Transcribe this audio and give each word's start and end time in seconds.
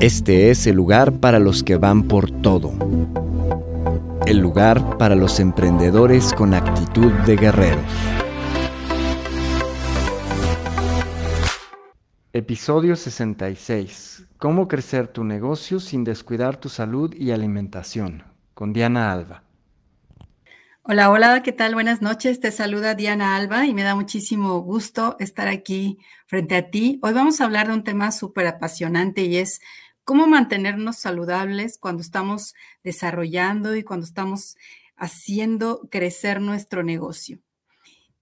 Este 0.00 0.50
es 0.50 0.68
el 0.68 0.76
lugar 0.76 1.18
para 1.18 1.40
los 1.40 1.64
que 1.64 1.74
van 1.74 2.04
por 2.04 2.30
todo. 2.30 2.72
El 4.26 4.38
lugar 4.38 4.96
para 4.96 5.16
los 5.16 5.40
emprendedores 5.40 6.32
con 6.34 6.54
actitud 6.54 7.10
de 7.26 7.34
guerreros. 7.34 7.82
Episodio 12.32 12.94
66. 12.94 14.22
Cómo 14.36 14.68
crecer 14.68 15.08
tu 15.08 15.24
negocio 15.24 15.80
sin 15.80 16.04
descuidar 16.04 16.58
tu 16.58 16.68
salud 16.68 17.12
y 17.12 17.32
alimentación. 17.32 18.22
Con 18.54 18.72
Diana 18.72 19.10
Alba. 19.10 19.42
Hola, 20.90 21.10
hola, 21.10 21.42
¿qué 21.42 21.52
tal? 21.52 21.74
Buenas 21.74 22.02
noches. 22.02 22.38
Te 22.38 22.52
saluda 22.52 22.94
Diana 22.94 23.34
Alba 23.36 23.66
y 23.66 23.74
me 23.74 23.82
da 23.82 23.96
muchísimo 23.96 24.60
gusto 24.60 25.16
estar 25.18 25.48
aquí 25.48 25.98
frente 26.26 26.56
a 26.56 26.70
ti. 26.70 27.00
Hoy 27.02 27.12
vamos 27.12 27.40
a 27.40 27.44
hablar 27.44 27.66
de 27.66 27.74
un 27.74 27.84
tema 27.84 28.12
súper 28.12 28.46
apasionante 28.46 29.22
y 29.22 29.36
es 29.36 29.60
cómo 30.08 30.26
mantenernos 30.26 30.96
saludables 30.96 31.76
cuando 31.76 32.00
estamos 32.00 32.54
desarrollando 32.82 33.76
y 33.76 33.82
cuando 33.82 34.06
estamos 34.06 34.56
haciendo 34.96 35.86
crecer 35.90 36.40
nuestro 36.40 36.82
negocio. 36.82 37.40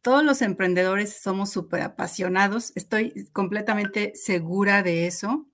Todos 0.03 0.25
los 0.25 0.43
emprendedores 0.43 1.23
somos 1.23 1.53
súper 1.53 1.83
apasionados, 1.83 2.73
estoy 2.75 3.29
completamente 3.33 4.11
segura 4.17 4.83
de 4.83 5.07
eso. 5.07 5.47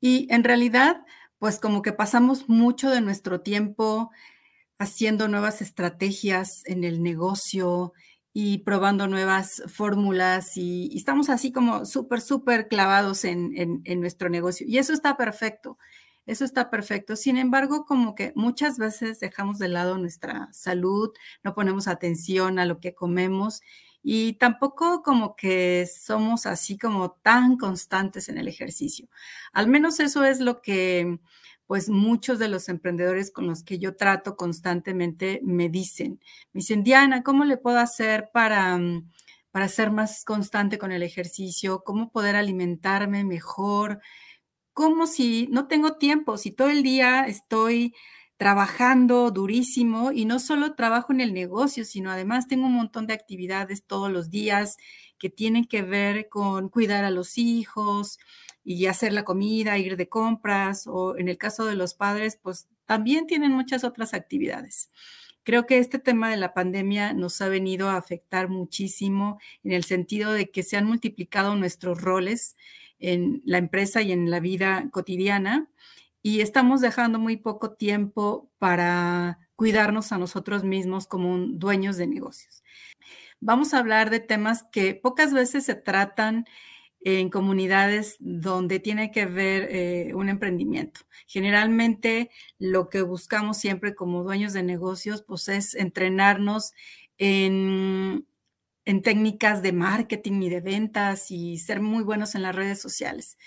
Y 0.00 0.32
en 0.32 0.44
realidad, 0.44 1.04
pues 1.40 1.58
como 1.58 1.82
que 1.82 1.92
pasamos 1.92 2.48
mucho 2.48 2.88
de 2.88 3.00
nuestro 3.00 3.40
tiempo 3.40 4.12
haciendo 4.78 5.26
nuevas 5.26 5.62
estrategias 5.62 6.62
en 6.64 6.84
el 6.84 7.02
negocio, 7.02 7.92
y 8.40 8.58
probando 8.58 9.08
nuevas 9.08 9.64
fórmulas 9.66 10.56
y, 10.56 10.96
estamos 10.96 11.28
así 11.28 11.50
como 11.50 11.84
súper, 11.84 12.20
súper 12.20 12.68
clavados 12.68 13.24
en, 13.24 13.82
en, 13.84 14.00
nuestro 14.00 14.28
negocio. 14.28 14.64
Y 14.68 14.78
eso 14.78 14.92
está 14.92 15.16
perfecto, 15.16 15.76
eso 16.24 16.44
está 16.44 16.70
perfecto. 16.70 17.16
Sin 17.16 17.36
embargo, 17.36 17.84
como 17.84 18.14
que 18.14 18.32
muchas 18.36 18.78
veces 18.78 19.18
dejamos 19.18 19.58
de 19.58 19.66
lado 19.66 19.98
nuestra 19.98 20.48
salud, 20.52 21.10
no 21.42 21.52
ponemos 21.52 21.88
atención 21.88 22.60
a 22.60 22.64
lo 22.64 22.78
que 22.78 22.94
comemos 22.94 23.60
y 24.04 24.34
tampoco 24.34 25.02
como 25.02 25.34
que 25.34 25.88
somos 25.92 26.46
así 26.46 26.78
como 26.78 27.10
tan 27.10 27.56
constantes 27.56 28.28
en 28.28 28.38
el 28.38 28.46
ejercicio. 28.46 29.08
Al 29.52 29.66
menos 29.66 29.98
eso 29.98 30.22
es 30.22 30.38
lo 30.38 30.62
que 30.62 31.18
pues 31.68 31.90
muchos 31.90 32.38
de 32.38 32.48
los 32.48 32.70
emprendedores 32.70 33.30
con 33.30 33.46
los 33.46 33.62
que 33.62 33.78
yo 33.78 33.94
trato 33.94 34.36
constantemente 34.36 35.40
me 35.44 35.68
dicen, 35.68 36.18
me 36.54 36.60
dicen, 36.60 36.82
Diana, 36.82 37.22
¿cómo 37.22 37.44
le 37.44 37.58
puedo 37.58 37.78
hacer 37.78 38.30
para, 38.32 38.78
mm, 38.78 39.12
para 39.50 39.68
ser 39.68 39.90
más 39.92 40.24
constante 40.24 40.78
con 40.78 40.92
el 40.92 41.02
ejercicio? 41.02 41.84
¿Cómo 41.84 42.10
poder 42.10 42.36
alimentarme 42.36 43.22
mejor? 43.24 44.00
¿Cómo 44.72 45.06
si 45.06 45.48
no 45.50 45.68
tengo 45.68 45.98
tiempo? 45.98 46.38
Si 46.38 46.52
todo 46.52 46.70
el 46.70 46.82
día 46.82 47.24
estoy 47.26 47.94
trabajando 48.38 49.30
durísimo 49.30 50.12
y 50.12 50.24
no 50.24 50.38
solo 50.38 50.74
trabajo 50.74 51.12
en 51.12 51.20
el 51.20 51.34
negocio, 51.34 51.84
sino 51.84 52.10
además 52.10 52.48
tengo 52.48 52.66
un 52.66 52.74
montón 52.74 53.06
de 53.06 53.14
actividades 53.14 53.84
todos 53.84 54.10
los 54.10 54.30
días 54.30 54.78
que 55.18 55.30
tienen 55.30 55.66
que 55.66 55.82
ver 55.82 56.28
con 56.28 56.68
cuidar 56.68 57.04
a 57.04 57.10
los 57.10 57.38
hijos, 57.38 58.18
y 58.68 58.84
hacer 58.84 59.14
la 59.14 59.24
comida, 59.24 59.78
ir 59.78 59.96
de 59.96 60.10
compras 60.10 60.86
o 60.86 61.16
en 61.16 61.28
el 61.28 61.38
caso 61.38 61.64
de 61.64 61.74
los 61.74 61.94
padres, 61.94 62.38
pues 62.42 62.68
también 62.84 63.26
tienen 63.26 63.50
muchas 63.50 63.82
otras 63.82 64.12
actividades. 64.12 64.90
Creo 65.42 65.64
que 65.64 65.78
este 65.78 65.98
tema 65.98 66.30
de 66.30 66.36
la 66.36 66.52
pandemia 66.52 67.14
nos 67.14 67.40
ha 67.40 67.48
venido 67.48 67.88
a 67.88 67.96
afectar 67.96 68.50
muchísimo 68.50 69.38
en 69.64 69.72
el 69.72 69.84
sentido 69.84 70.32
de 70.32 70.50
que 70.50 70.62
se 70.62 70.76
han 70.76 70.84
multiplicado 70.84 71.56
nuestros 71.56 72.02
roles 72.02 72.56
en 72.98 73.40
la 73.46 73.56
empresa 73.56 74.02
y 74.02 74.12
en 74.12 74.30
la 74.30 74.38
vida 74.38 74.90
cotidiana 74.90 75.70
y 76.20 76.42
estamos 76.42 76.82
dejando 76.82 77.18
muy 77.18 77.38
poco 77.38 77.72
tiempo 77.72 78.50
para 78.58 79.47
cuidarnos 79.58 80.12
a 80.12 80.18
nosotros 80.18 80.62
mismos 80.62 81.08
como 81.08 81.36
dueños 81.36 81.96
de 81.96 82.06
negocios. 82.06 82.62
Vamos 83.40 83.74
a 83.74 83.80
hablar 83.80 84.08
de 84.08 84.20
temas 84.20 84.62
que 84.70 84.94
pocas 84.94 85.32
veces 85.32 85.64
se 85.64 85.74
tratan 85.74 86.46
en 87.00 87.28
comunidades 87.28 88.14
donde 88.20 88.78
tiene 88.78 89.10
que 89.10 89.26
ver 89.26 89.66
eh, 89.68 90.14
un 90.14 90.28
emprendimiento. 90.28 91.00
Generalmente 91.26 92.30
lo 92.60 92.88
que 92.88 93.02
buscamos 93.02 93.58
siempre 93.58 93.96
como 93.96 94.22
dueños 94.22 94.52
de 94.52 94.62
negocios, 94.62 95.22
pues 95.22 95.48
es 95.48 95.74
entrenarnos 95.74 96.72
en, 97.16 98.28
en 98.84 99.02
técnicas 99.02 99.60
de 99.60 99.72
marketing 99.72 100.40
y 100.42 100.50
de 100.50 100.60
ventas 100.60 101.32
y 101.32 101.58
ser 101.58 101.80
muy 101.80 102.04
buenos 102.04 102.36
en 102.36 102.42
las 102.42 102.54
redes 102.54 102.80
sociales. 102.80 103.38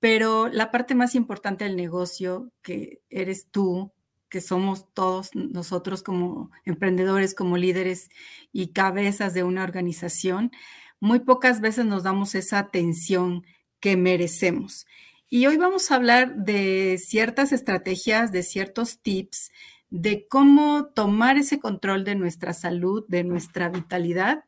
Pero 0.00 0.48
la 0.48 0.72
parte 0.72 0.96
más 0.96 1.14
importante 1.14 1.62
del 1.62 1.76
negocio, 1.76 2.50
que 2.62 3.00
eres 3.10 3.48
tú, 3.52 3.92
que 4.28 4.40
somos 4.40 4.92
todos 4.92 5.30
nosotros 5.34 6.02
como 6.02 6.50
emprendedores, 6.64 7.34
como 7.34 7.56
líderes 7.56 8.10
y 8.52 8.68
cabezas 8.68 9.34
de 9.34 9.42
una 9.42 9.64
organización, 9.64 10.52
muy 11.00 11.20
pocas 11.20 11.60
veces 11.60 11.84
nos 11.84 12.02
damos 12.02 12.34
esa 12.34 12.58
atención 12.58 13.44
que 13.80 13.96
merecemos. 13.96 14.86
Y 15.28 15.46
hoy 15.46 15.56
vamos 15.56 15.90
a 15.90 15.96
hablar 15.96 16.36
de 16.36 16.98
ciertas 17.04 17.52
estrategias, 17.52 18.32
de 18.32 18.42
ciertos 18.42 19.00
tips, 19.00 19.50
de 19.90 20.26
cómo 20.28 20.86
tomar 20.86 21.36
ese 21.36 21.58
control 21.58 22.04
de 22.04 22.14
nuestra 22.14 22.52
salud, 22.52 23.04
de 23.08 23.24
nuestra 23.24 23.68
vitalidad. 23.68 24.44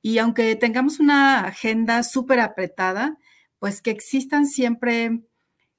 Y 0.00 0.18
aunque 0.18 0.56
tengamos 0.56 1.00
una 1.00 1.46
agenda 1.46 2.02
súper 2.02 2.40
apretada, 2.40 3.18
pues 3.58 3.80
que 3.82 3.90
existan 3.90 4.46
siempre 4.46 5.22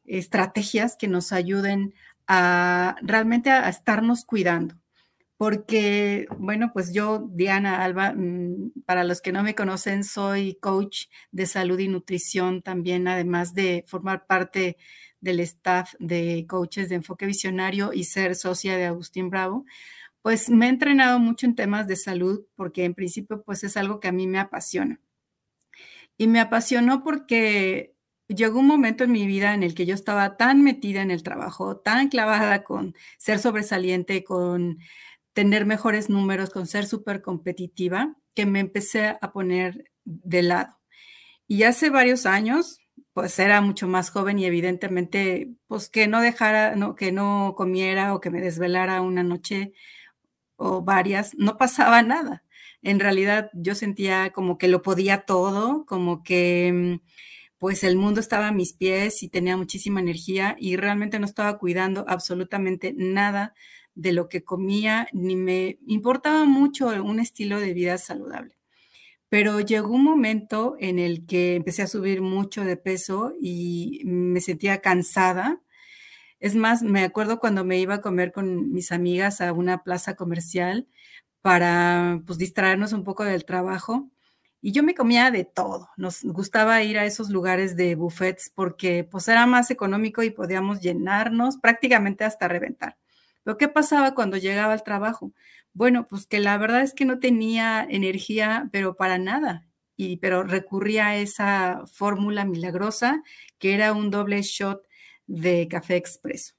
estrategias 0.06 0.96
que 0.96 1.08
nos 1.08 1.31
ayuden 1.31 1.94
a 2.28 2.95
realmente 3.01 3.50
a 3.50 3.69
estarnos 3.69 4.25
cuidando 4.25 4.75
porque, 5.44 6.25
bueno, 6.38 6.72
pues 6.73 6.94
yo, 6.94 7.28
Diana 7.34 7.84
Alba, 7.84 8.13
mm, 8.13 8.84
para 8.85 9.03
los 9.03 9.19
que 9.19 9.34
no 9.34 9.44
me 9.44 9.56
conocen, 9.56 10.06
soy 10.06 10.56
coach 10.61 11.07
de 11.31 11.45
salud 11.47 11.79
y 11.79 11.89
nutrición 11.89 12.61
también, 12.61 13.09
además 13.09 13.53
de 13.53 13.84
formar 13.88 14.25
parte 14.25 14.78
del 15.19 15.41
staff 15.41 15.95
de 16.00 16.45
coaches 16.47 16.88
de 16.89 16.95
enfoque 16.95 17.25
visionario 17.25 17.91
y 17.94 18.06
ser 18.06 18.35
socia 18.35 18.78
de 18.78 18.85
Agustín 18.85 19.29
Bravo, 19.29 19.66
pues 20.22 20.50
me 20.50 20.67
he 20.67 20.69
entrenado 20.69 21.19
mucho 21.19 21.46
en 21.46 21.55
temas 21.55 21.87
de 21.87 21.97
salud 21.97 22.46
porque 22.55 22.85
en 22.85 22.93
principio 22.93 23.43
pues 23.43 23.64
es 23.66 23.76
algo 23.78 23.99
que 23.99 24.08
a 24.09 24.14
mí 24.14 24.28
me 24.28 24.40
apasiona. 24.40 25.02
Y 26.17 26.28
me 26.28 26.40
apasionó 26.40 27.03
porque 27.03 27.92
llegó 28.28 28.59
un 28.59 28.67
momento 28.67 29.03
en 29.03 29.11
mi 29.11 29.28
vida 29.28 29.53
en 29.53 29.64
el 29.64 29.75
que 29.75 29.85
yo 29.85 29.96
estaba 29.96 30.37
tan 30.37 30.64
metida 30.64 31.02
en 31.02 31.11
el 31.11 31.23
trabajo, 31.23 31.78
tan 31.78 32.09
clavada 32.09 32.64
con 32.64 32.96
ser 33.17 33.40
sobresaliente, 33.40 34.23
con 34.23 34.79
tener 35.34 35.66
mejores 35.66 36.09
números, 36.09 36.49
con 36.49 36.67
ser 36.67 36.85
súper 36.85 37.22
competitiva, 37.22 38.16
que 38.35 38.46
me 38.46 38.59
empecé 38.59 39.17
a 39.22 39.31
poner 39.31 39.91
de 40.05 40.43
lado. 40.43 40.79
Y 41.47 41.64
hace 41.64 41.90
varios 41.90 42.25
años, 42.25 42.79
pues 43.14 43.37
era 43.40 43.61
mucho 43.61 43.87
más 43.87 44.09
joven 44.09 44.40
y 44.40 44.46
evidentemente, 44.46 45.52
pues 45.67 45.90
que 45.90 46.08
no 46.08 46.22
dejara, 46.22 46.76
no, 46.76 46.96
que 46.96 47.11
no 47.11 47.53
comiera 47.58 48.14
o 48.14 48.22
que 48.22 48.29
me 48.31 48.41
desvelara 48.41 49.02
una 49.02 49.23
noche 49.23 49.73
o 50.55 50.84
varias, 50.84 51.35
no 51.35 51.58
pasaba 51.58 52.02
nada. 52.03 52.43
En 52.81 52.99
realidad 52.99 53.49
yo 53.53 53.76
sentía 53.76 54.31
como 54.31 54.58
que 54.58 54.67
lo 54.67 54.81
podía 54.81 55.22
todo, 55.26 55.85
como 55.85 56.23
que 56.23 56.99
mm, 57.02 57.08
pues 57.64 57.86
el 57.86 57.96
mundo 57.96 58.20
estaba 58.20 58.50
a 58.50 58.52
mis 58.52 58.74
pies 58.74 59.24
y 59.24 59.30
tenía 59.30 59.56
muchísima 59.56 60.02
energía 60.02 60.58
y 60.60 60.76
realmente 60.76 61.18
no 61.18 61.26
estaba 61.26 61.58
cuidando 61.58 62.04
absolutamente 62.10 62.94
nada 62.94 63.54
de 63.96 64.12
lo 64.12 64.28
que 64.28 64.44
comía, 64.44 65.08
ni 65.14 65.38
me 65.38 65.80
importaba 65.88 66.44
mucho 66.44 66.88
un 67.02 67.22
estilo 67.22 67.62
de 67.62 67.74
vida 67.74 67.98
saludable. 67.98 68.58
Pero 69.30 69.62
llegó 69.62 69.94
un 69.94 70.04
momento 70.04 70.76
en 70.78 71.00
el 71.00 71.26
que 71.26 71.56
empecé 71.56 71.84
a 71.84 71.88
subir 71.88 72.22
mucho 72.22 72.66
de 72.66 72.76
peso 72.76 73.34
y 73.42 74.02
me 74.04 74.42
sentía 74.42 74.82
cansada. 74.82 75.62
Es 76.42 76.56
más, 76.56 76.84
me 76.84 77.06
acuerdo 77.06 77.40
cuando 77.40 77.64
me 77.64 77.80
iba 77.80 77.94
a 77.94 78.02
comer 78.02 78.34
con 78.34 78.74
mis 78.74 78.92
amigas 78.92 79.40
a 79.40 79.54
una 79.54 79.84
plaza 79.84 80.18
comercial 80.18 80.90
para 81.42 82.22
pues, 82.26 82.38
distraernos 82.38 82.92
un 82.92 83.06
poco 83.06 83.24
del 83.24 83.46
trabajo. 83.46 84.10
Y 84.66 84.72
yo 84.72 84.82
me 84.82 84.96
comía 84.96 85.30
de 85.30 85.44
todo. 85.44 85.90
Nos 85.98 86.24
gustaba 86.24 86.82
ir 86.84 86.98
a 86.98 87.04
esos 87.04 87.30
lugares 87.30 87.76
de 87.76 87.96
buffets 87.96 88.50
porque 88.56 89.04
pues 89.04 89.28
era 89.28 89.46
más 89.46 89.70
económico 89.72 90.24
y 90.24 90.30
podíamos 90.30 90.80
llenarnos 90.80 91.58
prácticamente 91.58 92.24
hasta 92.24 92.48
reventar. 92.48 92.98
Pero 93.44 93.58
¿qué 93.58 93.68
pasaba 93.68 94.16
cuando 94.16 94.38
llegaba 94.38 94.72
al 94.72 94.84
trabajo? 94.84 95.34
Bueno, 95.74 96.08
pues 96.08 96.28
que 96.28 96.40
la 96.40 96.58
verdad 96.58 96.82
es 96.82 96.94
que 96.94 97.04
no 97.04 97.20
tenía 97.20 97.86
energía, 97.90 98.70
pero 98.72 98.96
para 98.96 99.18
nada. 99.18 99.68
Y, 99.98 100.16
pero 100.18 100.44
recurría 100.44 101.08
a 101.08 101.18
esa 101.18 101.84
fórmula 101.86 102.46
milagrosa 102.46 103.22
que 103.60 103.74
era 103.74 103.92
un 103.92 104.12
doble 104.12 104.42
shot 104.44 104.82
de 105.28 105.68
café 105.68 105.98
expreso. 105.98 106.54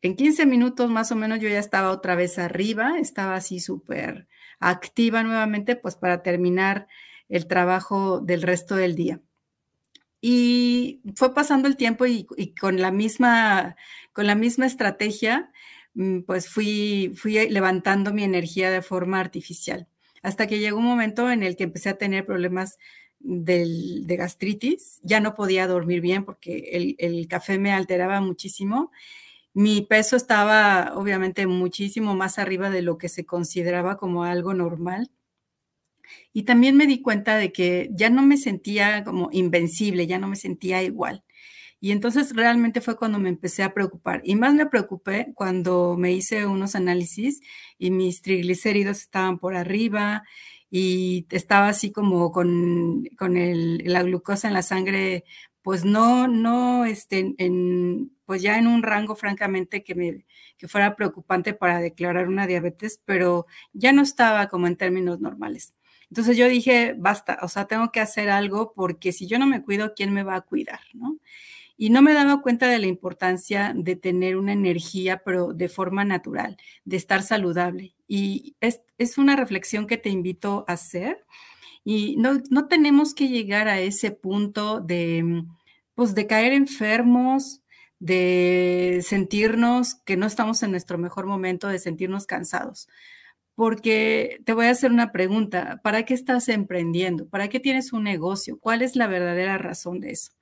En 0.00 0.16
15 0.16 0.46
minutos 0.46 0.88
más 0.88 1.12
o 1.12 1.16
menos 1.16 1.38
yo 1.40 1.50
ya 1.50 1.58
estaba 1.58 1.90
otra 1.90 2.14
vez 2.14 2.38
arriba, 2.38 2.98
estaba 2.98 3.34
así 3.34 3.60
súper 3.60 4.26
activa 4.58 5.22
nuevamente, 5.22 5.76
pues 5.76 5.96
para 5.96 6.22
terminar 6.22 6.86
el 7.28 7.46
trabajo 7.46 8.20
del 8.20 8.42
resto 8.42 8.76
del 8.76 8.94
día. 8.94 9.20
Y 10.20 11.02
fue 11.14 11.34
pasando 11.34 11.68
el 11.68 11.76
tiempo 11.76 12.06
y, 12.06 12.26
con, 12.60 12.80
la 12.80 12.90
misma, 12.90 13.76
con 14.12 14.26
la 14.26 14.34
misma 14.34 14.66
estrategia, 14.66 15.52
mm, 15.94 16.20
pues 16.22 16.48
fui, 16.48 17.12
fui 17.16 17.48
levantando 17.48 18.12
mi 18.12 18.24
energía 18.24 18.70
de 18.70 18.82
forma 18.82 19.20
artificial, 19.20 19.88
hasta 20.22 20.46
que 20.46 20.58
llegó 20.58 20.78
un 20.78 20.84
momento 20.84 21.30
en 21.30 21.42
el 21.42 21.56
que 21.56 21.64
empecé 21.64 21.90
a 21.90 21.98
tener 21.98 22.26
problemas 22.26 22.78
de 23.20 24.16
gastritis, 24.16 25.00
ya 25.02 25.20
no 25.20 25.34
podía 25.34 25.66
dormir 25.66 26.00
bien 26.00 26.24
porque 26.24 26.70
el, 26.72 26.96
el 26.98 27.28
café 27.28 27.58
me 27.58 27.72
alteraba 27.72 28.20
muchísimo. 28.20 28.92
Mi 29.54 29.82
peso 29.82 30.16
estaba 30.16 30.92
obviamente 30.94 31.46
muchísimo 31.46 32.14
más 32.14 32.38
arriba 32.38 32.70
de 32.70 32.82
lo 32.82 32.98
que 32.98 33.08
se 33.08 33.26
consideraba 33.26 33.96
como 33.96 34.24
algo 34.24 34.54
normal. 34.54 35.10
Y 36.32 36.44
también 36.44 36.76
me 36.76 36.86
di 36.86 37.02
cuenta 37.02 37.36
de 37.36 37.52
que 37.52 37.88
ya 37.92 38.10
no 38.10 38.22
me 38.22 38.36
sentía 38.36 39.04
como 39.04 39.28
invencible, 39.32 40.06
ya 40.06 40.18
no 40.18 40.28
me 40.28 40.36
sentía 40.36 40.82
igual. 40.82 41.24
Y 41.80 41.92
entonces 41.92 42.34
realmente 42.34 42.80
fue 42.80 42.96
cuando 42.96 43.18
me 43.18 43.28
empecé 43.28 43.62
a 43.62 43.74
preocupar. 43.74 44.22
Y 44.24 44.34
más 44.36 44.54
me 44.54 44.66
preocupé 44.66 45.32
cuando 45.34 45.96
me 45.98 46.12
hice 46.12 46.46
unos 46.46 46.74
análisis 46.74 47.40
y 47.78 47.90
mis 47.90 48.22
triglicéridos 48.22 49.00
estaban 49.02 49.38
por 49.38 49.54
arriba 49.54 50.24
y 50.70 51.26
estaba 51.30 51.68
así 51.68 51.92
como 51.92 52.32
con, 52.32 53.04
con 53.18 53.36
el, 53.36 53.78
la 53.84 54.02
glucosa 54.02 54.48
en 54.48 54.54
la 54.54 54.62
sangre, 54.62 55.24
pues 55.62 55.84
no, 55.84 56.28
no, 56.28 56.84
este, 56.86 57.34
en, 57.38 58.12
pues 58.24 58.42
ya 58.42 58.58
en 58.58 58.66
un 58.66 58.82
rango 58.82 59.14
francamente 59.16 59.82
que, 59.84 59.94
me, 59.94 60.26
que 60.56 60.68
fuera 60.68 60.96
preocupante 60.96 61.54
para 61.54 61.80
declarar 61.80 62.28
una 62.28 62.46
diabetes, 62.46 63.00
pero 63.04 63.46
ya 63.72 63.92
no 63.92 64.02
estaba 64.02 64.48
como 64.48 64.66
en 64.66 64.76
términos 64.76 65.20
normales. 65.20 65.74
Entonces 66.10 66.36
yo 66.36 66.48
dije, 66.48 66.94
basta, 66.96 67.38
o 67.42 67.48
sea, 67.48 67.66
tengo 67.66 67.90
que 67.90 68.00
hacer 68.00 68.30
algo 68.30 68.72
porque 68.74 69.12
si 69.12 69.26
yo 69.26 69.38
no 69.38 69.46
me 69.46 69.62
cuido, 69.62 69.94
¿quién 69.94 70.12
me 70.12 70.22
va 70.22 70.36
a 70.36 70.40
cuidar? 70.42 70.80
¿no? 70.94 71.18
Y 71.76 71.90
no 71.90 72.00
me 72.02 72.14
daba 72.14 72.42
cuenta 72.42 72.68
de 72.68 72.78
la 72.78 72.86
importancia 72.86 73.72
de 73.76 73.96
tener 73.96 74.36
una 74.36 74.52
energía, 74.52 75.22
pero 75.24 75.52
de 75.52 75.68
forma 75.68 76.04
natural, 76.04 76.56
de 76.84 76.96
estar 76.96 77.22
saludable. 77.22 77.94
Y 78.08 78.56
es, 78.60 78.80
es 78.98 79.18
una 79.18 79.36
reflexión 79.36 79.86
que 79.86 79.98
te 79.98 80.08
invito 80.08 80.64
a 80.68 80.72
hacer. 80.74 81.24
Y 81.84 82.16
no, 82.16 82.40
no 82.50 82.66
tenemos 82.68 83.14
que 83.14 83.28
llegar 83.28 83.68
a 83.68 83.80
ese 83.80 84.10
punto 84.10 84.80
de, 84.80 85.44
pues, 85.94 86.14
de 86.14 86.26
caer 86.26 86.52
enfermos, 86.52 87.62
de 87.98 89.02
sentirnos 89.06 89.94
que 89.94 90.16
no 90.16 90.26
estamos 90.26 90.62
en 90.62 90.70
nuestro 90.70 90.98
mejor 90.98 91.26
momento, 91.26 91.68
de 91.68 91.78
sentirnos 91.78 92.26
cansados 92.26 92.88
porque 93.56 94.38
te 94.44 94.52
voy 94.52 94.66
a 94.66 94.70
hacer 94.70 94.92
una 94.92 95.10
pregunta. 95.12 95.80
¿Para 95.82 96.04
qué 96.04 96.14
estás 96.14 96.48
emprendiendo? 96.48 97.26
¿Para 97.26 97.48
qué 97.48 97.58
tienes 97.58 97.92
un 97.92 98.04
negocio? 98.04 98.58
¿Cuál 98.60 98.82
es 98.82 98.96
la 98.96 99.08
verdadera 99.08 99.58
razón 99.58 99.98
de 100.00 100.10
eso? 100.10 100.32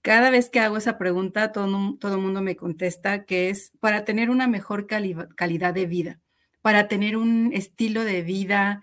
Cada 0.00 0.30
vez 0.30 0.48
que 0.48 0.58
hago 0.58 0.78
esa 0.78 0.98
pregunta, 0.98 1.52
todo 1.52 1.66
el 2.02 2.20
mundo 2.20 2.42
me 2.42 2.56
contesta 2.56 3.24
que 3.24 3.50
es 3.50 3.72
para 3.80 4.04
tener 4.04 4.30
una 4.30 4.48
mejor 4.48 4.86
calidad 4.86 5.74
de 5.74 5.86
vida, 5.86 6.20
para 6.62 6.88
tener 6.88 7.16
un 7.18 7.52
estilo 7.52 8.02
de 8.02 8.22
vida 8.22 8.82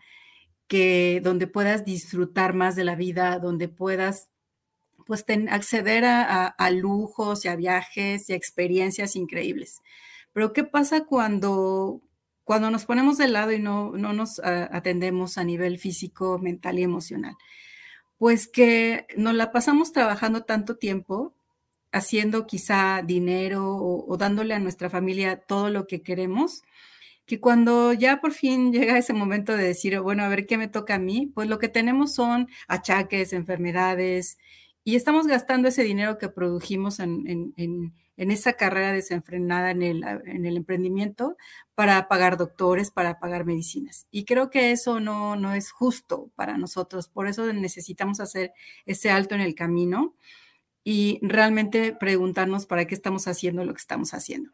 que 0.67 1.19
donde 1.23 1.47
puedas 1.47 1.83
disfrutar 1.83 2.53
más 2.53 2.75
de 2.75 2.83
la 2.83 2.95
vida, 2.95 3.39
donde 3.39 3.67
puedas 3.67 4.29
pues 5.07 5.25
acceder 5.49 6.05
a, 6.05 6.45
a 6.45 6.71
lujos 6.71 7.43
y 7.43 7.47
a 7.47 7.55
viajes 7.55 8.29
y 8.29 8.33
a 8.33 8.35
experiencias 8.35 9.15
increíbles. 9.15 9.81
Pero 10.33 10.53
¿qué 10.53 10.63
pasa 10.63 11.05
cuando 11.05 12.03
cuando 12.49 12.71
nos 12.71 12.85
ponemos 12.85 13.19
de 13.19 13.27
lado 13.27 13.51
y 13.51 13.59
no, 13.59 13.91
no 13.91 14.11
nos 14.11 14.39
ah, 14.39 14.67
atendemos 14.71 15.37
a 15.37 15.43
nivel 15.43 15.77
físico, 15.77 16.39
mental 16.39 16.79
y 16.79 16.83
emocional? 16.83 17.35
Pues 18.17 18.47
que 18.47 19.05
nos 19.15 19.35
la 19.35 19.51
pasamos 19.51 19.91
trabajando 19.91 20.45
tanto 20.45 20.75
tiempo, 20.75 21.35
haciendo 21.91 22.47
quizá 22.47 23.03
dinero 23.05 23.75
o, 23.77 24.17
dándole 24.17 24.55
a 24.55 24.59
nuestra 24.59 24.89
familia 24.89 25.37
todo 25.37 25.69
lo 25.69 25.85
que 25.85 26.01
queremos, 26.01 26.63
que 27.27 27.39
cuando 27.39 27.93
ya 27.93 28.19
por 28.19 28.31
fin 28.31 28.73
llega 28.73 28.97
ese 28.97 29.13
momento 29.13 29.55
de 29.55 29.65
decir, 29.65 29.99
bueno, 29.99 30.23
a 30.23 30.27
ver 30.27 30.47
qué 30.47 30.57
me 30.57 30.67
toca 30.67 30.95
a 30.95 30.99
mí, 30.99 31.27
pues 31.27 31.47
lo 31.47 31.59
que 31.59 31.69
tenemos 31.69 32.15
son 32.15 32.47
achaques, 32.67 33.31
enfermedades, 33.31 34.39
y 34.83 34.95
estamos 34.95 35.27
gastando 35.27 35.67
ese 35.67 35.83
dinero 35.83 36.17
que 36.17 36.29
produjimos 36.29 36.99
en, 36.99 37.53
en 37.57 37.93
esa 38.31 38.53
carrera 38.53 38.91
desenfrenada 38.91 39.71
en 39.71 39.81
el, 39.81 40.03
en 40.03 40.45
el, 40.45 40.57
emprendimiento 40.57 41.37
para 41.73 42.07
pagar 42.07 42.35
doctores, 42.35 42.91
para 42.91 43.19
pagar 43.19 43.45
medicinas. 43.45 44.07
Y 44.11 44.25
creo 44.25 44.49
que 44.49 44.71
eso 44.71 44.99
no, 44.99 45.37
no 45.37 45.53
es 45.53 45.71
justo 45.71 46.29
para 46.35 46.57
nosotros. 46.57 47.07
Por 47.07 47.27
eso 47.27 47.51
necesitamos 47.53 48.19
hacer 48.19 48.51
ese 48.85 49.09
alto 49.09 49.35
en 49.35 49.41
el 49.41 49.55
camino 49.55 50.13
y 50.83 51.19
realmente 51.21 51.93
preguntarnos 51.93 52.65
para 52.65 52.85
qué 52.85 52.95
estamos 52.95 53.27
haciendo 53.27 53.63
lo 53.63 53.73
que 53.73 53.81
estamos 53.81 54.13
haciendo. 54.13 54.51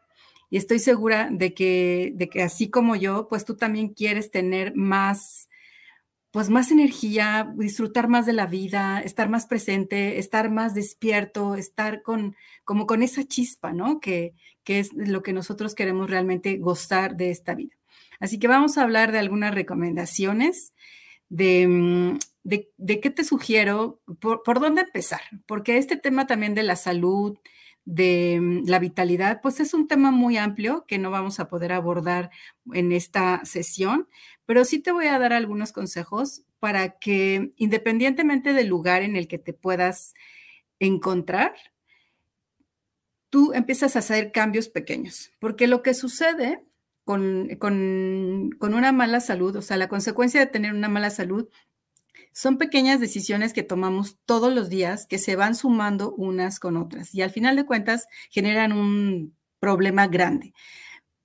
Y 0.48 0.58
estoy 0.58 0.78
segura 0.78 1.28
de 1.30 1.54
que, 1.54 2.12
de 2.14 2.28
que 2.28 2.42
así 2.42 2.70
como 2.70 2.94
yo, 2.94 3.26
pues 3.28 3.44
tú 3.44 3.56
también 3.56 3.88
quieres 3.88 4.30
tener 4.30 4.74
más 4.76 5.48
pues 6.36 6.50
más 6.50 6.70
energía, 6.70 7.50
disfrutar 7.56 8.08
más 8.08 8.26
de 8.26 8.34
la 8.34 8.44
vida, 8.44 9.00
estar 9.00 9.30
más 9.30 9.46
presente, 9.46 10.18
estar 10.18 10.50
más 10.50 10.74
despierto, 10.74 11.54
estar 11.54 12.02
con, 12.02 12.36
como 12.62 12.86
con 12.86 13.02
esa 13.02 13.24
chispa, 13.24 13.72
¿no? 13.72 14.00
Que, 14.00 14.34
que 14.62 14.78
es 14.78 14.92
lo 14.92 15.22
que 15.22 15.32
nosotros 15.32 15.74
queremos 15.74 16.10
realmente 16.10 16.58
gozar 16.58 17.16
de 17.16 17.30
esta 17.30 17.54
vida. 17.54 17.74
Así 18.20 18.38
que 18.38 18.48
vamos 18.48 18.76
a 18.76 18.82
hablar 18.82 19.12
de 19.12 19.18
algunas 19.18 19.54
recomendaciones 19.54 20.74
de, 21.30 21.68
mm, 21.68 22.18
de, 22.44 23.00
qué 23.00 23.08
te 23.08 23.24
sugiero, 23.24 24.02
por, 24.20 24.42
por, 24.42 24.60
dónde 24.60 24.82
empezar, 24.82 25.22
porque 25.46 25.78
este 25.78 25.96
tema 25.96 26.26
también 26.26 26.54
de 26.54 26.64
la 26.64 26.76
salud, 26.76 27.38
de 27.86 28.38
mm, 28.42 28.68
la 28.68 28.78
vitalidad, 28.78 29.40
pues 29.40 29.58
es 29.60 29.72
un 29.72 29.88
tema 29.88 30.10
muy 30.10 30.36
amplio 30.36 30.84
que 30.86 30.98
no 30.98 31.10
vamos 31.10 31.40
a 31.40 31.48
poder 31.48 31.72
abordar 31.72 32.30
en 32.74 32.92
esta 32.92 33.40
sesión, 33.46 34.06
pero 34.46 34.64
sí 34.64 34.78
te 34.78 34.92
voy 34.92 35.06
a 35.08 35.18
dar 35.18 35.32
algunos 35.32 35.72
consejos 35.72 36.42
para 36.58 36.98
que 36.98 37.52
independientemente 37.56 38.52
del 38.52 38.68
lugar 38.68 39.02
en 39.02 39.16
el 39.16 39.28
que 39.28 39.38
te 39.38 39.52
puedas 39.52 40.14
encontrar, 40.78 41.54
tú 43.28 43.52
empiezas 43.52 43.96
a 43.96 43.98
hacer 43.98 44.32
cambios 44.32 44.68
pequeños, 44.68 45.32
porque 45.38 45.66
lo 45.66 45.82
que 45.82 45.94
sucede 45.94 46.64
con, 47.04 47.48
con, 47.58 48.74
una 48.74 48.92
mala 48.92 49.20
salud, 49.20 49.54
o 49.56 49.62
sea, 49.62 49.76
la 49.76 49.88
consecuencia 49.88 50.40
de 50.40 50.46
tener 50.46 50.72
una 50.74 50.88
mala 50.88 51.10
salud, 51.10 51.48
son 52.32 52.58
pequeñas 52.58 53.00
decisiones 53.00 53.52
que 53.52 53.62
tomamos 53.62 54.18
todos 54.26 54.52
los 54.52 54.68
días 54.68 55.06
que 55.06 55.18
se 55.18 55.36
van 55.36 55.54
sumando 55.54 56.12
unas 56.14 56.58
con 56.58 56.76
otras 56.76 57.14
y 57.14 57.22
al 57.22 57.30
final 57.30 57.56
de 57.56 57.64
cuentas 57.64 58.06
generan 58.30 58.72
un 58.72 59.34
problema 59.60 60.06
grande. 60.06 60.52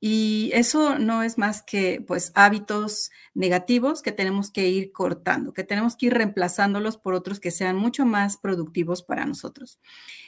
Y 0.03 0.49
eso 0.55 0.97
no 0.97 1.21
es 1.21 1.37
más 1.37 1.61
que 1.61 2.03
pues 2.05 2.31
hábitos 2.33 3.11
negativos 3.35 4.01
que 4.01 4.11
tenemos 4.11 4.49
que 4.49 4.67
ir 4.67 4.91
cortando, 4.91 5.53
que 5.53 5.63
tenemos 5.63 5.95
que 5.95 6.07
ir 6.07 6.15
reemplazándolos 6.15 6.97
por 6.97 7.13
otros 7.13 7.39
que 7.39 7.51
sean 7.51 7.75
mucho 7.77 8.03
más 8.03 8.37
productivos 8.37 9.03
para 9.03 9.27
nosotros. 9.27 9.79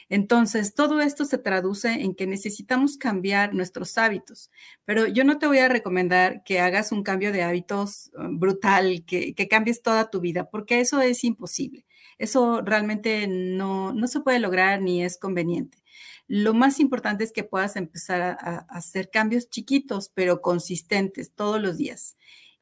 Entonces, 0.08 0.74
todo 0.74 1.00
esto 1.00 1.24
se 1.24 1.38
traduce 1.38 1.88
en 1.90 2.14
que 2.14 2.28
necesitamos 2.28 2.96
cambiar 2.96 3.52
nuestros 3.52 3.98
hábitos, 3.98 4.50
pero 4.84 5.08
yo 5.08 5.24
no 5.24 5.38
te 5.38 5.48
voy 5.48 5.58
a 5.58 5.68
recomendar 5.68 6.44
que 6.44 6.60
hagas 6.60 6.92
un 6.92 7.02
cambio 7.02 7.32
de 7.32 7.42
hábitos 7.42 8.12
uh, 8.16 8.28
brutal, 8.30 9.04
que, 9.04 9.34
que 9.34 9.48
cambies 9.48 9.82
toda 9.82 10.08
tu 10.08 10.20
vida, 10.20 10.50
porque 10.50 10.80
eso 10.80 11.00
es 11.00 11.24
imposible. 11.24 11.84
Eso 12.18 12.62
realmente 12.62 13.26
no, 13.26 13.92
no 13.92 14.06
se 14.06 14.20
puede 14.20 14.38
lograr 14.38 14.80
ni 14.82 15.02
es 15.02 15.18
conveniente. 15.18 15.78
Lo 16.26 16.54
más 16.54 16.80
importante 16.80 17.24
es 17.24 17.32
que 17.32 17.44
puedas 17.44 17.76
empezar 17.76 18.22
a, 18.22 18.66
hacer 18.68 19.10
cambios 19.10 19.50
chiquitos, 19.50 20.10
pero 20.14 20.40
consistentes 20.40 21.32
todos 21.34 21.60
los 21.60 21.76
días. 21.76 22.16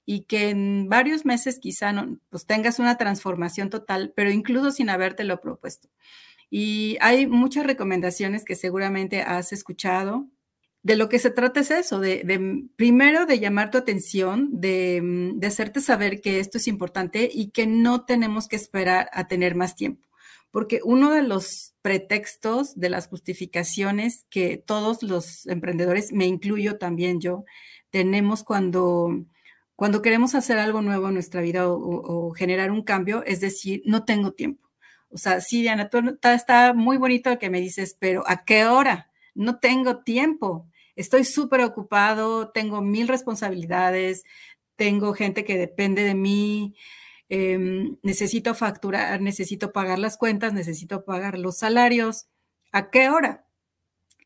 Y 0.05 0.23
que 0.25 0.51
en 0.51 0.89
varios 0.89 1.25
meses 1.25 1.61
quizá 1.61 1.93
no, 1.93 2.19
pues 2.29 2.45
tengas 2.47 2.81
una 2.81 2.97
transformación 2.99 3.71
total, 3.71 4.13
pero 4.17 4.31
incluso 4.31 4.73
sin 4.73 4.91
habértelo 4.91 5.41
propuesto. 5.41 5.89
Y 6.51 6.99
hay 7.01 7.27
muchas 7.27 7.65
recomendaciones 7.65 8.45
que 8.45 8.57
seguramente 8.57 9.23
has 9.23 9.53
escuchado. 9.53 10.29
De 10.83 10.97
lo 10.97 11.09
que 11.09 11.21
se 11.21 11.31
trata 11.31 11.61
es 11.61 11.71
eso, 11.71 12.01
de, 12.01 12.67
primero 12.75 13.27
de 13.27 13.39
llamar 13.39 13.71
tu 13.71 13.79
atención, 13.79 14.49
de, 14.53 15.33
de 15.37 15.47
hacerte 15.47 15.81
saber 15.81 16.21
que 16.21 16.41
esto 16.41 16.59
es 16.59 16.67
importante 16.67 17.31
y 17.33 17.51
que 17.51 17.69
no 17.69 18.05
tenemos 18.05 18.49
que 18.49 18.57
esperar 18.57 19.09
a 19.13 19.29
tener 19.29 19.55
más 19.55 19.77
tiempo 19.77 20.12
porque 20.53 20.81
uno 20.85 21.11
de 21.11 21.23
los 21.23 21.75
pretextos 21.81 22.79
de 22.79 22.91
las 22.91 23.09
justificaciones 23.09 24.27
que 24.31 24.59
todos 24.59 25.03
los 25.03 25.47
emprendedores, 25.47 26.13
me 26.13 26.27
incluyo 26.27 26.79
también 26.79 27.21
yo, 27.21 27.45
tenemos 27.91 28.45
cuando, 28.45 29.25
cuando 29.75 30.03
queremos 30.03 30.35
hacer 30.35 30.59
algo 30.59 30.83
nuevo 30.83 31.09
en 31.09 31.15
nuestra 31.15 31.41
vida 31.41 31.69
o, 31.69 32.31
generar 32.33 32.71
un 32.71 32.83
cambio, 32.83 33.25
es 33.25 33.41
decir, 33.41 33.83
no 33.87 34.05
tengo 34.05 34.33
tiempo. 34.33 34.71
O 35.09 35.17
sea, 35.17 35.41
sí, 35.41 35.63
Diana, 35.63 35.91
está, 35.91 36.35
está 36.35 36.75
muy 36.75 36.99
bonito 36.99 37.31
lo 37.31 37.39
que 37.39 37.51
me 37.51 37.61
dices, 37.61 37.97
pero 37.99 38.23
¿a 38.27 38.45
qué 38.45 38.67
hora? 38.67 39.11
No 39.35 39.59
tengo 39.59 40.03
tiempo. 40.03 40.69
Estoy 40.97 41.25
súper 41.25 41.63
ocupado, 41.63 42.51
tengo 42.51 42.83
mil 42.83 43.09
responsabilidades, 43.09 44.25
tengo 44.77 45.15
gente 45.15 45.45
que 45.45 45.57
depende 45.57 46.05
de 46.05 46.15
mí, 46.15 46.75
Em, 47.35 47.97
necesito 48.03 48.55
facturar, 48.55 49.23
necesito 49.23 49.73
pagar 49.73 49.99
las 49.99 50.19
cuentas, 50.19 50.53
necesito 50.53 51.07
pagar 51.07 51.39
los 51.39 51.57
salarios. 51.57 52.27
¿A 52.73 52.91
qué 52.91 53.09
hora? 53.09 53.47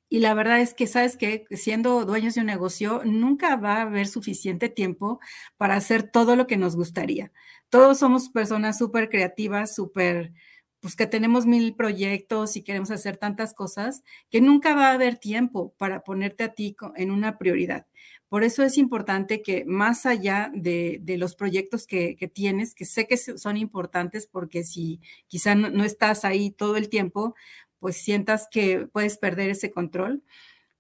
Y 0.09 0.21
la 0.21 0.35
verdad 0.35 0.61
es 0.61 0.75
que, 0.75 0.89
¿sabes 0.89 1.17
que 1.17 1.45
Siendo 1.51 2.05
dueños 2.05 2.35
de 2.35 2.41
un 2.41 2.49
negocio, 2.49 3.03
nunca 3.05 3.57
va 3.57 3.77
a 3.77 3.83
haber 3.83 4.09
suficiente 4.09 4.69
tiempo 4.69 5.21
para 5.57 5.77
hacer 5.77 6.11
todo 6.11 6.35
lo 6.37 6.49
que 6.49 6.57
nos 6.57 6.75
gustaría. 6.77 7.33
Todos 7.71 7.99
somos 8.01 8.29
personas 8.31 8.79
súper 8.79 9.09
creativas, 9.09 9.75
súper, 9.75 10.33
pues 10.81 10.97
que 10.97 11.07
tenemos 11.07 11.47
mil 11.47 11.77
proyectos 11.77 12.57
y 12.57 12.63
queremos 12.65 12.91
hacer 12.91 13.19
tantas 13.19 13.55
cosas 13.55 14.03
que 14.31 14.41
nunca 14.41 14.75
va 14.75 14.89
a 14.91 14.95
haber 14.95 15.17
tiempo 15.19 15.75
para 15.79 16.03
ponerte 16.03 16.45
a 16.45 16.55
ti 16.55 16.77
en 16.97 17.13
una 17.13 17.39
prioridad. 17.39 17.87
Por 18.29 18.43
eso 18.43 18.65
es 18.65 18.77
importante 18.77 19.41
que 19.41 19.65
más 19.65 20.05
allá 20.05 20.51
de, 20.53 21.01
los 21.19 21.37
proyectos 21.37 21.87
que, 21.87 22.17
tienes, 22.35 22.75
que 22.75 22.85
sé 22.85 23.07
que 23.07 23.17
son 23.17 23.57
importantes 23.57 24.27
porque 24.27 24.65
si 24.65 25.01
quizá 25.29 25.55
no, 25.55 25.85
estás 25.85 26.25
ahí 26.25 26.51
todo 26.51 26.77
el 26.77 26.89
tiempo, 26.89 27.35
pues 27.79 27.99
sientas 27.99 28.49
que 28.51 28.89
puedes 28.93 29.17
perder 29.19 29.51
ese 29.51 29.71
control, 29.71 30.25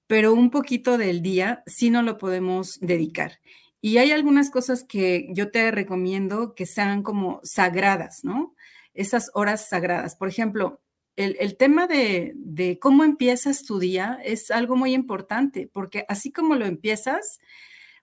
pero 0.09 0.33
un 0.33 0.50
poquito 0.50 0.99
del 0.99 1.23
día 1.23 1.62
sí 1.67 1.91
no 1.91 2.03
lo 2.03 2.19
podemos 2.19 2.81
dedicar. 2.81 3.38
Y 3.81 3.99
hay 3.99 4.11
algunas 4.11 4.50
cosas 4.50 4.85
que 4.85 5.29
yo 5.33 5.50
te 5.53 5.71
recomiendo 5.71 6.55
que 6.55 6.67
sean 6.67 7.03
como 7.03 7.41
sagradas, 7.45 8.25
¿no? 8.25 8.55
Esas 8.95 9.31
horas 9.35 9.69
sagradas. 9.69 10.17
Por 10.17 10.29
ejemplo, 10.29 10.81
el, 11.17 11.57
tema 11.57 11.87
de, 11.87 12.79
cómo 12.81 13.03
empiezas 13.03 13.65
tu 13.65 13.79
día 13.79 14.19
es 14.25 14.51
algo 14.51 14.77
muy 14.77 14.93
importante, 14.95 15.69
porque 15.73 16.05
así 16.09 16.31
como 16.31 16.55
lo 16.55 16.67
empiezas, 16.67 17.39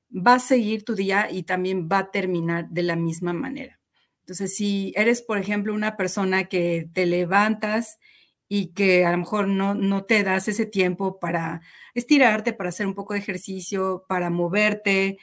va 0.10 0.36
a 0.36 0.40
seguir 0.40 0.84
tu 0.84 0.96
día 0.96 1.30
y 1.32 1.44
también 1.44 1.88
va 1.92 2.00
a 2.00 2.12
terminar 2.12 2.70
de 2.70 2.84
la 2.84 2.96
misma 2.96 3.34
manera. 3.34 3.80
Entonces, 4.22 4.56
si 4.56 4.94
eres, 4.96 5.22
por 5.22 5.38
ejemplo, 5.38 5.74
una 5.74 5.98
persona 5.98 6.46
que 6.46 6.90
te 6.94 7.06
levantas 7.06 8.00
y 8.48 8.68
que 8.74 9.06
a 9.06 9.12
lo 9.12 9.18
mejor 9.18 9.48
no, 9.48 9.76
no 9.76 10.06
te 10.06 10.24
das 10.24 10.48
ese 10.48 10.66
tiempo 10.66 11.20
para 11.20 11.62
estirarte, 11.94 12.54
para 12.54 12.70
hacer 12.70 12.88
un 12.88 12.94
poco 12.94 13.14
de 13.14 13.20
ejercicio, 13.20 14.06
para 14.08 14.30
moverte, 14.30 15.18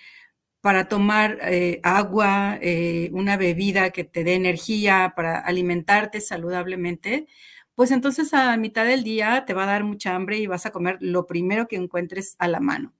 para 0.61 0.89
tomar 0.89 1.39
eh, 1.43 1.81
agua, 1.83 2.59
eh, 2.61 3.11
una 3.13 3.37
bebida 3.37 3.91
que 3.91 4.05
te 4.05 4.25
dé 4.25 4.35
energía, 4.35 5.15
para 5.17 5.39
alimentarte 5.39 6.21
saludablemente, 6.21 7.27
pues 7.75 7.91
entonces 7.91 8.35
a 8.35 8.57
mitad 8.57 8.85
del 8.85 9.05
día 9.05 9.45
te 9.47 9.55
va 9.55 9.65
a 9.65 9.67
dar 9.67 9.85
mucha 9.85 10.15
hambre 10.15 10.39
y 10.39 10.47
vas 10.47 10.67
a 10.67 10.71
comer 10.71 10.99
lo 11.00 11.27
primero 11.27 11.69
que 11.69 11.77
encuentres 11.77 12.37
a 12.39 12.49
la 12.49 12.61
mano. 12.61 12.95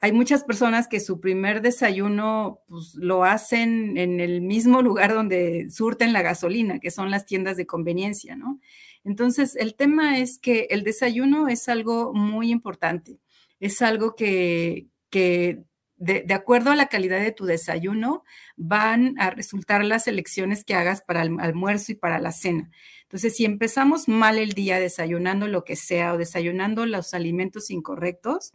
Hay 0.00 0.12
muchas 0.12 0.44
personas 0.44 0.88
que 0.88 1.00
su 1.00 1.20
primer 1.20 1.62
desayuno 1.62 2.60
pues, 2.68 2.94
lo 2.96 3.24
hacen 3.24 3.96
en 3.96 4.20
el 4.20 4.42
mismo 4.42 4.82
lugar 4.82 5.14
donde 5.14 5.68
surten 5.70 6.12
la 6.12 6.22
gasolina, 6.22 6.78
que 6.78 6.90
son 6.90 7.10
las 7.10 7.24
tiendas 7.24 7.56
de 7.56 7.66
conveniencia, 7.66 8.36
¿no? 8.36 8.60
Entonces, 9.04 9.56
el 9.56 9.74
tema 9.74 10.18
es 10.18 10.38
que 10.38 10.66
el 10.70 10.82
desayuno 10.84 11.48
es 11.48 11.68
algo 11.68 12.12
muy 12.12 12.50
importante. 12.50 13.20
Es 13.58 13.80
algo 13.80 14.14
que, 14.14 14.88
que 15.10 15.64
de, 15.96 16.22
de, 16.22 16.34
acuerdo 16.34 16.72
a 16.72 16.76
la 16.76 16.88
calidad 16.88 17.20
de 17.20 17.32
tu 17.32 17.46
desayuno, 17.46 18.24
van 18.56 19.14
a 19.18 19.30
resultar 19.30 19.84
las 19.84 20.08
elecciones 20.08 20.64
que 20.64 20.74
hagas 20.74 21.02
para 21.02 21.22
el 21.22 21.36
almuerzo 21.40 21.92
y 21.92 21.94
para 21.94 22.18
la 22.18 22.32
cena. 22.32 22.70
Entonces, 23.06 23.36
si 23.36 23.44
empezamos 23.44 24.08
mal 24.08 24.36
el 24.38 24.52
día 24.52 24.80
desayunando 24.80 25.46
lo 25.46 25.64
que 25.64 25.76
sea 25.76 26.12
o 26.14 26.18
desayunando 26.18 26.86
los 26.86 27.14
alimentos 27.14 27.70
incorrectos, 27.70 28.52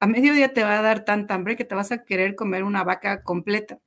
a 0.00 0.06
mediodía 0.06 0.54
te 0.54 0.62
va 0.62 0.78
a 0.78 0.82
dar 0.82 1.04
tanta 1.04 1.34
hambre 1.34 1.56
que 1.56 1.64
te 1.64 1.74
vas 1.74 1.92
a 1.92 2.04
querer 2.04 2.34
comer 2.34 2.64
una 2.64 2.82
vaca 2.82 3.22
completa. 3.22 3.78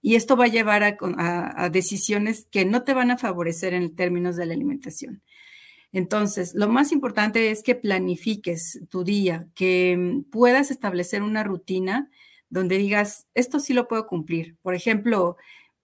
Y 0.00 0.14
esto 0.14 0.36
va 0.36 0.44
a 0.44 0.48
llevar 0.48 0.84
a, 0.84 1.68
decisiones 1.70 2.46
que 2.50 2.64
no 2.64 2.84
te 2.84 2.94
van 2.94 3.10
a 3.10 3.18
favorecer 3.18 3.74
en 3.74 3.96
términos 3.96 4.36
de 4.36 4.46
la 4.46 4.54
alimentación. 4.54 5.22
Entonces, 5.90 6.54
lo 6.54 6.68
más 6.68 6.92
importante 6.92 7.50
es 7.50 7.62
que 7.62 7.74
planifiques 7.74 8.80
tu 8.90 9.02
día, 9.04 9.48
que 9.54 9.96
mm, 9.96 10.30
puedas 10.30 10.70
establecer 10.70 11.22
una 11.22 11.42
rutina 11.42 12.10
donde 12.50 12.78
digas, 12.78 13.26
esto 13.34 13.58
sí 13.58 13.72
lo 13.72 13.88
puedo 13.88 14.06
cumplir. 14.06 14.56
Por 14.62 14.74
ejemplo, 14.74 15.36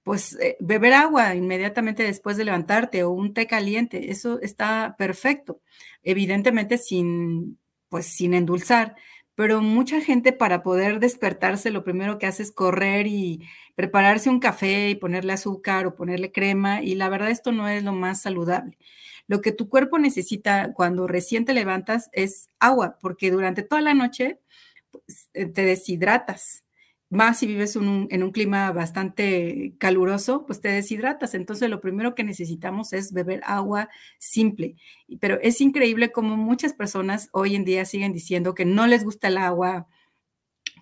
pues 0.05 0.39
eh, 0.41 0.57
beber 0.61 0.93
agua 0.95 1.35
inmediatamente 1.35 2.05
después 2.05 2.37
de 2.37 2.45
levantarte 2.45 3.03
o 3.05 3.11
un 3.11 3.35
té 3.35 3.47
caliente, 3.49 4.11
eso 4.13 4.41
está 4.41 4.95
perfecto. 4.99 5.63
Evidentemente 6.03 6.79
sin, 6.79 7.59
pues 7.89 8.07
sin 8.07 8.35
endulzar, 8.35 8.97
pero 9.35 9.63
mucha 9.63 10.01
gente 10.01 10.33
para 10.33 10.63
poder 10.63 11.01
despertarse 11.01 11.71
lo 11.71 11.85
primero 11.85 12.19
que 12.19 12.27
hace 12.27 12.43
es 12.45 12.53
correr 12.53 13.07
y 13.09 13.43
prepararse 13.75 14.31
un 14.31 14.41
café 14.41 14.91
y 14.91 14.95
ponerle 14.95 15.33
azúcar 15.33 15.87
o 15.87 15.97
ponerle 15.97 16.31
crema 16.33 16.83
y 16.83 16.95
la 16.95 17.09
verdad 17.09 17.31
esto 17.31 17.51
no 17.51 17.69
es 17.69 17.83
lo 17.83 17.93
más 17.93 18.23
saludable. 18.23 18.79
Lo 19.27 19.41
que 19.41 19.53
tu 19.53 19.71
cuerpo 19.71 19.99
necesita 19.99 20.73
cuando 20.75 21.07
recién 21.07 21.47
te 21.47 21.55
levantas 21.55 22.11
es 22.13 22.49
agua, 22.61 22.99
porque 23.01 23.31
durante 23.31 23.63
toda 23.63 23.81
la 23.81 23.95
noche 23.95 24.39
pues, 24.91 25.31
te 25.33 25.65
deshidratas 25.65 26.65
más 27.11 27.39
si 27.39 27.47
vives 27.47 27.77
en 27.77 28.23
un 28.23 28.31
clima 28.33 28.73
bastante 28.73 29.75
caluroso, 29.79 30.47
pues 30.47 30.61
te 30.61 30.69
deshidratas. 30.69 31.35
Entonces 31.35 31.71
lo 31.71 31.81
primero 31.81 32.15
que 32.15 32.25
necesitamos 32.25 32.93
es 32.93 33.13
beber 33.13 33.41
agua 33.45 33.89
simple. 34.19 34.77
Pero 35.21 35.39
es 35.41 35.61
increíble 35.61 36.13
como 36.13 36.37
muchas 36.37 36.73
personas 36.73 37.29
hoy 37.33 37.55
en 37.55 37.65
día 37.65 37.85
siguen 37.85 38.13
diciendo 38.13 38.55
que 38.55 38.65
no 38.65 38.87
les 38.87 39.05
gusta 39.05 39.29
el 39.29 39.39
agua, 39.39 39.87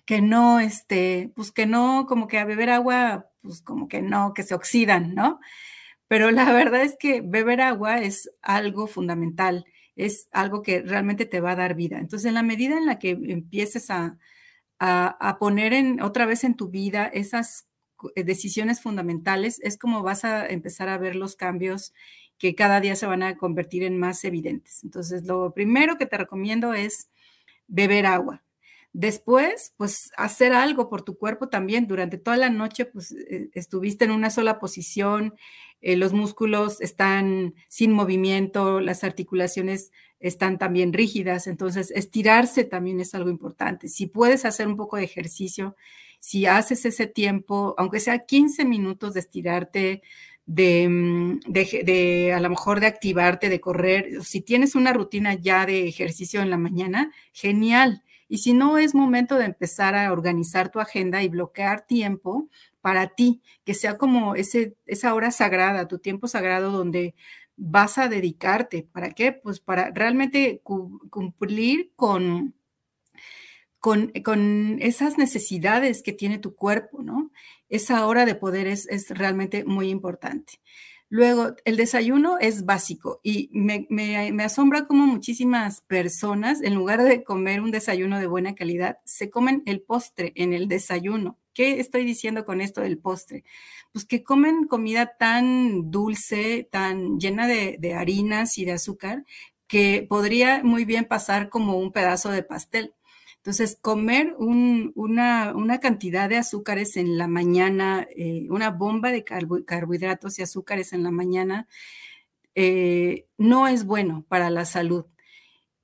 que 0.05 0.21
no, 0.21 0.59
este, 0.59 1.31
pues 1.35 1.51
que 1.51 1.65
no, 1.65 2.05
como 2.07 2.27
que 2.27 2.39
a 2.39 2.45
beber 2.45 2.69
agua, 2.69 3.29
pues 3.41 3.61
como 3.61 3.87
que 3.87 4.01
no, 4.01 4.33
que 4.33 4.43
se 4.43 4.55
oxidan, 4.55 5.13
¿no? 5.15 5.39
Pero 6.07 6.31
la 6.31 6.51
verdad 6.53 6.83
es 6.83 6.97
que 6.97 7.21
beber 7.21 7.61
agua 7.61 8.01
es 8.01 8.29
algo 8.41 8.87
fundamental, 8.87 9.65
es 9.95 10.29
algo 10.31 10.61
que 10.61 10.81
realmente 10.81 11.25
te 11.25 11.41
va 11.41 11.51
a 11.51 11.55
dar 11.55 11.75
vida. 11.75 11.99
Entonces, 11.99 12.27
en 12.27 12.35
la 12.35 12.43
medida 12.43 12.77
en 12.77 12.85
la 12.85 12.99
que 12.99 13.11
empieces 13.11 13.89
a, 13.91 14.17
a, 14.85 15.37
poner 15.39 15.73
en, 15.73 16.01
otra 16.01 16.25
vez 16.25 16.43
en 16.43 16.55
tu 16.55 16.67
vida 16.67 17.07
esas 17.07 17.67
eh, 18.15 18.23
decisiones 18.23 18.81
fundamentales, 18.81 19.59
es 19.61 19.77
como 19.77 20.03
vas 20.03 20.25
a 20.25 20.45
empezar 20.45 20.89
a 20.89 20.97
ver 20.97 21.15
los 21.15 21.37
cambios 21.37 21.93
que 22.37 22.53
cada 22.53 22.81
día 22.81 22.97
se 22.97 23.05
van 23.05 23.23
a 23.23 23.37
convertir 23.37 23.83
en 23.83 23.97
más 23.97 24.25
evidentes. 24.25 24.83
Entonces, 24.83 25.23
lo 25.23 25.53
primero 25.53 25.97
que 25.97 26.05
te 26.05 26.17
recomiendo 26.17 26.73
es 26.73 27.09
beber 27.67 28.05
agua. 28.05 28.42
Después, 28.93 29.73
pues 29.77 30.11
hacer 30.17 30.53
algo 30.53 30.87
por 30.89 31.01
tu 31.01 31.17
cuerpo 31.17 31.49
también. 31.49 31.87
Durante 31.87 32.17
toda 32.19 32.37
la 32.37 32.49
noche, 32.51 32.85
pues 32.85 33.11
eh, 33.11 33.49
estuviste 33.53 34.05
en 34.05 34.11
una 34.11 34.29
sola 34.29 34.59
posición, 34.59 35.33
eh, 35.81 35.97
los 35.97 36.13
músculos 36.13 36.79
están 36.79 37.55
sin 37.67 37.91
movimiento, 37.91 38.79
las 38.79 39.03
articulaciones 39.03 39.91
están 40.19 40.57
también 40.57 40.93
rígidas, 40.93 41.47
entonces 41.47 41.91
estirarse 41.91 42.63
también 42.63 43.01
es 43.01 43.13
algo 43.15 43.29
importante. 43.29 43.89
Si 43.89 44.07
puedes 44.07 44.45
hacer 44.45 44.67
un 44.67 44.77
poco 44.77 44.95
de 44.97 45.03
ejercicio, 45.03 45.75
si 46.19 46.45
haces 46.45 46.85
ese 46.85 47.07
tiempo, 47.07 47.75
aunque 47.77 47.99
sea 47.99 48.19
15 48.19 48.63
minutos 48.63 49.13
de 49.13 49.19
estirarte, 49.19 50.01
de, 50.45 50.87
mm, 50.87 51.39
de, 51.47 52.33
a 52.33 52.39
lo 52.39 52.49
mejor 52.49 52.79
de 52.79 52.87
activarte, 52.87 53.49
de 53.49 53.59
correr, 53.59 54.23
si 54.23 54.39
tienes 54.41 54.75
una 54.75 54.93
rutina 54.93 55.33
ya 55.33 55.65
de 55.65 55.87
ejercicio 55.87 56.41
en 56.41 56.49
la 56.49 56.57
mañana, 56.57 57.11
genial. 57.33 58.03
Y 58.27 58.39
si 58.39 58.53
no, 58.53 58.77
es 58.77 58.95
momento 58.95 59.37
de 59.37 59.45
empezar 59.45 59.95
a 59.95 60.11
organizar 60.11 60.69
tu 60.69 60.79
agenda 60.79 61.23
y 61.23 61.29
bloquear 61.29 61.85
tiempo 61.85 62.49
para 62.81 63.09
ti, 63.09 63.41
que 63.63 63.73
sea 63.73 63.97
como 63.97 64.35
ese, 64.35 64.75
esa 64.85 65.13
hora 65.13 65.31
sagrada, 65.31 65.87
tu 65.87 65.99
tiempo 65.99 66.27
sagrado 66.27 66.71
donde 66.71 67.15
vas 67.55 67.97
a 67.97 68.09
dedicarte. 68.09 68.87
¿Para 68.91 69.11
qué? 69.11 69.31
Pues 69.31 69.59
para 69.59 69.91
realmente 69.91 70.61
cumplir 70.63 71.91
con, 71.95 72.55
con, 73.79 74.11
con, 74.23 74.77
esas 74.81 75.17
necesidades 75.17 76.03
que 76.03 76.13
tiene 76.13 76.39
tu 76.39 76.55
cuerpo, 76.55 77.03
¿no? 77.03 77.31
Esa 77.69 78.05
hora 78.05 78.25
de 78.25 78.35
poder 78.35 78.67
es, 78.67 78.87
es 78.87 79.09
realmente 79.09 79.63
muy 79.65 79.89
importante. 79.89 80.59
Luego, 81.13 81.55
el 81.65 81.77
desayuno 81.77 82.39
es 82.39 82.65
básico 82.65 83.19
y 83.21 83.47
me, 83.51 83.85
asombra 84.43 84.87
cómo 84.87 85.05
muchísimas 85.05 85.81
personas, 85.81 86.63
en 86.63 86.73
lugar 86.73 87.03
de 87.03 87.23
comer 87.23 87.61
un 87.61 87.69
desayuno 87.69 88.19
de 88.19 88.25
buena 88.25 88.55
calidad, 88.55 88.97
se 89.05 89.29
comen 89.29 89.61
el 89.67 89.83
postre 89.83 90.31
en 90.33 90.53
el 90.53 90.67
desayuno. 90.67 91.37
¿Qué 91.53 91.79
estoy 91.79 92.03
diciendo 92.03 92.45
con 92.45 92.61
esto 92.61 92.81
del 92.81 92.97
postre? 92.97 93.43
Pues 93.91 94.05
que 94.05 94.23
comen 94.23 94.65
comida 94.65 95.15
tan 95.19 95.91
dulce, 95.91 96.67
tan 96.71 97.19
llena 97.19 97.47
de 97.47 97.93
harinas 97.93 98.57
y 98.57 98.65
de 98.65 98.71
azúcar, 98.71 99.23
que 99.67 100.07
podría 100.09 100.63
muy 100.63 100.83
bien 100.83 101.05
pasar 101.05 101.49
como 101.49 101.77
un 101.77 101.91
pedazo 101.91 102.31
de 102.31 102.41
pastel. 102.41 102.95
Entonces, 103.43 103.77
comer 103.81 104.35
una, 104.37 105.51
cantidad 105.81 106.29
de 106.29 106.37
azúcares 106.37 106.95
en 106.95 107.17
la 107.17 107.27
mañana, 107.27 108.07
eh, 108.15 108.47
una 108.49 108.69
bomba 108.69 109.11
de 109.11 109.25
carbohidratos 109.25 110.39
y 110.39 110.43
azúcares 110.43 110.93
en 110.93 111.03
la 111.03 111.11
mañana, 111.11 111.67
eh, 112.55 113.25
no 113.37 113.67
es 113.67 113.85
bueno 113.85 114.23
para 114.29 114.49
la 114.49 114.63
salud, 114.63 115.07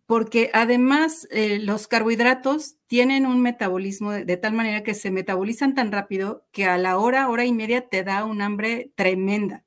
porque 0.06 0.52
además 0.54 1.28
eh, 1.32 1.60
los 1.60 1.90
carbohidratos 1.90 2.78
tienen 2.88 3.26
un 3.26 3.42
metabolismo 3.42 4.14
de, 4.14 4.38
tal 4.38 4.54
manera 4.54 4.82
que 4.82 4.94
se 4.94 5.12
metabolizan 5.12 5.76
tan 5.76 5.92
rápido 5.92 6.46
que 6.54 6.64
a 6.64 6.78
la 6.78 6.98
hora, 6.98 7.28
hora 7.28 7.44
y 7.44 7.52
media 7.52 7.90
te 7.90 8.06
da 8.06 8.24
un 8.24 8.42
hambre 8.42 8.94
tremenda. 8.96 9.66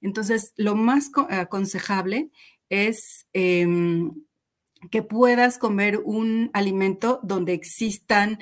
Entonces, 0.00 0.52
lo 0.56 0.74
más 0.74 1.12
aconsejable 1.28 2.30
es 2.70 3.28
em, 3.32 4.14
que 4.90 5.02
puedas 5.02 5.58
comer 5.58 5.98
un 6.04 6.50
alimento 6.52 7.20
donde 7.22 7.52
existan 7.52 8.38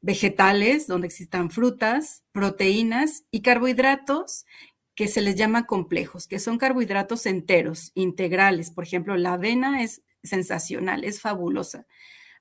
vegetales, 0.00 0.86
donde 0.86 1.06
existan 1.06 1.50
frutas, 1.50 2.22
proteínas 2.32 3.24
y 3.30 3.42
carbohidratos 3.42 4.46
que 4.94 5.08
se 5.08 5.20
les 5.20 5.34
llama 5.34 5.66
complejos, 5.66 6.26
que 6.26 6.38
son 6.38 6.58
carbohidratos 6.58 7.26
enteros, 7.26 7.90
integrales. 7.94 8.70
Por 8.70 8.84
ejemplo, 8.84 9.16
la 9.16 9.34
avena 9.34 9.82
es 9.82 10.02
sensacional, 10.22 11.04
es 11.04 11.20
fabulosa. 11.20 11.86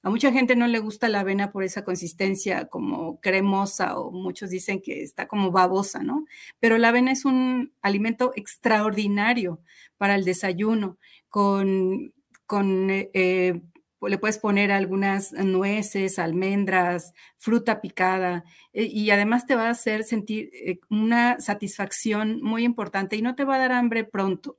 A 0.01 0.09
mucha 0.09 0.31
gente 0.31 0.55
no 0.55 0.67
le 0.67 0.79
gusta 0.79 1.09
la 1.09 1.21
avena 1.21 1.51
por 1.51 1.63
esa 1.63 1.83
consistencia 1.83 2.67
como 2.67 3.19
cremosa 3.19 3.99
o 3.99 4.11
muchos 4.11 4.49
dicen 4.49 4.81
que 4.81 5.03
está 5.03 5.27
como 5.27 5.51
babosa, 5.51 5.99
¿no? 6.03 6.25
Pero 6.59 6.77
la 6.77 6.89
avena 6.89 7.11
es 7.11 7.25
un 7.25 7.73
alimento 7.81 8.31
extraordinario 8.35 9.59
para 9.97 10.15
el 10.15 10.23
desayuno, 10.23 10.97
con 11.29 12.13
con, 12.49 12.89
eh, 12.89 13.11
eh, 13.13 13.61
le 14.01 14.17
puedes 14.17 14.39
poner 14.39 14.71
algunas 14.71 15.33
nueces, 15.33 16.17
almendras, 16.17 17.13
fruta 17.37 17.79
picada 17.79 18.43
eh, 18.73 18.89
y 18.91 19.11
además 19.11 19.45
te 19.45 19.55
va 19.55 19.67
a 19.67 19.69
hacer 19.69 20.03
sentir 20.03 20.49
una 20.89 21.39
satisfacción 21.39 22.41
muy 22.41 22.63
importante 22.63 23.15
y 23.15 23.21
no 23.21 23.35
te 23.35 23.43
va 23.43 23.57
a 23.57 23.59
dar 23.59 23.71
hambre 23.71 24.03
pronto. 24.03 24.57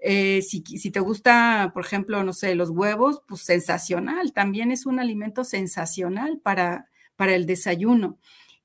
si, 0.00 0.64
si, 0.64 0.90
te 0.90 0.98
gusta, 0.98 1.70
por 1.72 1.84
ejemplo, 1.84 2.24
no 2.24 2.32
sé, 2.32 2.56
los 2.56 2.70
huevos, 2.70 3.22
pues 3.28 3.42
sensacional, 3.42 4.32
también 4.32 4.72
es 4.72 4.84
un 4.84 4.98
alimento 4.98 5.44
sensacional 5.44 6.40
para, 6.42 6.90
para 7.14 7.36
el 7.36 7.46
desayuno. 7.46 8.18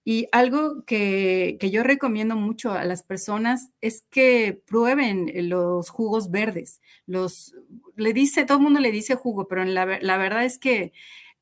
Y 0.03 0.27
algo 0.31 0.83
que, 0.85 1.57
yo 1.71 1.83
recomiendo 1.83 2.35
mucho 2.35 2.71
a 2.71 2.85
las 2.85 3.03
personas 3.03 3.69
es 3.81 4.03
que 4.09 4.59
prueben 4.65 5.31
los 5.49 5.89
jugos 5.89 6.31
verdes. 6.31 6.81
Los, 7.05 7.55
le 7.95 8.13
dice, 8.13 8.45
todo 8.45 8.57
el 8.57 8.63
mundo 8.63 8.79
le 8.79 8.91
dice 8.91 9.15
jugo, 9.15 9.47
pero 9.47 9.63
la, 9.63 9.85
verdad 9.85 10.43
es 10.43 10.57
que 10.57 10.91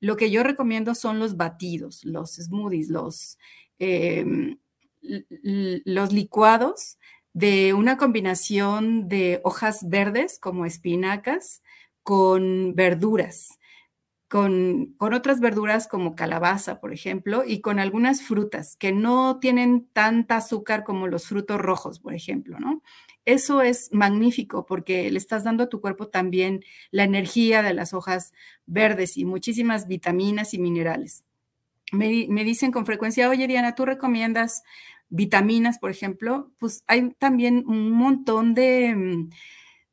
lo 0.01 0.17
que 0.17 0.29
yo 0.29 0.43
recomiendo 0.43 0.93
son 0.93 1.19
los 1.19 1.37
batidos, 1.37 2.03
los 2.03 2.35
smoothies, 2.35 2.89
los, 2.89 3.37
em, 3.79 4.57
los 5.01 6.11
licuados 6.11 6.97
de 7.31 7.73
una 7.73 7.95
combinación 7.95 9.07
de 9.07 9.39
hojas 9.43 9.87
verdes 9.87 10.37
como 10.39 10.65
espinacas 10.65 11.61
con 12.03 12.75
verduras 12.75 13.59
con, 14.29 14.95
otras 14.99 15.39
verduras 15.39 15.87
como 15.87 16.15
calabaza, 16.15 16.79
por 16.79 16.93
ejemplo, 16.93 17.43
y 17.45 17.61
con 17.61 17.79
algunas 17.79 18.21
frutas 18.21 18.75
que 18.77 18.91
no 18.91 19.39
tienen 19.39 19.87
tanta 19.91 20.37
azúcar 20.37 20.83
como 20.83 21.07
los 21.07 21.27
frutos 21.27 21.59
rojos, 21.59 21.99
por 21.99 22.13
ejemplo, 22.13 22.59
¿no? 22.59 22.83
Eso 23.25 23.61
es 23.61 23.89
magnífico 23.91 24.65
porque 24.67 25.09
le 25.11 25.17
estás 25.17 25.43
dando 25.43 25.63
a 25.63 25.69
tu 25.69 25.81
cuerpo 25.81 26.09
también 26.09 26.63
la 26.91 27.03
energía 27.03 27.63
de 27.63 27.73
las 27.73 27.93
hojas 27.93 28.31
verdes 28.67 29.17
y 29.17 29.25
muchísimas 29.25 29.87
vitaminas 29.87 30.53
y 30.53 30.59
minerales. 30.59 31.23
Me, 31.91 32.27
me 32.29 32.43
dicen 32.43 32.71
con 32.71 32.85
frecuencia, 32.85 33.29
oye 33.29 33.47
Diana, 33.47 33.73
¿tú 33.73 33.85
recomiendas 33.85 34.63
vitaminas, 35.09 35.79
por 35.79 35.89
ejemplo? 35.89 36.51
Pues 36.59 36.83
hay 36.85 37.09
también 37.17 37.63
un 37.67 37.91
montón 37.91 38.53
de 38.53 39.27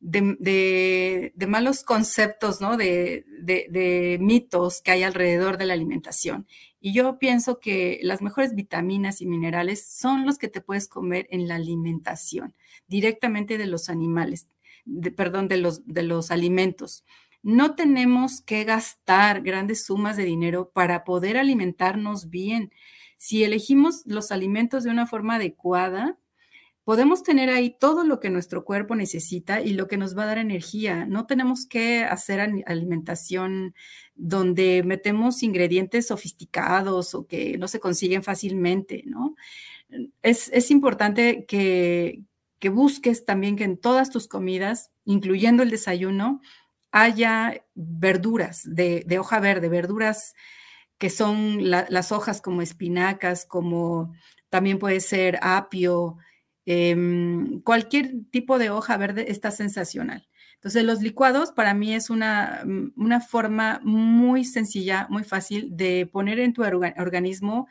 de, 0.01 1.33
malos 1.49 1.83
conceptos, 1.83 2.61
¿no? 2.61 2.77
De, 2.77 4.19
mitos 4.21 4.83
que 4.83 4.91
hay 4.93 5.03
alrededor 5.03 5.59
de 5.59 5.67
la 5.67 5.75
alimentación. 5.75 6.47
Y 6.81 6.93
yo 6.93 7.19
pienso 7.19 7.59
que 7.59 7.99
las 8.03 8.23
mejores 8.23 8.55
vitaminas 8.55 9.21
y 9.21 9.27
minerales 9.27 9.87
son 9.87 10.27
los 10.27 10.39
que 10.39 10.49
te 10.49 10.61
puedes 10.61 10.89
comer 10.89 11.27
en 11.31 11.49
la 11.49 11.57
alimentación, 11.57 12.55
directamente 12.87 13.59
de 13.59 13.67
los 13.67 13.89
animales, 13.89 14.49
perdón, 15.17 15.49
de 15.49 15.57
los, 15.57 15.87
de 15.87 16.03
los 16.03 16.31
alimentos. 16.31 17.05
No 17.43 17.75
tenemos 17.75 18.41
que 18.41 18.65
gastar 18.65 19.43
grandes 19.43 19.85
sumas 19.87 20.17
de 20.17 20.25
dinero 20.25 20.71
para 20.73 21.05
poder 21.05 21.37
alimentarnos 21.37 22.29
bien. 22.29 22.73
Si 23.19 23.45
elegimos 23.45 24.03
los 24.05 24.31
alimentos 24.33 24.85
de 24.85 24.91
una 24.91 25.07
forma 25.07 25.37
adecuada, 25.37 26.19
podemos 26.87 27.25
tener 27.25 27.51
ahí 27.51 27.77
todo 27.77 28.05
lo 28.05 28.21
que 28.21 28.31
nuestro 28.31 28.65
cuerpo 28.65 28.95
necesita 28.95 29.61
y 29.61 29.73
lo 29.73 29.89
que 29.89 29.97
nos 29.97 30.17
va 30.17 30.23
a 30.23 30.27
dar 30.27 30.39
energía. 30.39 31.05
No 31.05 31.27
tenemos 31.27 31.67
que 31.67 32.05
hacer 32.05 32.39
alimentación 32.39 33.75
donde 34.15 34.85
metemos 34.85 35.43
ingredientes 35.43 36.07
sofisticados 36.07 37.17
o 37.17 37.27
que 37.27 37.59
no 37.59 37.67
se 37.67 37.81
consiguen 37.81 38.23
fácilmente, 38.23 39.03
¿no? 39.05 39.35
Es, 40.23 40.71
importante 40.71 41.45
que, 41.47 42.23
busques 42.71 43.25
también 43.25 43.57
que 43.57 43.65
en 43.65 43.79
todas 43.79 44.11
tus 44.11 44.29
comidas, 44.29 44.93
incluyendo 45.05 45.65
el 45.65 45.71
desayuno, 45.71 46.41
haya 46.93 47.65
verduras 47.75 48.63
de, 48.65 49.05
hoja 49.19 49.41
verde, 49.41 49.69
verduras 49.69 50.37
que 50.99 51.11
son 51.11 51.69
las 51.69 52.13
hojas 52.13 52.41
como 52.41 52.63
espinacas, 52.63 53.45
como 53.45 54.15
también 54.51 54.79
puede 54.79 55.01
ser 55.01 55.41
apio, 55.43 56.19
Em, 56.67 57.61
cualquier 57.63 58.13
tipo 58.33 58.59
de 58.59 58.71
hoja 58.71 58.97
verde 58.97 59.27
está 59.31 59.53
sensacional. 59.53 60.27
Entonces, 60.57 60.83
los 60.85 61.01
licuados 61.01 61.53
para 61.53 61.75
mí 61.75 61.95
es 61.95 62.11
una, 62.11 62.63
mm, 62.67 62.93
una 62.97 63.21
forma 63.21 63.81
muy 63.85 64.45
sencilla, 64.45 65.07
muy 65.09 65.23
fácil 65.23 65.69
de 65.77 66.07
poner 66.13 66.41
en 66.41 66.53
tu 66.53 66.63
organismo 66.65 67.69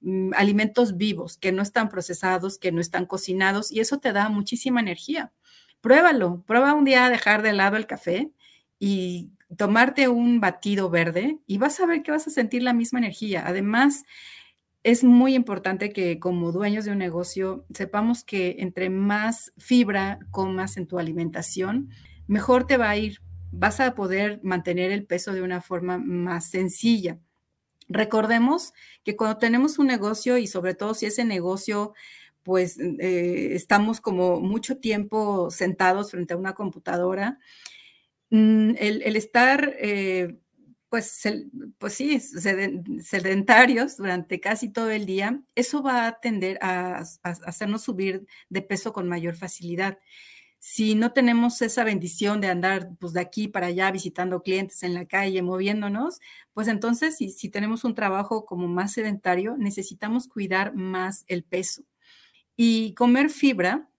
mm, 0.00 0.32
alimentos 0.36 0.96
vivos 0.96 1.36
que 1.38 1.52
no 1.52 1.62
están 1.62 1.88
procesados, 1.88 2.58
que 2.58 2.70
no 2.72 2.80
están 2.80 3.06
cocinados 3.06 3.72
y 3.72 3.80
eso 3.80 3.98
te 3.98 4.12
da 4.12 4.28
muchísima 4.28 4.80
energía. 4.80 5.32
Pruébalo, 5.80 6.44
prueba 6.46 6.74
un 6.74 6.84
día 6.84 7.06
a 7.06 7.10
dejar 7.10 7.42
de 7.42 7.52
lado 7.52 7.76
el 7.76 7.86
café 7.86 8.30
y 8.78 9.30
tomarte 9.56 10.08
un 10.08 10.40
batido 10.40 10.90
verde 10.90 11.38
y 11.46 11.58
vas 11.58 11.80
a 11.80 11.86
ver 11.86 12.02
que 12.02 12.10
vas 12.12 12.26
a 12.26 12.30
sentir 12.30 12.62
la 12.62 12.72
misma 12.74 12.98
energía. 12.98 13.44
Además, 13.46 14.04
es 14.86 15.02
muy 15.02 15.34
importante 15.34 15.90
que 15.90 16.20
como 16.20 16.52
dueños 16.52 16.84
de 16.84 16.92
un 16.92 16.98
negocio 16.98 17.66
sepamos 17.74 18.22
que 18.22 18.54
entre 18.60 18.88
más 18.88 19.52
fibra 19.58 20.20
comas 20.30 20.76
en 20.76 20.86
tu 20.86 21.00
alimentación, 21.00 21.90
mejor 22.28 22.68
te 22.68 22.76
va 22.76 22.90
a 22.90 22.96
ir. 22.96 23.20
Vas 23.50 23.80
a 23.80 23.96
poder 23.96 24.38
mantener 24.44 24.92
el 24.92 25.04
peso 25.04 25.32
de 25.32 25.42
una 25.42 25.60
forma 25.60 25.98
más 25.98 26.50
sencilla. 26.50 27.18
Recordemos 27.88 28.74
que 29.02 29.16
cuando 29.16 29.38
tenemos 29.38 29.80
un 29.80 29.88
negocio 29.88 30.38
y 30.38 30.46
sobre 30.46 30.74
todo 30.74 30.94
si 30.94 31.06
ese 31.06 31.24
negocio 31.24 31.92
pues 32.44 32.78
eh, 32.78 33.56
estamos 33.56 34.00
como 34.00 34.40
mucho 34.40 34.78
tiempo 34.78 35.50
sentados 35.50 36.12
frente 36.12 36.34
a 36.34 36.36
una 36.36 36.54
computadora, 36.54 37.40
mm, 38.30 38.74
el, 38.78 39.16
estar 39.16 39.74
eh, 39.80 40.36
pues, 40.96 41.28
pues 41.76 41.92
sí, 41.92 42.18
sedentarios 42.20 43.98
durante 43.98 44.40
casi 44.40 44.70
todo 44.70 44.90
el 44.90 45.04
día, 45.04 45.42
eso 45.54 45.82
va 45.82 46.06
a 46.06 46.20
tender 46.20 46.58
a, 46.62 47.04
hacernos 47.22 47.82
subir 47.82 48.26
de 48.48 48.62
peso 48.62 48.94
con 48.94 49.06
mayor 49.06 49.36
facilidad. 49.36 49.98
Si 50.58 50.94
no 50.94 51.12
tenemos 51.12 51.60
esa 51.60 51.84
bendición 51.84 52.40
de 52.40 52.48
andar 52.48 52.88
pues, 52.98 53.12
de 53.12 53.20
aquí 53.20 53.46
para 53.46 53.66
allá 53.66 53.90
visitando 53.90 54.40
clientes 54.40 54.82
en 54.84 54.94
la 54.94 55.04
calle, 55.04 55.42
moviéndonos, 55.42 56.18
pues 56.54 56.66
entonces 56.68 57.18
si 57.18 57.50
tenemos 57.50 57.84
un 57.84 57.94
trabajo 57.94 58.46
como 58.46 58.66
más 58.66 58.94
sedentario, 58.94 59.58
necesitamos 59.58 60.28
cuidar 60.28 60.74
más 60.74 61.26
el 61.28 61.44
peso. 61.44 61.82
Y 62.56 62.94
comer 62.94 63.28
fibra 63.28 63.90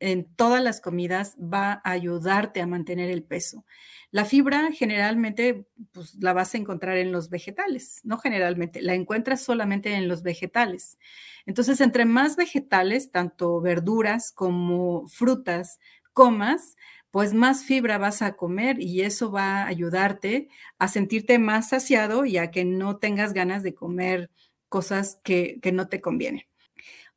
en 0.00 0.24
todas 0.34 0.62
las 0.62 0.80
comidas 0.80 1.36
va 1.38 1.80
a 1.84 1.90
ayudarte 1.92 2.60
a 2.60 2.66
mantener 2.66 3.10
el 3.10 3.22
peso. 3.24 3.64
La 4.10 4.24
fibra 4.24 4.70
generalmente 4.72 5.66
pues, 5.92 6.16
la 6.20 6.32
vas 6.32 6.54
a 6.54 6.58
encontrar 6.58 6.96
en 6.96 7.12
los 7.12 7.28
vegetales, 7.30 8.00
no 8.04 8.18
generalmente, 8.18 8.80
la 8.80 8.94
encuentras 8.94 9.42
solamente 9.42 9.94
en 9.94 10.08
los 10.08 10.22
vegetales. 10.22 10.98
Entonces, 11.46 11.80
entre 11.80 12.04
más 12.04 12.36
vegetales, 12.36 13.10
tanto 13.10 13.60
verduras 13.60 14.32
como 14.32 15.06
frutas, 15.08 15.78
comas, 16.12 16.76
pues 17.10 17.34
más 17.34 17.64
fibra 17.64 17.98
vas 17.98 18.22
a 18.22 18.34
comer 18.36 18.80
y 18.80 19.02
eso 19.02 19.30
va 19.30 19.62
a 19.62 19.66
ayudarte 19.66 20.48
a 20.78 20.88
sentirte 20.88 21.38
más 21.38 21.68
saciado 21.70 22.24
y 22.24 22.38
a 22.38 22.50
que 22.50 22.64
no 22.64 22.98
tengas 22.98 23.32
ganas 23.32 23.62
de 23.62 23.74
comer 23.74 24.30
cosas 24.68 25.18
que, 25.24 25.58
que 25.62 25.72
no 25.72 25.88
te 25.88 26.00
convienen. 26.00 26.44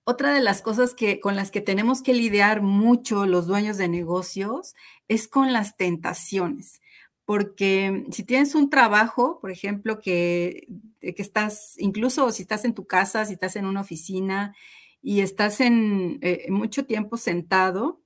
Otra 0.04 0.34
de 0.34 0.42
las 0.42 0.62
cosas 0.62 0.96
que, 0.96 1.20
con 1.20 1.36
las 1.36 1.52
que 1.52 1.62
tenemos 1.62 2.02
que 2.02 2.14
lidiar 2.14 2.62
mucho 2.62 3.26
los 3.26 3.46
dueños 3.46 3.78
de 3.78 3.88
negocios 3.88 4.74
es 5.08 5.28
con 5.28 5.54
las 5.54 5.78
tentaciones. 5.78 6.82
Porque 7.26 8.06
si 8.12 8.24
tienes 8.24 8.56
un 8.56 8.70
trabajo, 8.70 9.40
por 9.40 9.52
ejemplo, 9.52 10.00
que, 10.02 10.68
que 11.00 11.14
estás, 11.18 11.76
incluso 11.78 12.32
si 12.32 12.42
estás 12.42 12.66
en 12.66 12.74
tu 12.74 12.88
casa, 12.88 13.26
si 13.26 13.34
estás 13.34 13.56
en 13.56 13.66
una 13.66 13.82
oficina 13.82 14.56
y 15.02 15.22
estás 15.22 15.62
en 15.62 16.20
eh, 16.22 16.48
mucho 16.50 16.86
tiempo 16.86 17.18
sentado, 17.18 18.02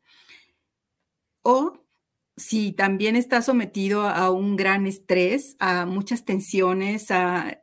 o 1.43 1.84
si 2.37 2.73
también 2.73 3.15
está 3.15 3.41
sometido 3.41 4.07
a 4.09 4.29
un 4.29 4.57
gran 4.57 4.87
estrés, 4.87 5.55
a 5.59 5.85
muchas 5.85 6.25
tensiones, 6.25 7.09
a, 7.09 7.61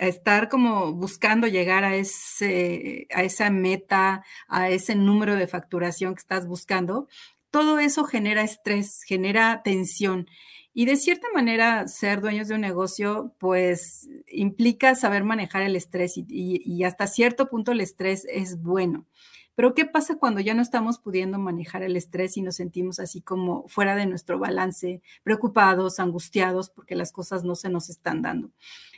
estar 0.00 0.48
como 0.48 0.92
buscando 0.92 1.46
llegar 1.46 1.84
a, 1.84 1.96
ese, 1.96 3.06
a 3.14 3.22
esa 3.22 3.50
meta, 3.50 4.24
a 4.48 4.70
ese 4.70 4.94
número 4.94 5.36
de 5.36 5.48
facturación 5.48 6.14
que 6.14 6.20
estás 6.20 6.46
buscando, 6.46 7.08
todo 7.50 7.78
eso 7.78 8.04
genera 8.04 8.42
estrés, 8.42 9.02
genera 9.04 9.62
tensión. 9.64 10.28
Y 10.74 10.86
de 10.86 10.96
cierta 10.96 11.26
manera, 11.34 11.86
ser 11.88 12.20
dueños 12.20 12.48
de 12.48 12.54
un 12.54 12.62
negocio, 12.62 13.34
pues 13.38 14.08
implica 14.28 14.94
saber 14.94 15.24
manejar 15.24 15.62
el 15.62 15.76
estrés 15.76 16.14
y 16.16 16.84
hasta 16.84 17.06
cierto 17.06 17.48
punto 17.48 17.72
el 17.72 17.80
estrés 17.80 18.26
es 18.30 18.62
bueno. 18.62 19.06
Pero 19.54 19.74
¿qué 19.74 19.84
pasa 19.84 20.16
cuando 20.16 20.40
ya 20.40 20.54
no 20.54 20.62
estamos 20.62 20.98
pudiendo 20.98 21.38
manejar 21.38 21.82
el 21.82 21.96
estrés 21.96 22.36
y 22.36 22.42
nos 22.42 22.56
sentimos 22.56 22.98
así 22.98 23.20
como 23.20 23.68
fuera 23.68 23.96
de 23.96 24.06
nuestro 24.06 24.38
balance, 24.38 25.02
preocupados, 25.22 26.00
angustiados 26.00 26.70
porque 26.70 26.94
las 26.94 27.12
cosas 27.12 27.44
no 27.44 27.54
se 27.54 27.68
nos 27.68 27.90
están 27.90 28.22
dando? 28.22 28.50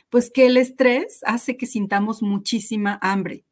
Pues 0.09 0.31
que 0.31 0.45
el 0.45 0.57
estrés 0.57 1.21
hace 1.25 1.57
que 1.57 1.65
sintamos 1.65 2.21
muchísima 2.21 2.99
hambre, 3.01 3.45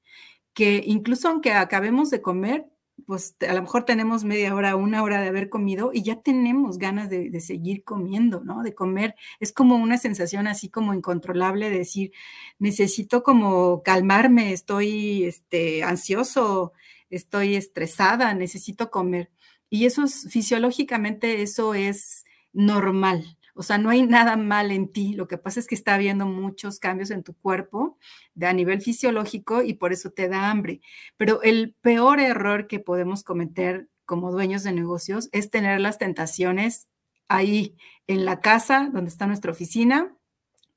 que 0.54 0.84
incluso 0.86 1.28
aunque 1.28 1.54
acabemos 1.54 2.10
de 2.10 2.22
comer, 2.22 2.68
pues 3.06 3.36
a 3.48 3.54
lo 3.54 3.62
mejor 3.62 3.84
tenemos 3.84 4.24
media 4.24 4.56
hora, 4.56 4.76
una 4.76 5.04
hora 5.04 5.20
de 5.22 5.28
haber 5.28 5.50
comido 5.50 5.92
y 5.94 6.04
ya 6.04 6.22
tenemos 6.22 6.78
ganas 6.78 7.10
de, 7.10 7.40
seguir 7.42 7.84
comiendo, 7.84 8.42
¿no? 8.44 8.64
De 8.64 8.74
comer. 8.74 9.16
Es 9.40 9.52
como 9.52 9.76
una 9.76 9.98
sensación 9.98 10.48
así 10.48 10.70
como 10.70 10.94
incontrolable 10.94 11.70
de 11.70 11.80
decir, 11.80 12.12
necesito 12.60 13.24
como 13.24 13.82
calmarme, 13.84 14.54
estoy 14.54 15.26
este, 15.26 15.84
ansioso, 15.84 16.74
estoy 17.16 17.56
estresada, 17.56 18.34
necesito 18.34 18.90
comer. 18.92 19.32
Y 19.70 19.86
eso 19.86 20.04
es, 20.04 20.28
fisiológicamente, 20.30 21.42
eso 21.42 21.74
es 21.74 22.26
normal. 22.52 23.38
O 23.56 23.62
sea, 23.62 23.78
no 23.78 23.90
hay 23.90 24.04
nada 24.04 24.36
mal 24.36 24.72
en 24.72 24.92
ti. 24.92 25.14
Lo 25.14 25.28
que 25.28 25.38
pasa 25.38 25.60
es 25.60 25.68
que 25.68 25.76
está 25.76 25.94
habiendo 25.94 26.26
muchos 26.26 26.80
cambios 26.80 27.12
en 27.12 27.24
tu 27.24 27.36
cuerpo 27.36 27.98
de 28.34 28.48
a 28.48 28.54
nivel 28.54 28.82
fisiológico 28.82 29.62
y 29.62 29.76
por 29.76 29.94
eso 29.94 30.12
te 30.12 30.28
da 30.28 30.50
hambre. 30.50 30.82
Pero 31.18 31.42
el 31.44 31.76
peor 31.82 32.20
error 32.20 32.68
que 32.68 32.80
podemos 32.80 33.24
cometer 33.24 33.90
como 34.06 34.32
dueños 34.32 34.64
de 34.64 34.74
negocios 34.74 35.30
es 35.32 35.50
tener 35.50 35.80
las 35.80 35.98
tentaciones 35.98 36.88
ahí 37.28 37.78
en 38.08 38.26
la 38.26 38.42
casa 38.42 38.90
donde 38.92 39.10
está 39.10 39.28
nuestra 39.28 39.52
oficina 39.52 40.16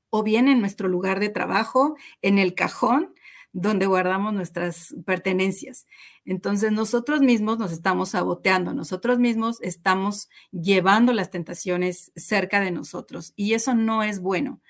o 0.09 0.23
bien 0.23 0.47
en 0.47 0.59
nuestro 0.61 0.87
lugar 0.87 1.19
de 1.19 1.29
trabajo, 1.29 1.97
en 2.21 2.39
el 2.39 2.53
cajón 2.53 3.13
donde 3.59 3.87
guardamos 3.87 4.33
nuestras 4.33 4.93
pertenencias. 5.03 5.87
Entonces 6.25 6.71
nosotros 6.71 7.21
mismos 7.21 7.57
nos 7.57 7.71
estamos 7.71 8.09
saboteando, 8.09 8.73
nosotros 8.75 9.17
mismos 9.17 9.57
estamos 9.61 10.29
llevando 10.51 11.11
las 11.11 11.31
tentaciones 11.31 12.11
cerca 12.15 12.59
de 12.59 12.69
nosotros 12.69 13.33
y 13.35 13.55
eso 13.55 13.73
no 13.73 14.03
es 14.03 14.19
bueno, 14.19 14.61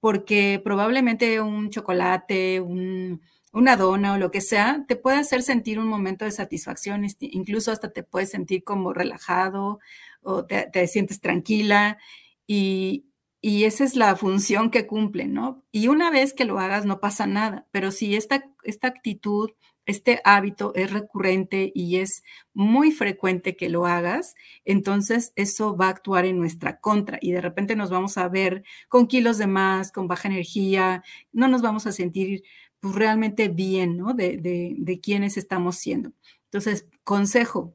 porque 0.00 0.58
probablemente 0.64 1.42
un 1.42 1.68
chocolate, 1.68 2.62
una 2.62 3.76
dona 3.76 4.14
o 4.14 4.18
lo 4.18 4.30
que 4.30 4.40
sea, 4.40 4.86
te 4.88 4.96
puede 4.96 5.18
hacer 5.18 5.42
sentir 5.42 5.78
un 5.78 5.88
momento 5.88 6.24
de 6.24 6.30
satisfacción, 6.30 7.04
incluso 7.20 7.72
hasta 7.72 7.92
te 7.92 8.04
puedes 8.04 8.30
sentir 8.30 8.64
como 8.64 8.94
relajado 8.94 9.80
o 10.22 10.46
te, 10.46 10.66
te 10.72 10.86
sientes 10.86 11.20
tranquila 11.20 11.98
y, 12.46 13.04
y 13.40 13.64
esa 13.64 13.84
es 13.84 13.96
la 13.96 14.14
función 14.16 14.70
que 14.70 14.86
cumple, 14.86 15.26
¿no? 15.26 15.64
Y 15.72 15.88
una 15.88 16.10
vez 16.10 16.34
que 16.34 16.44
lo 16.44 16.58
hagas 16.58 16.84
no 16.84 17.00
pasa 17.00 17.26
nada, 17.26 17.66
pero 17.72 17.90
si 17.90 18.14
esta, 18.16 18.44
esta 18.64 18.88
actitud, 18.88 19.50
este 19.86 20.20
hábito 20.24 20.72
es 20.74 20.92
recurrente 20.92 21.72
y 21.74 21.96
es 21.96 22.22
muy 22.54 22.92
frecuente 22.92 23.56
que 23.56 23.70
lo 23.70 23.86
hagas, 23.86 24.34
entonces 24.64 25.32
eso 25.36 25.76
va 25.76 25.86
a 25.86 25.90
actuar 25.90 26.26
en 26.26 26.38
nuestra 26.38 26.80
contra 26.80 27.18
y 27.20 27.32
de 27.32 27.40
repente 27.40 27.76
nos 27.76 27.90
vamos 27.90 28.18
a 28.18 28.28
ver 28.28 28.62
con 28.88 29.06
kilos 29.06 29.38
de 29.38 29.46
más, 29.46 29.90
con 29.90 30.06
baja 30.06 30.28
energía, 30.28 31.02
no 31.32 31.48
nos 31.48 31.62
vamos 31.62 31.86
a 31.86 31.92
sentir 31.92 32.42
pues, 32.80 32.94
realmente 32.94 33.48
bien, 33.48 33.96
¿no? 33.96 34.14
De, 34.14 34.36
de, 34.36 34.74
de 34.78 35.00
quiénes 35.00 35.36
estamos 35.36 35.76
siendo. 35.76 36.12
Entonces, 36.44 36.86
consejo, 37.04 37.74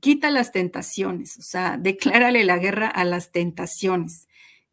quita 0.00 0.30
las 0.30 0.52
tentaciones, 0.52 1.38
o 1.38 1.42
sea, 1.42 1.78
declárale 1.80 2.44
la 2.44 2.58
guerra 2.58 2.88
a 2.88 3.04
las 3.04 3.30
tentaciones. 3.32 4.28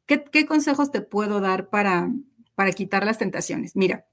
¿Qué, 0.05 0.45
consejos 0.45 0.91
te 0.91 1.01
puedo 1.01 1.39
dar 1.39 1.69
para, 1.69 2.11
para 2.55 2.71
quitar 2.71 3.05
las 3.05 3.17
tentaciones? 3.17 3.75
Mira, 3.75 4.05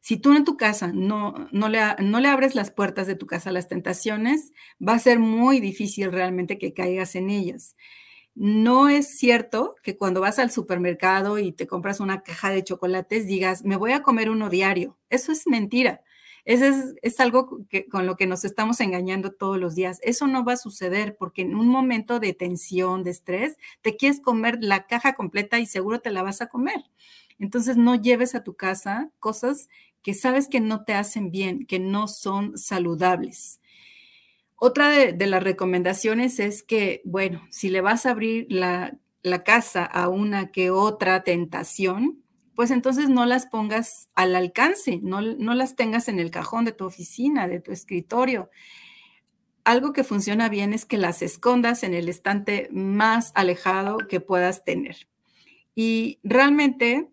si 0.00 0.16
tú 0.16 0.34
en 0.34 0.44
tu 0.44 0.56
casa 0.56 0.92
no, 0.92 1.48
no, 1.52 1.68
le, 1.68 1.80
no 2.00 2.20
le 2.20 2.28
abres 2.28 2.54
las 2.54 2.70
puertas 2.70 3.06
de 3.06 3.14
tu 3.14 3.26
casa 3.26 3.50
a 3.50 3.52
las 3.52 3.68
tentaciones, 3.68 4.52
va 4.86 4.94
a 4.94 4.98
ser 4.98 5.18
muy 5.18 5.60
difícil 5.60 6.10
realmente 6.10 6.58
que 6.58 6.72
caigas 6.72 7.14
en 7.14 7.30
ellas. 7.30 7.76
No 8.34 8.88
es 8.88 9.18
cierto 9.18 9.76
que 9.82 9.96
cuando 9.96 10.20
vas 10.20 10.38
al 10.38 10.50
supermercado 10.50 11.38
y 11.38 11.52
te 11.52 11.66
compras 11.66 12.00
una 12.00 12.22
caja 12.22 12.50
de 12.50 12.64
chocolates 12.64 13.26
digas, 13.26 13.64
me 13.64 13.76
voy 13.76 13.92
a 13.92 14.02
comer 14.02 14.30
uno 14.30 14.48
diario. 14.48 14.98
Eso 15.10 15.32
es 15.32 15.46
mentira. 15.46 16.02
Es, 16.50 17.20
algo 17.20 17.60
con 17.92 18.06
lo 18.06 18.16
que 18.16 18.26
nos 18.26 18.44
estamos 18.44 18.80
engañando 18.80 19.30
todos 19.30 19.56
los 19.56 19.76
días. 19.76 20.00
Eso 20.02 20.26
no 20.26 20.44
va 20.44 20.54
a 20.54 20.56
suceder 20.56 21.16
porque 21.16 21.42
en 21.42 21.54
un 21.54 21.68
momento 21.68 22.18
de 22.18 22.32
tensión, 22.34 23.04
de 23.04 23.10
estrés, 23.10 23.56
te 23.82 23.96
quieres 23.96 24.20
comer 24.20 24.58
la 24.60 24.88
caja 24.88 25.14
completa 25.14 25.60
y 25.60 25.66
seguro 25.66 26.00
te 26.00 26.10
la 26.10 26.24
vas 26.24 26.42
a 26.42 26.48
comer. 26.48 26.82
Entonces 27.38 27.76
no 27.76 27.94
lleves 27.94 28.34
a 28.34 28.42
tu 28.42 28.54
casa 28.56 29.12
cosas 29.20 29.68
que 30.02 30.12
sabes 30.12 30.48
que 30.48 30.58
no 30.58 30.84
te 30.84 30.94
hacen 30.94 31.30
bien, 31.30 31.66
que 31.66 31.78
no 31.78 32.08
son 32.08 32.58
saludables. 32.58 33.60
Otra 34.56 34.88
de, 34.88 35.26
las 35.28 35.44
recomendaciones 35.44 36.40
es 36.40 36.64
que, 36.64 37.00
bueno, 37.04 37.46
si 37.50 37.68
le 37.68 37.80
vas 37.80 38.06
a 38.06 38.10
abrir 38.10 38.46
la, 38.50 38.98
la 39.22 39.44
casa 39.44 39.84
a 39.84 40.08
una 40.08 40.50
que 40.50 40.72
otra 40.72 41.22
tentación, 41.22 42.24
pues 42.60 42.70
entonces 42.72 43.08
no 43.08 43.24
las 43.24 43.46
pongas 43.46 44.10
al 44.14 44.36
alcance, 44.36 45.00
no, 45.02 45.22
las 45.22 45.76
tengas 45.76 46.08
en 46.08 46.18
el 46.18 46.30
cajón 46.30 46.66
de 46.66 46.72
tu 46.72 46.84
oficina, 46.84 47.48
de 47.48 47.58
tu 47.58 47.72
escritorio. 47.72 48.50
Algo 49.64 49.94
que 49.94 50.04
funciona 50.04 50.50
bien 50.50 50.74
es 50.74 50.84
que 50.84 50.98
las 50.98 51.22
escondas 51.22 51.84
en 51.84 51.94
el 51.94 52.06
estante 52.10 52.68
más 52.70 53.32
alejado 53.34 53.96
que 54.10 54.20
puedas 54.20 54.62
tener. 54.62 55.08
Y 55.74 56.18
realmente, 56.22 57.08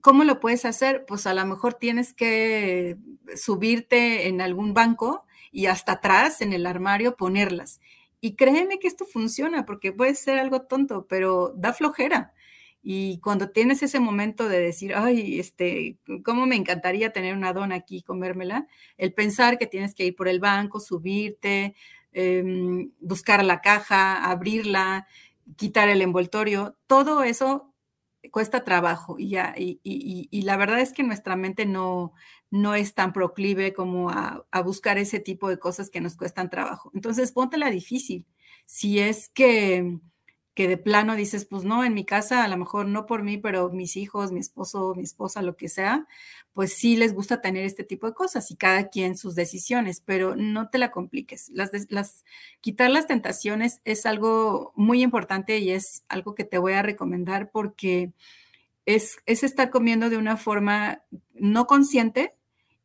¿cómo 0.00 0.24
lo 0.24 0.40
puedes 0.40 0.64
hacer? 0.64 1.04
Pues 1.04 1.26
a 1.26 1.34
lo 1.34 1.44
mejor 1.44 1.74
tienes 1.74 2.14
que 2.14 2.96
subirte 3.36 4.26
en 4.26 4.40
algún 4.40 4.72
banco 4.72 5.26
y 5.52 5.66
hasta 5.66 5.92
atrás 5.92 6.40
en 6.40 6.54
el 6.54 6.64
armario 6.64 7.14
ponerlas. 7.14 7.78
Y 8.22 8.36
créeme 8.36 8.78
que 8.78 8.88
esto 8.88 9.04
funciona 9.04 9.66
porque 9.66 9.92
puede 9.92 10.14
ser 10.14 10.38
algo 10.38 10.62
tonto, 10.62 11.06
pero 11.06 11.52
da 11.54 11.74
flojera. 11.74 12.32
Y 12.82 13.18
cuando 13.20 13.50
tienes 13.50 13.82
ese 13.82 14.00
momento 14.00 14.48
de 14.48 14.58
decir, 14.60 14.94
ay, 14.94 15.38
este, 15.38 15.98
cómo 16.24 16.46
me 16.46 16.56
encantaría 16.56 17.12
tener 17.12 17.36
una 17.36 17.52
dona 17.52 17.76
aquí 17.76 17.98
y 17.98 18.02
comérmela, 18.02 18.66
el 18.96 19.12
pensar 19.12 19.58
que 19.58 19.66
tienes 19.66 19.94
que 19.94 20.06
ir 20.06 20.16
por 20.16 20.28
el 20.28 20.40
banco, 20.40 20.80
subirte, 20.80 21.74
em, 22.12 22.90
buscar 23.00 23.44
la 23.44 23.60
caja, 23.60 24.24
abrirla, 24.24 25.06
quitar 25.56 25.88
el 25.88 26.02
envoltorio, 26.02 26.76
todo 26.86 27.22
eso 27.22 27.74
cuesta 28.30 28.64
trabajo 28.64 29.16
y, 29.18 29.30
ya, 29.30 29.54
y, 29.56 30.42
la 30.42 30.56
verdad 30.56 30.80
es 30.80 30.92
que 30.92 31.02
nuestra 31.02 31.36
mente 31.36 31.66
no, 31.66 32.12
no 32.50 32.74
es 32.74 32.94
tan 32.94 33.12
proclive 33.12 33.72
como 33.72 34.10
a, 34.10 34.44
a, 34.50 34.62
buscar 34.62 34.98
ese 34.98 35.20
tipo 35.20 35.48
de 35.48 35.58
cosas 35.58 35.90
que 35.90 36.00
nos 36.00 36.16
cuestan 36.16 36.50
trabajo. 36.50 36.90
Entonces, 36.94 37.32
póntela 37.32 37.70
difícil. 37.70 38.26
Si 38.66 39.00
es 39.00 39.28
que 39.30 40.00
que 40.60 40.68
de 40.68 40.76
plano 40.76 41.16
dices, 41.16 41.46
pues 41.46 41.64
no, 41.64 41.84
en 41.84 41.94
mi 41.94 42.04
casa, 42.04 42.44
a 42.44 42.48
lo 42.48 42.58
mejor 42.58 42.84
no 42.84 43.06
por 43.06 43.22
mí, 43.22 43.38
pero 43.38 43.70
mis 43.70 43.96
hijos, 43.96 44.30
mi 44.30 44.40
esposo, 44.40 44.94
mi 44.94 45.04
esposa, 45.04 45.40
lo 45.40 45.56
que 45.56 45.70
sea, 45.70 46.06
pues 46.52 46.74
sí 46.74 46.96
les 46.98 47.14
gusta 47.14 47.40
tener 47.40 47.64
este 47.64 47.82
tipo 47.82 48.06
de 48.06 48.12
cosas 48.12 48.50
y 48.50 48.56
cada 48.56 48.90
quien 48.90 49.16
sus 49.16 49.34
decisiones, 49.34 50.02
pero 50.04 50.36
no 50.36 50.68
te 50.68 50.76
la 50.76 50.90
compliques. 50.90 51.48
Las, 51.48 51.70
las, 51.88 52.26
quitar 52.60 52.90
las 52.90 53.06
tentaciones 53.06 53.80
es 53.86 54.04
algo 54.04 54.74
muy 54.76 55.02
importante 55.02 55.56
y 55.60 55.70
es 55.70 56.04
algo 56.10 56.34
que 56.34 56.44
te 56.44 56.58
voy 56.58 56.74
a 56.74 56.82
recomendar 56.82 57.50
porque 57.50 58.12
es, 58.84 59.16
es 59.24 59.42
estar 59.44 59.70
comiendo 59.70 60.10
de 60.10 60.18
una 60.18 60.36
forma 60.36 61.00
no 61.32 61.66
consciente, 61.66 62.34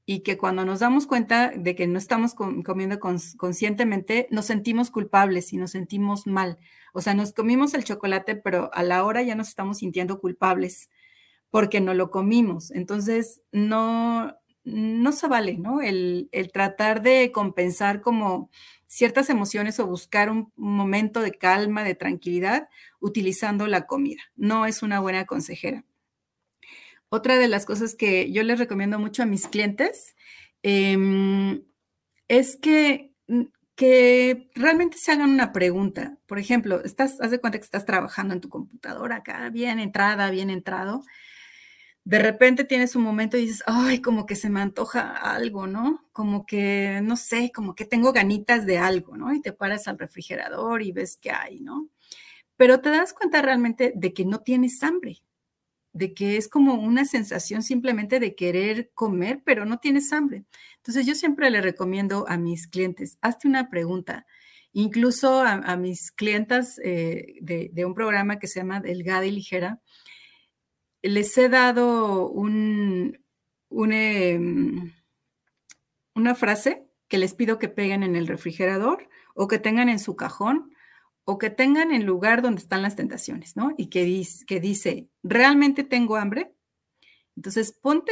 y 0.05 0.19
que 0.19 0.37
cuando 0.37 0.65
nos 0.65 0.79
damos 0.79 1.07
cuenta 1.07 1.51
de 1.55 1.75
que 1.75 1.87
no 1.87 1.97
estamos 1.97 2.35
comiendo 2.35 2.99
conscientemente, 2.99 4.27
nos 4.29 4.45
sentimos 4.45 4.91
culpables 4.91 5.51
y 5.51 5.57
nos 5.57 5.71
sentimos 5.71 6.27
mal. 6.27 6.59
O 6.93 7.01
sea, 7.01 7.15
nos 7.15 7.33
comimos 7.33 7.73
el 7.73 7.83
chocolate, 7.83 8.35
pero 8.35 8.69
a 8.73 8.83
la 8.83 9.03
hora 9.03 9.23
ya 9.23 9.35
nos 9.35 9.47
estamos 9.49 9.79
sintiendo 9.79 10.19
culpables 10.19 10.89
porque 11.49 11.81
no 11.81 11.93
lo 11.93 12.11
comimos. 12.11 12.69
Entonces, 12.71 13.41
no, 13.51 14.35
no 14.63 15.11
se 15.11 15.27
vale, 15.27 15.57
¿no? 15.57 15.81
El, 15.81 16.29
el 16.31 16.51
tratar 16.51 17.01
de 17.01 17.31
compensar 17.31 18.01
como 18.01 18.51
ciertas 18.87 19.29
emociones 19.29 19.79
o 19.79 19.87
buscar 19.87 20.29
un 20.29 20.51
momento 20.55 21.21
de 21.21 21.31
calma, 21.31 21.83
de 21.83 21.95
tranquilidad, 21.95 22.69
utilizando 22.99 23.67
la 23.67 23.87
comida. 23.87 24.21
No 24.35 24.67
es 24.67 24.83
una 24.83 24.99
buena 24.99 25.25
consejera. 25.25 25.83
Otra 27.15 27.38
de 27.38 27.47
las 27.47 27.65
cosas 27.65 27.95
que 27.95 28.30
yo 28.34 28.43
les 28.43 28.60
recomiendo 28.60 28.99
mucho 28.99 29.23
a 29.23 29.25
mis 29.25 29.47
clientes 29.47 30.17
em, 30.63 31.63
es 32.28 32.58
que, 32.58 33.13
que 33.75 34.49
realmente 34.54 34.97
se 34.97 35.13
hagan 35.13 35.30
una 35.30 35.54
pregunta. 35.54 36.17
Por 36.25 36.39
ejemplo, 36.39 36.84
estás, 36.84 37.21
haz 37.21 37.32
de 37.32 37.39
cuenta 37.39 37.58
que 37.58 37.63
estás 37.63 37.86
trabajando 37.86 38.34
en 38.34 38.41
tu 38.41 38.49
computadora 38.49 39.17
acá, 39.17 39.49
bien 39.49 39.80
entrada, 39.80 40.30
bien 40.30 40.49
entrado. 40.49 41.04
De 42.04 42.19
repente 42.19 42.65
tienes 42.65 42.97
un 42.97 43.04
momento 43.04 43.38
y 43.38 43.45
dices, 43.45 43.63
ay, 43.65 44.01
como 44.01 44.25
que 44.25 44.36
se 44.36 44.49
me 44.49 44.60
antoja 44.60 45.13
algo, 45.15 45.67
¿no? 45.67 46.06
Como 46.12 46.45
que, 46.45 46.99
no 47.01 47.15
sé, 47.15 47.49
como 47.56 47.75
que 47.75 47.86
tengo 47.86 48.12
ganitas 48.12 48.65
de 48.65 48.78
algo, 48.78 49.15
¿no? 49.15 49.34
Y 49.34 49.41
te 49.41 49.54
paras 49.54 49.88
al 49.88 49.97
refrigerador 49.97 50.82
y 50.82 50.91
ves 50.91 51.15
qué 51.15 51.32
hay, 51.32 51.62
¿no? 51.62 51.88
Pero 52.58 52.82
te 52.82 52.89
das 52.89 53.13
cuenta 53.13 53.41
realmente 53.41 53.93
de 53.95 54.13
que 54.13 54.25
no 54.25 54.41
tienes 54.41 54.84
hambre, 54.84 55.21
de 55.95 56.13
que 56.13 56.36
es 56.36 56.49
como 56.49 56.73
una 56.73 57.05
sensación 57.05 57.63
simplemente 57.63 58.19
de 58.19 58.36
querer 58.36 58.91
comer, 58.93 59.41
pero 59.45 59.65
no 59.65 59.79
tienes 59.79 60.12
hambre. 60.12 60.43
Entonces 60.75 61.05
yo 61.05 61.15
siempre 61.15 61.49
le 61.49 61.62
recomiendo 61.62 62.25
a 62.27 62.38
mis 62.38 62.67
clientes, 62.67 63.17
hazte 63.21 63.47
una 63.47 63.69
pregunta. 63.69 64.27
Incluso 64.73 65.39
a, 65.39 65.77
mis 65.77 66.12
clientas 66.12 66.81
eh, 66.84 67.36
de, 67.39 67.86
un 67.86 67.93
programa 67.93 68.39
que 68.39 68.47
se 68.47 68.60
llama 68.60 68.81
Delgada 68.81 69.25
y 69.25 69.31
Ligera, 69.31 69.79
les 71.01 71.38
he 71.38 71.47
dado 71.47 72.27
un, 72.27 73.17
em, 73.71 74.91
una 76.13 76.36
frase 76.36 76.89
que 77.08 77.17
les 77.17 77.34
pido 77.34 77.58
que 77.58 77.69
peguen 77.69 78.03
en 78.03 78.17
el 78.17 78.27
refrigerador 78.27 79.08
o 79.34 79.47
que 79.47 79.60
tengan 79.60 79.88
en 79.88 79.99
su 79.99 80.17
cajón 80.17 80.74
o 81.25 81.39
que 81.39 81.49
tengan 81.49 81.91
el 81.91 82.03
lugar 82.03 82.41
donde 82.41 82.61
están 82.61 82.83
las 82.83 82.95
tentaciones, 82.95 83.57
¿no? 83.57 83.73
Y 83.77 83.88
que, 83.88 84.03
dice, 84.03 84.45
que 84.45 84.59
dice, 84.59 85.09
¿realmente 85.23 85.83
tengo 85.83 86.15
hambre? 86.15 86.53
Entonces, 87.35 87.73
ponte, 87.73 88.11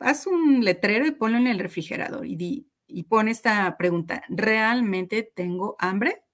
haz 0.00 0.26
un 0.26 0.64
letrero 0.64 1.06
y 1.06 1.12
ponlo 1.12 1.38
en 1.38 1.46
el 1.46 1.60
refrigerador 1.60 2.26
y, 2.26 2.36
di, 2.36 2.68
y 2.86 3.04
pon 3.04 3.28
esta 3.28 3.76
pregunta, 3.78 4.24
¿realmente 4.28 5.22
tengo 5.22 5.76
hambre? 5.78 6.24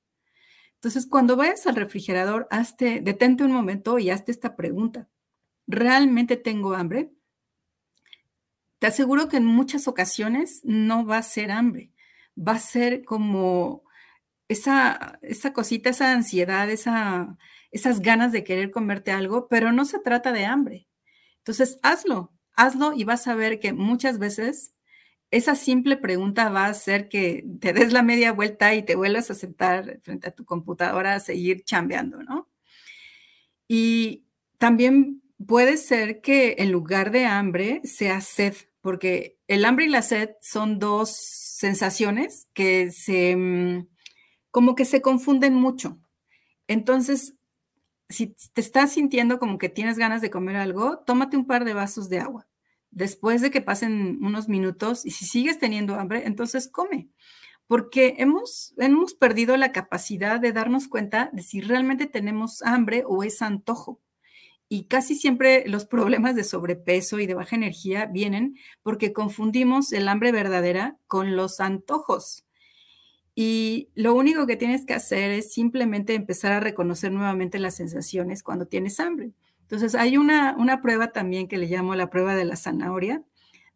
Entonces, 0.75 1.07
cuando 1.07 1.37
vayas 1.37 1.67
al 1.67 1.77
refrigerador, 1.77 2.49
hazte, 2.51 3.01
detente 3.01 3.45
un 3.45 3.53
momento 3.53 3.99
y 3.99 4.11
hazte 4.11 4.33
esta 4.33 4.57
pregunta. 4.57 5.09
¿Realmente 5.67 6.37
tengo 6.37 6.75
hambre? 6.75 7.11
Te 8.79 8.87
aseguro 8.87 9.29
que 9.29 9.37
en 9.37 9.45
muchas 9.45 9.89
ocasiones 9.89 10.61
no 10.65 11.05
va 11.05 11.19
a 11.19 11.23
ser 11.23 11.51
hambre, 11.51 11.93
va 12.37 12.53
a 12.53 12.59
ser 12.61 13.05
como 13.05 13.83
esa, 14.49 15.19
esa 15.23 15.53
cosita, 15.53 15.91
esa 15.91 16.13
ansiedad, 16.13 16.69
esa, 16.71 17.37
esas 17.71 18.01
ganas 18.01 18.33
de 18.33 18.45
querer 18.45 18.71
comerte 18.71 19.13
algo, 19.13 19.49
pero 19.49 19.73
no 19.73 19.85
se 19.85 19.99
trata 20.01 20.33
de 20.33 20.47
hambre. 20.47 20.89
Entonces, 21.39 21.79
hazlo, 21.83 22.33
hazlo 22.57 22.93
y 22.95 23.05
vas 23.05 23.27
a 23.29 23.35
ver 23.35 23.61
que 23.61 23.73
muchas 23.73 24.19
veces 24.19 24.75
esa 25.31 25.55
simple 25.55 25.97
pregunta 25.97 26.49
va 26.49 26.67
a 26.67 26.71
hacer 26.71 27.09
que 27.09 27.45
te 27.61 27.73
des 27.73 27.93
la 27.93 28.03
media 28.03 28.33
vuelta 28.33 28.75
y 28.75 28.83
te 28.83 28.97
vuelvas 28.97 29.31
a 29.31 29.35
sentar 29.35 30.01
frente 30.03 30.29
a 30.29 30.35
tu 30.35 30.45
computadora 30.45 31.15
a 31.15 31.21
seguir 31.21 31.65
chambeando, 31.65 32.23
¿no? 32.23 32.49
Y 33.69 34.25
también 34.57 35.23
puede 35.47 35.77
ser 35.77 36.21
que 36.23 36.57
en 36.59 36.73
lugar 36.73 37.11
de 37.11 37.27
hambre 37.27 37.83
sea 37.85 38.21
sed, 38.23 38.55
porque 38.81 39.39
el 39.47 39.65
hambre 39.67 39.85
y 39.87 39.89
la 39.89 40.03
sed 40.03 40.31
son 40.41 40.79
dos 40.79 41.11
sensaciones 41.11 42.49
que 42.55 42.91
se 42.91 43.37
mm, 43.37 43.87
como 44.51 44.75
que 44.75 44.85
se 44.85 45.03
confunden 45.03 45.55
mucho. 45.55 45.99
Entonces, 46.67 47.39
si 48.09 48.35
te 48.53 48.61
estás 48.61 48.93
sintiendo 48.93 49.39
como 49.39 49.59
que 49.59 49.69
tienes 49.69 49.99
ganas 49.99 50.23
de 50.23 50.31
comer 50.31 50.57
algo, 50.57 50.99
tómate 51.01 51.37
un 51.37 51.47
par 51.47 51.65
de 51.65 51.75
vasos 51.75 52.09
de 52.09 52.21
agua. 52.21 52.47
Después 52.91 53.43
de 53.43 53.51
que 53.51 53.61
pasen 53.61 54.19
unos 54.23 54.49
minutos 54.49 55.05
y 55.05 55.11
si 55.11 55.27
sigues 55.27 55.59
teniendo 55.59 55.95
hambre, 55.97 56.27
entonces 56.27 56.69
come. 56.69 57.09
Porque 57.67 58.15
hemos, 58.19 58.75
hemos 58.79 59.13
perdido 59.13 59.57
la 59.59 59.73
capacidad 59.73 60.41
de 60.41 60.53
darnos 60.53 60.89
cuenta 60.89 61.29
de 61.35 61.43
si 61.43 61.61
realmente 61.61 62.07
tenemos 62.07 62.63
hambre 62.63 63.05
o 63.07 63.23
es 63.23 63.43
antojo. 63.43 64.01
Y 64.71 64.85
casi 64.85 65.15
siempre 65.15 65.67
los 65.67 65.87
problemas 65.87 66.35
de 66.35 66.45
sobrepeso 66.45 67.19
y 67.19 67.27
de 67.27 67.35
baja 67.35 67.57
energía 67.57 68.07
vienen 68.07 68.57
porque 68.83 69.13
confundimos 69.13 69.93
el 69.93 70.09
hambre 70.09 70.33
verdadera 70.33 70.99
con 71.07 71.37
los 71.37 71.61
antojos. 71.61 72.48
Y 73.41 73.91
lo 73.95 74.15
único 74.15 74.49
que 74.49 74.57
tienes 74.57 74.85
que 74.85 74.95
hacer 74.95 75.31
es 75.31 75.53
simplemente 75.53 76.13
empezar 76.15 76.51
a 76.51 76.59
reconocer 76.59 77.13
nuevamente 77.13 77.61
las 77.61 77.77
sensaciones 77.77 78.43
cuando 78.43 78.67
tienes 78.67 78.99
hambre. 78.99 79.31
Entonces, 79.61 79.95
hay 79.95 80.17
una, 80.17 80.57
una 80.59 80.83
prueba 80.83 81.13
también 81.13 81.47
que 81.47 81.57
le 81.57 81.69
llamo 81.69 81.95
la 81.95 82.11
prueba 82.11 82.35
de 82.35 82.45
la 82.45 82.57
zanahoria, 82.57 83.23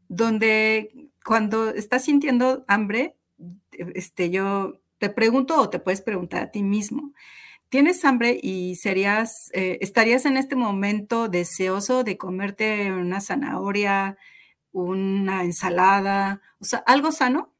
donde 0.09 1.11
cuando 1.25 1.71
estás 1.71 2.07
sintiendo 2.07 2.65
hambre, 2.67 3.15
este, 3.95 4.31
yo 4.31 4.81
te 4.99 5.11
pregunto 5.11 5.61
o 5.61 5.71
te 5.71 5.79
puedes 5.79 6.01
preguntar 6.01 6.43
a 6.43 6.51
ti 6.51 6.65
mismo, 6.65 7.13
¿tienes 7.69 8.05
hambre 8.05 8.41
y 8.43 8.75
serías, 8.75 9.49
eh, 9.53 9.79
estarías 9.81 10.27
en 10.27 10.39
este 10.39 10.57
momento 10.57 11.29
deseoso 11.29 12.03
de 12.03 12.17
comerte 12.17 12.91
una 12.91 13.21
zanahoria, 13.21 14.19
una 14.73 15.45
ensalada, 15.45 16.41
o 16.59 16.65
sea, 16.65 16.81
algo 16.81 17.13
sano? 17.13 17.52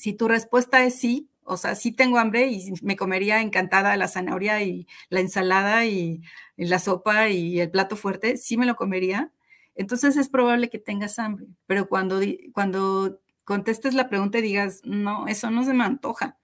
Si 0.00 0.14
tu 0.14 0.28
respuesta 0.28 0.82
es 0.82 0.98
sí, 0.98 1.28
o 1.44 1.58
sea, 1.58 1.74
sí 1.74 1.92
tengo 1.92 2.16
hambre 2.18 2.46
y 2.46 2.72
me 2.80 2.96
comería 2.96 3.42
encantada 3.42 3.94
la 3.98 4.08
zanahoria 4.08 4.62
y 4.62 4.86
la 5.10 5.20
ensalada 5.20 5.84
y, 5.84 6.22
la 6.56 6.78
sopa 6.78 7.28
y 7.28 7.60
el 7.60 7.70
plato 7.70 7.96
fuerte, 7.96 8.38
sí 8.38 8.56
me 8.56 8.64
lo 8.64 8.76
comería. 8.76 9.30
Entonces 9.74 10.16
es 10.16 10.30
probable 10.30 10.70
que 10.70 10.78
tengas 10.78 11.18
hambre, 11.18 11.48
pero 11.66 11.86
cuando, 11.86 12.20
cuando 12.54 13.20
contestes 13.44 13.92
la 13.92 14.08
pregunta 14.08 14.38
y 14.38 14.42
digas, 14.42 14.80
no, 14.84 15.26
eso 15.26 15.50
no 15.50 15.64
se 15.64 15.74
me 15.74 15.84
antoja, 15.84 16.38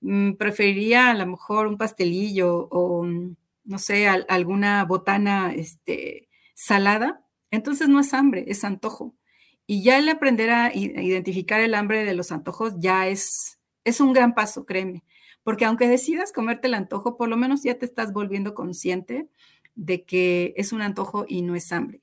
mm, 0.00 0.32
preferiría 0.32 1.10
a 1.10 1.14
lo 1.14 1.26
mejor 1.26 1.68
un 1.68 1.78
pastelillo 1.78 2.68
o, 2.70 3.06
no 3.64 3.78
sé, 3.78 4.08
alguna 4.08 4.84
botana 4.86 5.52
este, 5.54 6.28
salada, 6.54 7.24
entonces 7.52 7.88
no 7.88 8.00
es 8.00 8.12
hambre, 8.14 8.44
es 8.48 8.64
antojo. 8.64 9.14
Y 9.72 9.82
ya 9.82 9.96
el 9.96 10.06
aprender 10.10 10.50
a 10.50 10.70
identificar 10.74 11.58
el 11.62 11.72
hambre 11.72 12.04
de 12.04 12.12
los 12.12 12.30
antojos 12.30 12.74
ya 12.76 13.08
es, 13.08 13.58
es 13.84 14.02
un 14.02 14.12
gran 14.12 14.34
paso, 14.34 14.66
créeme, 14.66 15.02
porque 15.44 15.64
aunque 15.64 15.88
decidas 15.88 16.30
comerte 16.30 16.66
el 16.66 16.74
antojo, 16.74 17.16
por 17.16 17.30
lo 17.30 17.38
menos 17.38 17.62
ya 17.62 17.78
te 17.78 17.86
estás 17.86 18.12
volviendo 18.12 18.52
consciente 18.52 19.30
de 19.74 20.04
que 20.04 20.52
es 20.58 20.74
un 20.74 20.82
antojo 20.82 21.24
y 21.26 21.40
no 21.40 21.54
es 21.54 21.72
hambre. 21.72 22.02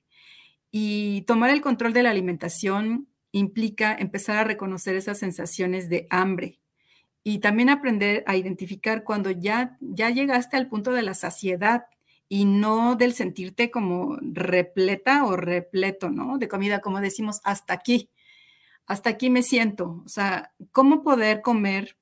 Y 0.72 1.22
tomar 1.28 1.52
el 1.52 1.62
control 1.62 1.94
de 1.94 2.02
la 2.02 2.10
alimentación 2.10 3.08
implica 3.32 3.94
empezar 3.94 4.38
a 4.38 4.46
reconocer 4.46 4.96
esas 4.96 5.20
sensaciones 5.20 5.90
de 5.90 6.08
hambre 6.10 6.60
y 7.24 7.38
también 7.38 7.70
aprender 7.70 8.24
a 8.26 8.36
identificar 8.36 9.04
cuando 9.04 9.30
ya, 9.30 9.78
ya 9.80 10.10
llegaste 10.10 10.58
al 10.58 10.70
punto 10.70 10.92
de 10.92 11.04
la 11.04 11.14
saciedad 11.14 11.84
y 12.30 12.46
no 12.46 12.96
del 12.96 13.14
sentirte 13.14 13.72
como 13.72 14.18
repleta 14.22 15.26
o 15.26 15.36
repleto, 15.36 16.12
¿no? 16.12 16.38
De 16.38 16.48
comida, 16.48 16.80
como 16.80 17.02
decimos, 17.02 17.42
hasta 17.44 17.74
aquí, 17.74 18.12
hasta 18.86 19.10
aquí 19.10 19.32
me 19.32 19.42
siento. 19.42 20.04
O 20.06 20.08
sea, 20.10 20.54
¿cómo 20.72 21.02
poder 21.02 21.42
comer 21.42 21.98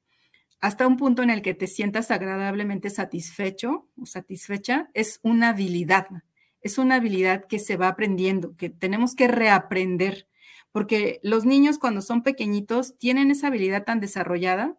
hasta 0.60 0.86
un 0.86 0.98
punto 0.98 1.24
en 1.24 1.30
el 1.30 1.42
que 1.42 1.54
te 1.54 1.68
sientas 1.68 2.12
agradablemente 2.12 2.90
satisfecho 2.90 3.88
o 3.96 4.06
satisfecha? 4.06 4.90
Es 4.94 5.22
una 5.24 5.50
habilidad, 5.50 6.08
es 6.62 6.78
una 6.78 6.96
habilidad 6.96 7.46
que 7.48 7.58
se 7.58 7.78
va 7.78 7.88
aprendiendo, 7.88 8.58
que 8.58 8.70
tenemos 8.70 9.16
que 9.16 9.30
reaprender, 9.30 10.28
porque 10.74 11.22
los 11.24 11.46
niños 11.46 11.80
cuando 11.80 12.02
son 12.02 12.22
pequeñitos 12.22 12.98
tienen 12.98 13.32
esa 13.32 13.48
habilidad 13.48 13.86
tan 13.86 14.02
desarrollada 14.02 14.76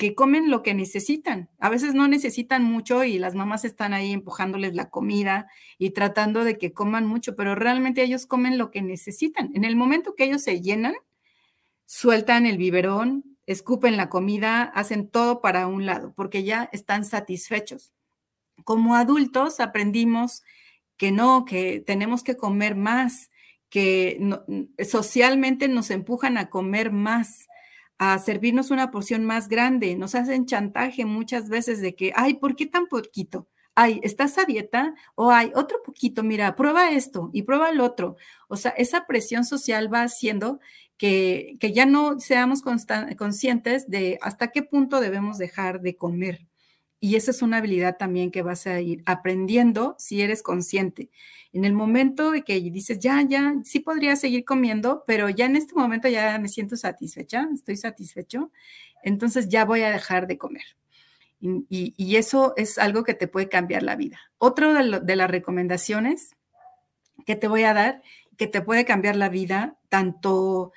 que 0.00 0.14
comen 0.14 0.48
lo 0.48 0.62
que 0.62 0.72
necesitan. 0.72 1.50
A 1.58 1.68
veces 1.68 1.92
no 1.92 2.08
necesitan 2.08 2.64
mucho 2.64 3.04
y 3.04 3.18
las 3.18 3.34
mamás 3.34 3.66
están 3.66 3.92
ahí 3.92 4.12
empujándoles 4.12 4.74
la 4.74 4.88
comida 4.88 5.50
y 5.76 5.90
tratando 5.90 6.42
de 6.42 6.56
que 6.56 6.72
coman 6.72 7.04
mucho, 7.04 7.36
pero 7.36 7.54
realmente 7.54 8.02
ellos 8.02 8.24
comen 8.24 8.56
lo 8.56 8.70
que 8.70 8.80
necesitan. 8.80 9.50
En 9.54 9.62
el 9.62 9.76
momento 9.76 10.14
que 10.14 10.24
ellos 10.24 10.42
se 10.42 10.62
llenan, 10.62 10.94
sueltan 11.84 12.46
el 12.46 12.56
biberón, 12.56 13.36
escupen 13.44 13.98
la 13.98 14.08
comida, 14.08 14.62
hacen 14.62 15.06
todo 15.06 15.42
para 15.42 15.66
un 15.66 15.84
lado, 15.84 16.14
porque 16.16 16.44
ya 16.44 16.70
están 16.72 17.04
satisfechos. 17.04 17.92
Como 18.64 18.94
adultos 18.94 19.60
aprendimos 19.60 20.42
que 20.96 21.12
no, 21.12 21.44
que 21.44 21.80
tenemos 21.86 22.22
que 22.22 22.38
comer 22.38 22.74
más, 22.74 23.30
que 23.68 24.18
socialmente 24.82 25.68
nos 25.68 25.90
empujan 25.90 26.38
a 26.38 26.48
comer 26.48 26.90
más 26.90 27.50
a 28.00 28.18
servirnos 28.18 28.70
una 28.70 28.90
porción 28.90 29.26
más 29.26 29.46
grande. 29.46 29.94
Nos 29.94 30.14
hacen 30.14 30.46
chantaje 30.46 31.04
muchas 31.04 31.50
veces 31.50 31.82
de 31.82 31.94
que, 31.94 32.12
ay, 32.16 32.34
¿por 32.34 32.56
qué 32.56 32.64
tan 32.64 32.86
poquito? 32.86 33.46
Ay, 33.74 34.00
¿estás 34.02 34.38
a 34.38 34.46
dieta? 34.46 34.94
O 35.14 35.30
hay 35.30 35.52
otro 35.54 35.82
poquito, 35.84 36.22
mira, 36.22 36.56
prueba 36.56 36.92
esto 36.92 37.28
y 37.34 37.42
prueba 37.42 37.68
el 37.68 37.78
otro. 37.78 38.16
O 38.48 38.56
sea, 38.56 38.70
esa 38.70 39.06
presión 39.06 39.44
social 39.44 39.92
va 39.92 40.02
haciendo 40.02 40.60
que, 40.96 41.58
que 41.60 41.74
ya 41.74 41.84
no 41.84 42.18
seamos 42.20 42.62
conscientes 42.62 43.86
de 43.90 44.18
hasta 44.22 44.48
qué 44.50 44.62
punto 44.62 45.00
debemos 45.00 45.36
dejar 45.36 45.82
de 45.82 45.96
comer. 45.96 46.49
Y 47.00 47.16
esa 47.16 47.30
es 47.30 47.40
una 47.42 47.58
habilidad 47.58 47.96
también 47.96 48.30
que 48.30 48.42
vas 48.42 48.66
a 48.66 48.80
ir 48.80 49.02
aprendiendo 49.06 49.96
si 49.98 50.20
eres 50.20 50.42
consciente 50.42 51.10
en 51.52 51.64
el 51.64 51.72
momento 51.72 52.30
de 52.30 52.42
que 52.42 52.60
dices, 52.60 52.98
ya, 53.00 53.22
ya, 53.28 53.54
sí 53.64 53.80
podría 53.80 54.14
seguir 54.16 54.44
comiendo, 54.44 55.02
pero 55.06 55.28
ya 55.28 55.46
en 55.46 55.56
este 55.56 55.74
momento 55.74 56.08
ya 56.08 56.38
me 56.38 56.48
siento 56.48 56.76
satisfecha, 56.76 57.48
estoy 57.52 57.76
satisfecho, 57.76 58.52
entonces 59.02 59.48
ya 59.48 59.64
voy 59.64 59.82
a 59.82 59.90
dejar 59.90 60.26
de 60.26 60.38
comer. 60.38 60.62
Y, 61.40 62.16
eso 62.16 62.52
es 62.56 62.76
algo 62.76 63.02
que 63.02 63.14
te 63.14 63.26
puede 63.26 63.48
cambiar 63.48 63.82
la 63.82 63.96
vida. 63.96 64.20
Otro 64.36 64.74
de, 64.74 65.16
las 65.16 65.30
recomendaciones 65.30 66.36
que 67.24 67.34
te 67.34 67.48
voy 67.48 67.62
a 67.64 67.72
dar, 67.72 68.02
que 68.36 68.46
te 68.46 68.60
puede 68.60 68.84
cambiar 68.84 69.16
la 69.16 69.30
vida, 69.30 69.78
tanto 69.88 70.72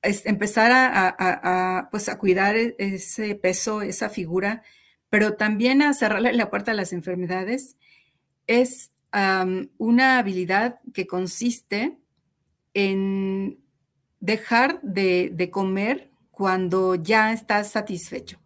es 0.00 0.24
empezar 0.24 0.70
a, 0.72 1.88
pues 1.90 2.08
a 2.08 2.16
cuidar 2.16 2.56
e, 2.56 2.74
ese 2.78 3.34
peso, 3.34 3.82
esa 3.82 4.08
figura, 4.08 4.62
pero 5.10 5.34
también 5.34 5.82
a 5.82 5.94
cerrarle 5.94 6.32
la 6.32 6.50
puerta 6.50 6.72
a 6.72 6.74
las 6.74 6.92
enfermedades, 6.92 7.76
es 8.46 8.90
una 9.78 10.18
habilidad 10.18 10.80
que 10.92 11.06
consiste 11.06 11.96
en 12.74 13.58
dejar 14.20 14.80
de, 14.82 15.48
comer 15.50 16.10
cuando 16.30 16.94
ya 16.94 17.32
estás 17.32 17.70
satisfecho. 17.70 18.38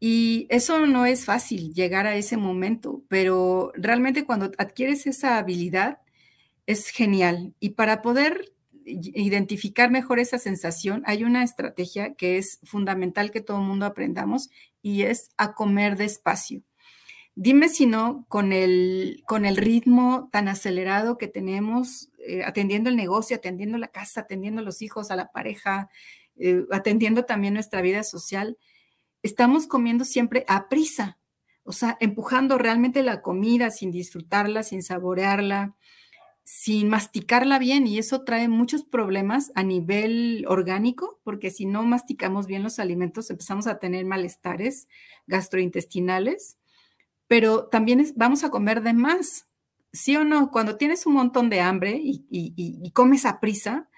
Y 0.00 0.46
eso 0.50 0.86
no 0.86 1.06
es 1.06 1.24
fácil 1.24 1.74
llegar 1.74 2.06
a 2.06 2.16
ese 2.16 2.36
momento, 2.36 3.02
pero 3.08 3.72
realmente 3.74 4.24
cuando 4.24 4.50
adquieres 4.58 5.06
esa 5.06 5.38
habilidad 5.38 5.98
es 6.66 6.88
genial. 6.90 7.54
Y 7.58 7.70
para 7.70 8.02
poder 8.02 8.52
identificar 8.88 9.90
mejor 9.90 10.18
esa 10.18 10.38
sensación, 10.38 11.02
hay 11.06 11.24
una 11.24 11.42
estrategia 11.42 12.14
que 12.14 12.38
es 12.38 12.60
fundamental 12.64 13.30
que 13.30 13.40
todo 13.40 13.58
el 13.58 13.66
mundo 13.66 13.86
aprendamos 13.86 14.50
y 14.82 15.02
es 15.02 15.30
a 15.36 15.54
comer 15.54 15.96
despacio. 15.96 16.62
Dime 17.34 17.68
si 17.68 17.86
no, 17.86 18.26
con 18.28 18.52
el, 18.52 19.22
con 19.26 19.44
el 19.44 19.56
ritmo 19.56 20.28
tan 20.32 20.48
acelerado 20.48 21.18
que 21.18 21.28
tenemos, 21.28 22.10
eh, 22.26 22.42
atendiendo 22.44 22.90
el 22.90 22.96
negocio, 22.96 23.36
atendiendo 23.36 23.78
la 23.78 23.88
casa, 23.88 24.22
atendiendo 24.22 24.60
a 24.60 24.64
los 24.64 24.82
hijos, 24.82 25.12
a 25.12 25.16
la 25.16 25.30
pareja, 25.30 25.88
eh, 26.36 26.64
atendiendo 26.72 27.24
también 27.24 27.54
nuestra 27.54 27.80
vida 27.80 28.02
social, 28.02 28.58
estamos 29.22 29.68
comiendo 29.68 30.04
siempre 30.04 30.44
a 30.48 30.68
prisa, 30.68 31.18
o 31.62 31.72
sea, 31.72 31.96
empujando 32.00 32.58
realmente 32.58 33.02
la 33.02 33.22
comida 33.22 33.70
sin 33.70 33.90
disfrutarla, 33.92 34.62
sin 34.62 34.82
saborearla, 34.82 35.76
sin 36.50 36.88
masticarla 36.88 37.58
bien 37.58 37.86
y 37.86 37.98
eso 37.98 38.22
trae 38.22 38.48
muchos 38.48 38.82
problemas 38.84 39.52
a 39.54 39.62
nivel 39.62 40.44
orgánico, 40.48 41.20
porque 41.24 41.50
si 41.50 41.66
no 41.66 41.82
masticamos 41.82 42.46
bien 42.46 42.62
los 42.62 42.78
alimentos 42.78 43.30
empezamos 43.30 43.66
a 43.66 43.78
tener 43.78 44.04
malestares 44.06 44.88
gastrointestinales 45.26 46.56
pero 47.28 47.66
también 47.66 48.04
vamos 48.16 48.42
a 48.42 48.50
comer 48.50 48.82
de 48.82 48.94
más. 48.94 49.46
¿Sí 49.92 50.16
o 50.16 50.24
no? 50.24 50.50
Cuando 50.50 50.76
tienes 50.76 51.06
un 51.06 51.14
montón 51.14 51.48
de 51.48 51.60
hambre 51.60 52.00
y, 52.02 52.90
comes 52.92 53.24
a 53.24 53.40
prisa, 53.40 53.88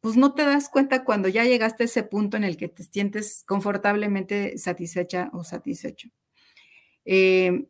pues 0.00 0.16
no 0.16 0.34
te 0.34 0.44
das 0.44 0.68
cuenta 0.68 1.04
cuando 1.04 1.28
ya 1.28 1.44
llegaste 1.44 1.84
a 1.84 1.86
ese 1.86 2.02
punto 2.02 2.36
en 2.36 2.44
el 2.44 2.56
que 2.56 2.68
te 2.68 2.82
sientes 2.82 3.44
confortablemente 3.46 4.58
satisfecha 4.58 5.30
o 5.32 5.44
satisfecho. 5.44 6.08
Eh, 7.04 7.68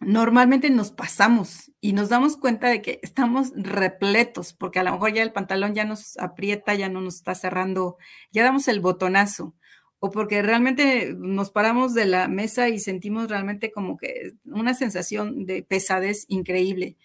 normalmente 0.00 0.70
nos 0.70 0.90
pasamos 0.90 1.72
y 1.80 1.92
nos 1.92 2.08
damos 2.08 2.36
cuenta 2.36 2.68
de 2.68 2.82
que 2.82 3.00
estamos 3.02 3.52
repletos, 3.56 4.52
porque 4.52 4.78
a 4.78 4.82
lo 4.82 4.92
mejor 4.92 5.12
ya 5.12 5.22
el 5.22 5.32
pantalón 5.32 5.74
ya 5.74 5.84
nos 5.84 6.16
aprieta, 6.18 6.74
ya 6.74 6.88
no 6.88 7.00
nos 7.00 7.16
está 7.16 7.34
cerrando, 7.34 7.96
ya 8.30 8.44
damos 8.44 8.68
el 8.68 8.80
botonazo 8.80 9.54
o 10.00 10.10
porque 10.10 10.42
realmente 10.42 11.14
nos 11.16 11.50
paramos 11.50 11.94
de 11.94 12.06
la 12.06 12.28
mesa 12.28 12.68
y 12.68 12.78
sentimos 12.78 13.28
realmente 13.28 13.72
como 13.72 13.96
que 13.96 14.32
una 14.44 14.74
sensación 14.74 15.44
de 15.44 15.62
pesadez 15.62 16.24
increíble. 16.28 16.96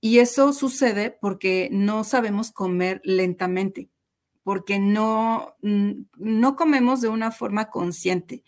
Y 0.00 0.20
eso 0.20 0.52
sucede 0.52 1.10
porque 1.10 1.68
no 1.72 2.04
sabemos 2.04 2.50
comer 2.50 3.00
lentamente, 3.04 3.90
porque 4.42 4.78
no, 4.78 5.56
no 5.60 6.56
comemos 6.56 7.00
de 7.00 7.08
una 7.08 7.30
forma 7.30 7.68
consciente. 7.68 8.42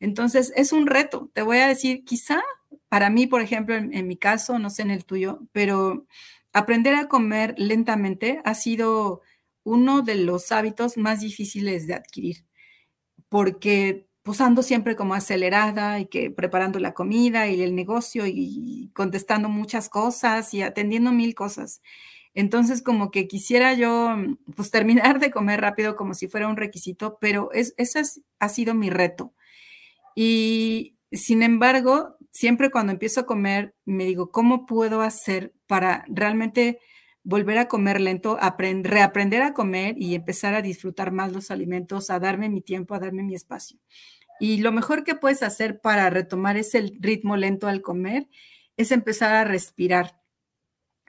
Entonces, 0.00 0.52
es 0.56 0.72
un 0.72 0.86
reto. 0.86 1.30
Te 1.34 1.42
voy 1.42 1.58
a 1.58 1.68
decir, 1.68 2.04
quizá 2.04 2.42
para 2.94 3.10
mí, 3.10 3.26
por 3.26 3.40
ejemplo, 3.40 3.74
en, 3.74 4.06
mi 4.06 4.16
caso, 4.16 4.60
no 4.60 4.70
sé 4.70 4.82
en 4.82 4.92
el 4.92 5.04
tuyo, 5.04 5.40
pero 5.50 6.06
aprender 6.52 6.94
a 6.94 7.08
comer 7.08 7.56
lentamente 7.58 8.40
ha 8.44 8.54
sido 8.54 9.20
uno 9.64 10.02
de 10.02 10.14
los 10.14 10.52
hábitos 10.52 10.96
más 10.96 11.18
difíciles 11.18 11.88
de 11.88 11.94
adquirir 11.94 12.44
porque 13.28 14.06
pues 14.22 14.40
ando 14.40 14.62
siempre 14.62 14.94
como 14.94 15.14
acelerada 15.14 15.98
y 15.98 16.06
que 16.06 16.30
preparando 16.30 16.78
la 16.78 16.94
comida 16.94 17.48
y 17.48 17.62
el 17.62 17.74
negocio 17.74 18.28
y 18.28 18.92
contestando 18.94 19.48
muchas 19.48 19.88
cosas 19.88 20.54
y 20.54 20.62
atendiendo 20.62 21.10
mil 21.10 21.34
cosas. 21.34 21.82
Entonces, 22.32 22.80
como 22.80 23.10
que 23.10 23.26
quisiera 23.26 23.74
yo, 23.74 24.14
pues, 24.54 24.70
terminar 24.70 25.18
de 25.18 25.32
comer 25.32 25.60
rápido 25.60 25.96
como 25.96 26.14
si 26.14 26.28
fuera 26.28 26.46
un 26.46 26.56
requisito, 26.56 27.18
pero 27.20 27.50
es, 27.50 27.74
ese 27.76 28.02
ha 28.38 28.48
sido 28.48 28.72
mi 28.72 28.88
reto. 28.88 29.34
Y 30.14 30.93
sin 31.16 31.42
embargo, 31.42 32.16
siempre 32.30 32.70
cuando 32.70 32.92
empiezo 32.92 33.20
a 33.20 33.26
comer, 33.26 33.74
me 33.84 34.04
digo, 34.04 34.30
¿cómo 34.30 34.66
puedo 34.66 35.00
hacer 35.02 35.52
para 35.66 36.04
realmente 36.08 36.78
volver 37.24 37.56
a 37.56 37.68
comer 37.68 38.00
lento, 38.00 38.38
reaprender 38.82 39.42
a 39.42 39.54
comer 39.54 39.96
y 39.98 40.14
empezar 40.14 40.54
a 40.54 40.62
disfrutar 40.62 41.10
más 41.10 41.32
los 41.32 41.50
alimentos, 41.50 42.10
a 42.10 42.20
darme 42.20 42.50
mi 42.50 42.60
tiempo, 42.60 42.94
a 42.94 42.98
darme 42.98 43.22
mi 43.22 43.34
espacio. 43.34 43.78
Y 44.38 44.58
lo 44.58 44.72
mejor 44.72 45.04
que 45.04 45.14
puedes 45.14 45.42
hacer 45.42 45.80
para 45.80 46.10
retomar 46.10 46.56
ese 46.58 46.92
ritmo 47.00 47.36
lento 47.36 47.66
al 47.66 47.80
comer 47.80 48.28
es 48.76 48.92
empezar 48.92 49.34
a 49.34 49.44
respirar. 49.44 50.20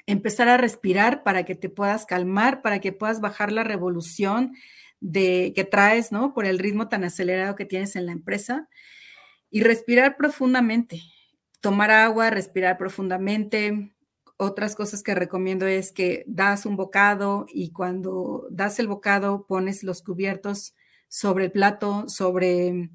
Empezar 0.08 0.48
a 0.48 0.58
respirar 0.58 1.24
para 1.24 1.44
que 1.44 1.56
te 1.56 1.70
puedas 1.70 2.06
calmar, 2.06 2.62
para 2.62 2.80
que 2.80 2.94
puedas 2.94 3.20
bajar 3.20 3.52
la 3.52 3.64
revolución 3.64 4.54
de, 5.02 5.52
que 5.54 5.66
traes, 5.66 6.12
¿no? 6.12 6.34
Por 6.34 6.46
el 6.46 6.60
ritmo 6.60 6.88
tan 6.88 7.04
acelerado 7.04 7.56
que 7.56 7.66
tienes 7.66 7.96
en 7.96 8.06
la 8.06 8.12
empresa. 8.14 8.70
Y 9.56 9.62
respirar 9.62 10.18
profundamente. 10.18 11.02
Tomar 11.62 11.90
agua, 11.90 12.30
respirar 12.30 12.78
profundamente, 12.78 13.96
otras 14.36 14.76
cosas 14.76 15.02
que 15.02 15.16
recomiendo 15.16 15.66
es 15.66 15.94
que 15.94 16.26
das 16.28 16.66
un 16.66 16.76
bocado 16.76 17.46
y 17.48 17.72
cuando 17.72 18.48
das 18.52 18.80
el 18.80 18.90
bocado 18.90 19.48
pones 19.48 19.82
los 19.84 20.02
cubiertos 20.02 20.76
sobre 21.08 21.46
el 21.46 21.54
plato, 21.54 22.04
sobre, 22.10 22.90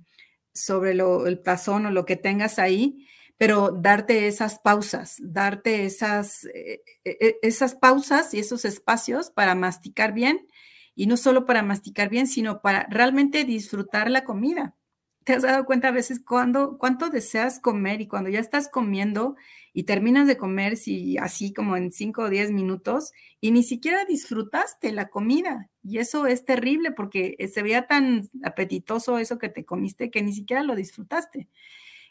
sobre 0.52 0.90
el 0.90 1.42
tazón 1.42 1.86
o 1.86 1.90
lo 1.90 2.04
que 2.04 2.16
tengas 2.16 2.58
ahí, 2.58 3.08
pero 3.38 3.70
darte 3.70 4.26
esas 4.28 4.58
pausas, 4.58 5.16
darte 5.18 5.86
esas, 5.86 6.44
eh, 6.44 6.82
eh, 7.06 7.38
esas 7.40 7.74
pausas 7.74 8.34
y 8.34 8.38
esos 8.38 8.66
espacios 8.66 9.30
para 9.30 9.54
masticar 9.54 10.12
bien 10.12 10.46
y 10.94 11.06
no 11.06 11.16
solo 11.16 11.46
para 11.46 11.62
masticar 11.62 12.10
bien, 12.10 12.26
sino 12.26 12.60
para 12.60 12.86
realmente 12.90 13.44
disfrutar 13.44 14.10
la 14.10 14.24
comida. 14.24 14.76
¿Te 15.24 15.34
has 15.34 15.42
dado 15.42 15.66
cuenta 15.66 15.88
a 15.88 15.92
veces 15.92 16.20
cuando, 16.24 16.78
cuánto 16.78 17.10
deseas 17.10 17.60
comer 17.60 18.00
y 18.00 18.08
cuando 18.08 18.30
ya 18.30 18.40
estás 18.40 18.68
comiendo 18.68 19.36
y 19.72 19.84
terminas 19.84 20.26
de 20.26 20.36
comer 20.36 20.76
si, 20.76 21.18
así 21.18 21.52
como 21.52 21.76
en 21.76 21.92
5 21.92 22.22
o 22.22 22.30
10 22.30 22.52
minutos 22.52 23.12
y 23.40 23.50
ni 23.50 23.62
siquiera 23.62 24.04
disfrutaste 24.06 24.92
la 24.92 25.08
comida. 25.08 25.68
Y 25.82 25.98
eso 25.98 26.26
es 26.26 26.44
terrible 26.44 26.90
porque 26.92 27.36
eh, 27.38 27.48
se 27.48 27.62
veía 27.62 27.86
tan 27.86 28.30
apetitoso 28.42 29.18
eso 29.18 29.38
que 29.38 29.50
te 29.50 29.64
comiste 29.64 30.10
que 30.10 30.22
ni 30.22 30.32
siquiera 30.32 30.62
lo 30.62 30.74
disfrutaste. 30.74 31.48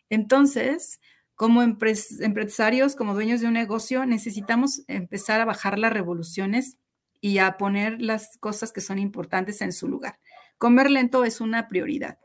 Entonces, 0.09 0.99
como 1.35 1.63
empresarios, 1.63 2.95
como 2.95 3.13
dueños 3.13 3.41
de 3.41 3.47
un 3.47 3.53
negocio, 3.53 4.05
necesitamos 4.05 4.83
empezar 4.87 5.41
a 5.41 5.45
bajar 5.45 5.79
las 5.79 5.93
revoluciones 5.93 6.77
y 7.21 7.39
a 7.39 7.57
poner 7.57 8.01
las 8.01 8.37
cosas 8.37 8.71
que 8.71 8.81
son 8.81 8.99
importantes 8.99 9.61
en 9.61 9.73
su 9.73 9.87
lugar. 9.87 10.19
Comer 10.57 10.91
lento 10.91 11.25
es 11.25 11.41
una 11.41 11.67
prioridad. 11.67 12.19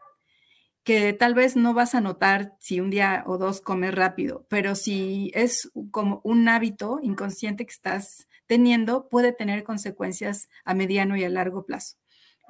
Que 0.85 1.15
tal 1.15 1.35
vez 1.35 1.57
no 1.57 1.73
vas 1.73 1.95
a 1.95 2.01
notar 2.03 2.55
si 2.61 2.79
un 2.79 2.91
día 2.91 3.25
o 3.27 3.39
dos 3.39 3.63
comes 3.63 3.95
rápido, 3.95 4.47
pero 4.51 4.75
si 4.75 5.31
es 5.35 5.71
como 5.91 6.21
un 6.25 6.47
hábito 6.47 7.01
inconsciente 7.03 7.65
que 7.65 7.73
estás 7.73 8.29
teniendo, 8.47 9.09
puede 9.09 9.33
tener 9.33 9.65
consecuencias 9.65 10.49
a 10.65 10.75
mediano 10.75 11.17
y 11.17 11.25
a 11.25 11.31
largo 11.31 11.65
plazo. 11.65 11.97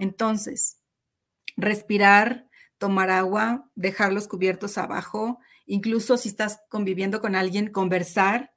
Entonces, 0.01 0.81
respirar, 1.57 2.49
tomar 2.79 3.11
agua, 3.11 3.71
dejar 3.77 4.13
los 4.13 4.27
cubiertos 4.27 4.79
abajo, 4.79 5.39
incluso 5.65 6.17
si 6.17 6.29
estás 6.29 6.61
conviviendo 6.69 7.21
con 7.21 7.37
alguien, 7.37 7.71
conversar, 7.71 8.53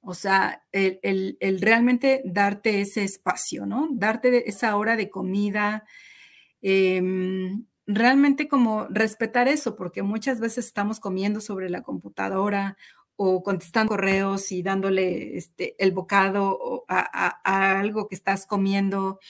o 0.00 0.14
sea, 0.14 0.64
el, 0.72 1.36
realmente 1.60 2.22
darte 2.24 2.80
ese 2.80 3.04
espacio, 3.04 3.64
¿no? 3.64 3.88
Darte 3.92 4.48
esa 4.48 4.76
hora 4.76 4.96
de 4.96 5.08
comida, 5.08 5.84
em, 6.62 7.66
realmente 7.94 8.48
como 8.48 8.86
respetar 8.88 9.48
eso, 9.48 9.76
porque 9.76 10.02
muchas 10.02 10.40
veces 10.40 10.66
estamos 10.66 11.00
comiendo 11.00 11.40
sobre 11.40 11.70
la 11.70 11.82
computadora 11.82 12.76
o 13.16 13.42
contestando 13.42 13.90
correos 13.90 14.50
y 14.52 14.62
dándole 14.62 15.36
este, 15.36 15.74
el 15.78 15.92
bocado 15.92 16.84
a, 16.88 17.78
algo 17.78 18.08
que 18.08 18.14
estás 18.14 18.46
comiendo 18.46 19.20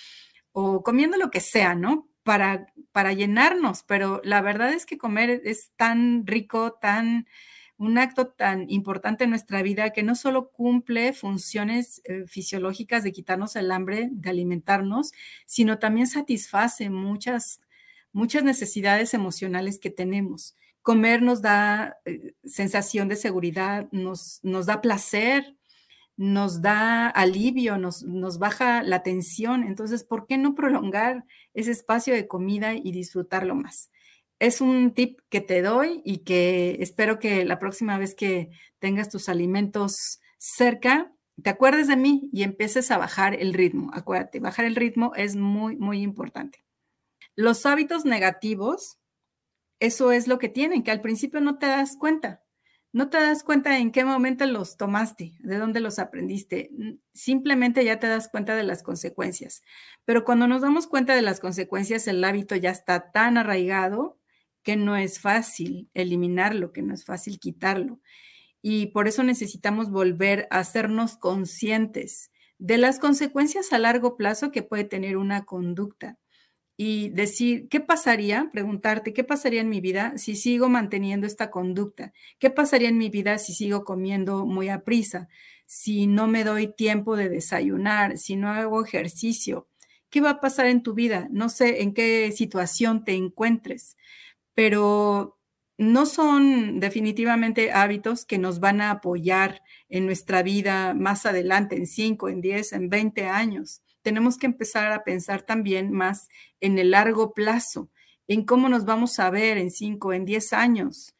o 0.52 0.82
comiendo 0.82 1.16
lo 1.16 1.30
que 1.30 1.40
sea, 1.40 1.74
¿no? 1.74 2.08
Para, 2.22 2.66
para 2.92 3.12
llenarnos, 3.12 3.82
pero 3.82 4.20
la 4.24 4.42
verdad 4.42 4.72
es 4.72 4.86
que 4.86 4.98
comer 4.98 5.42
es 5.44 5.72
tan 5.76 6.26
rico, 6.26 6.74
tan 6.80 7.26
un 7.78 7.96
acto 7.96 8.28
tan 8.28 8.68
importante 8.68 9.24
en 9.24 9.30
nuestra 9.30 9.62
vida 9.62 9.90
que 9.90 10.02
no 10.02 10.14
solo 10.14 10.50
cumple 10.50 11.14
funciones 11.14 12.02
eh, 12.04 12.24
fisiológicas 12.26 13.02
de 13.02 13.10
quitarnos 13.10 13.56
el 13.56 13.70
hambre, 13.70 14.10
de 14.12 14.28
alimentarnos, 14.28 15.12
sino 15.46 15.78
también 15.78 16.06
satisface 16.06 16.90
muchas 16.90 17.62
muchas 18.12 18.44
necesidades 18.44 19.14
emocionales 19.14 19.78
que 19.78 19.90
tenemos. 19.90 20.56
Comer 20.82 21.22
nos 21.22 21.42
da 21.42 21.98
eh, 22.04 22.34
sensación 22.44 23.08
de 23.08 23.16
seguridad, 23.16 23.88
nos, 23.92 24.40
nos 24.42 24.66
da 24.66 24.80
placer, 24.80 25.56
nos 26.16 26.60
da 26.60 27.08
alivio, 27.08 27.78
nos, 27.78 28.02
nos 28.02 28.38
baja 28.38 28.82
la 28.82 29.02
tensión. 29.02 29.64
Entonces, 29.64 30.04
¿por 30.04 30.26
qué 30.26 30.38
no 30.38 30.54
prolongar 30.54 31.24
ese 31.54 31.70
espacio 31.70 32.14
de 32.14 32.26
comida 32.26 32.74
y 32.74 32.92
disfrutarlo 32.92 33.54
más? 33.54 33.90
Es 34.38 34.60
un 34.60 34.92
tip 34.92 35.20
que 35.28 35.40
te 35.40 35.62
doy 35.62 36.02
y 36.04 36.18
que 36.18 36.76
espero 36.80 37.18
que 37.18 37.44
la 37.44 37.58
próxima 37.58 37.98
vez 37.98 38.14
que 38.14 38.50
tengas 38.78 39.10
tus 39.10 39.28
alimentos 39.28 40.20
cerca, 40.38 41.12
te 41.42 41.50
acuerdes 41.50 41.88
de 41.88 41.96
mí 41.96 42.28
y 42.32 42.42
empieces 42.42 42.90
a 42.90 42.98
bajar 42.98 43.34
el 43.34 43.54
ritmo. 43.54 43.90
Acuérdate, 43.94 44.40
bajar 44.40 44.64
el 44.64 44.76
ritmo 44.76 45.12
es 45.14 45.36
muy, 45.36 45.76
muy 45.76 46.02
importante. 46.02 46.64
Los 47.40 47.64
hábitos 47.64 48.04
negativos, 48.04 48.98
eso 49.78 50.12
es 50.12 50.28
lo 50.28 50.38
que 50.38 50.50
tienen, 50.50 50.82
que 50.82 50.90
al 50.90 51.00
principio 51.00 51.40
no 51.40 51.56
te 51.56 51.64
das 51.64 51.96
cuenta. 51.96 52.44
No 52.92 53.08
te 53.08 53.16
das 53.16 53.44
cuenta 53.44 53.78
en 53.78 53.92
qué 53.92 54.04
momento 54.04 54.44
los 54.44 54.76
tomaste, 54.76 55.38
de 55.38 55.56
dónde 55.56 55.80
los 55.80 55.98
aprendiste. 55.98 56.70
Simplemente 57.14 57.82
ya 57.82 57.98
te 57.98 58.08
das 58.08 58.28
cuenta 58.28 58.54
de 58.56 58.64
las 58.64 58.82
consecuencias. 58.82 59.62
Pero 60.04 60.26
cuando 60.26 60.48
nos 60.48 60.60
damos 60.60 60.86
cuenta 60.86 61.14
de 61.14 61.22
las 61.22 61.40
consecuencias, 61.40 62.06
el 62.08 62.22
hábito 62.22 62.56
ya 62.56 62.68
está 62.68 63.10
tan 63.10 63.38
arraigado 63.38 64.18
que 64.62 64.76
no 64.76 64.94
es 64.96 65.18
fácil 65.18 65.88
eliminarlo, 65.94 66.72
que 66.72 66.82
no 66.82 66.92
es 66.92 67.06
fácil 67.06 67.40
quitarlo. 67.40 68.00
Y 68.60 68.88
por 68.88 69.08
eso 69.08 69.22
necesitamos 69.22 69.90
volver 69.90 70.46
a 70.50 70.58
hacernos 70.58 71.16
conscientes 71.16 72.32
de 72.58 72.76
las 72.76 72.98
consecuencias 72.98 73.72
a 73.72 73.78
largo 73.78 74.18
plazo 74.18 74.50
que 74.50 74.62
puede 74.62 74.84
tener 74.84 75.16
una 75.16 75.46
conducta 75.46 76.18
y 76.82 77.10
decir, 77.10 77.68
¿qué 77.68 77.80
pasaría? 77.80 78.48
Preguntarte, 78.50 79.12
¿qué 79.12 79.22
pasaría 79.22 79.60
en 79.60 79.68
mi 79.68 79.82
vida 79.82 80.16
si 80.16 80.34
sigo 80.34 80.70
manteniendo 80.70 81.26
esta 81.26 81.50
conducta? 81.50 82.14
¿Qué 82.38 82.48
pasaría 82.48 82.88
en 82.88 82.96
mi 82.96 83.10
vida 83.10 83.36
si 83.36 83.52
sigo 83.52 83.84
comiendo 83.84 84.46
muy 84.46 84.70
a 84.70 84.82
prisa? 84.82 85.28
Si 85.66 86.06
no 86.06 86.26
me 86.26 86.42
doy 86.42 86.74
tiempo 86.74 87.16
de 87.16 87.28
desayunar, 87.28 88.16
si 88.16 88.34
no 88.36 88.48
hago 88.48 88.82
ejercicio. 88.82 89.68
¿Qué 90.08 90.22
va 90.22 90.30
a 90.30 90.40
pasar 90.40 90.64
en 90.68 90.82
tu 90.82 90.94
vida? 90.94 91.28
No 91.30 91.50
sé 91.50 91.82
en 91.82 91.92
qué 91.92 92.32
situación 92.32 93.04
te 93.04 93.12
encuentres, 93.12 93.98
pero 94.54 95.38
no 95.76 96.06
son 96.06 96.80
definitivamente 96.80 97.72
hábitos 97.72 98.24
que 98.24 98.38
nos 98.38 98.58
van 98.58 98.80
a 98.80 98.90
apoyar 98.90 99.60
en 99.90 100.06
nuestra 100.06 100.42
vida 100.42 100.94
más 100.94 101.26
adelante, 101.26 101.76
en 101.76 101.86
5, 101.86 102.30
en 102.30 102.40
10, 102.40 102.72
en 102.72 102.88
20 102.88 103.26
años 103.26 103.82
tenemos 104.02 104.36
que 104.36 104.46
empezar 104.46 104.92
a 104.92 105.04
pensar 105.04 105.42
también 105.42 105.92
más 105.92 106.28
en 106.60 106.78
el 106.78 106.92
largo 106.92 107.32
plazo, 107.34 107.90
en 108.28 108.44
cómo 108.44 108.68
nos 108.68 108.84
vamos 108.84 109.18
a 109.18 109.30
ver 109.30 109.58
en 109.58 109.70
cinco, 109.70 110.12
en 110.12 110.24
diez 110.24 110.52
años. 110.52 111.14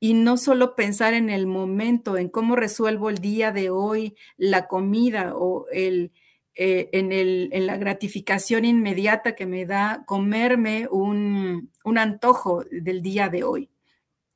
Y 0.00 0.14
no 0.14 0.36
solo 0.36 0.76
pensar 0.76 1.14
en 1.14 1.30
el 1.30 1.46
momento, 1.46 2.16
en 2.16 2.28
cómo 2.28 2.56
resuelvo 2.56 3.10
el 3.10 3.18
día 3.18 3.52
de 3.52 3.70
hoy 3.70 4.16
la 4.36 4.68
comida 4.68 5.34
o 5.36 5.66
el, 5.72 6.12
eh, 6.54 6.88
en, 6.92 7.12
el, 7.12 7.48
en, 7.52 7.66
la 7.66 7.76
gratificación 7.76 8.64
inmediata 8.64 9.34
que 9.34 9.46
me 9.46 9.66
da 9.66 10.04
comerme 10.06 10.88
un, 10.90 11.72
un 11.84 11.98
antojo 11.98 12.64
del 12.70 13.02
día 13.02 13.28
de 13.28 13.44
hoy. 13.44 13.70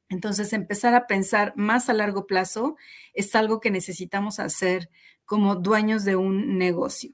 Entonces, 0.09 0.53
empezar 0.53 0.95
a 0.95 1.07
pensar 1.07 1.55
más 1.57 1.89
a 1.89 1.95
largo 1.95 2.27
plazo 2.27 2.77
es 3.15 3.35
algo 3.35 3.61
que 3.61 3.71
necesitamos 3.71 4.41
hacer 4.41 4.91
como 5.25 5.57
dueños 5.57 6.05
de 6.05 6.17
un 6.17 6.59
negocio. 6.59 7.13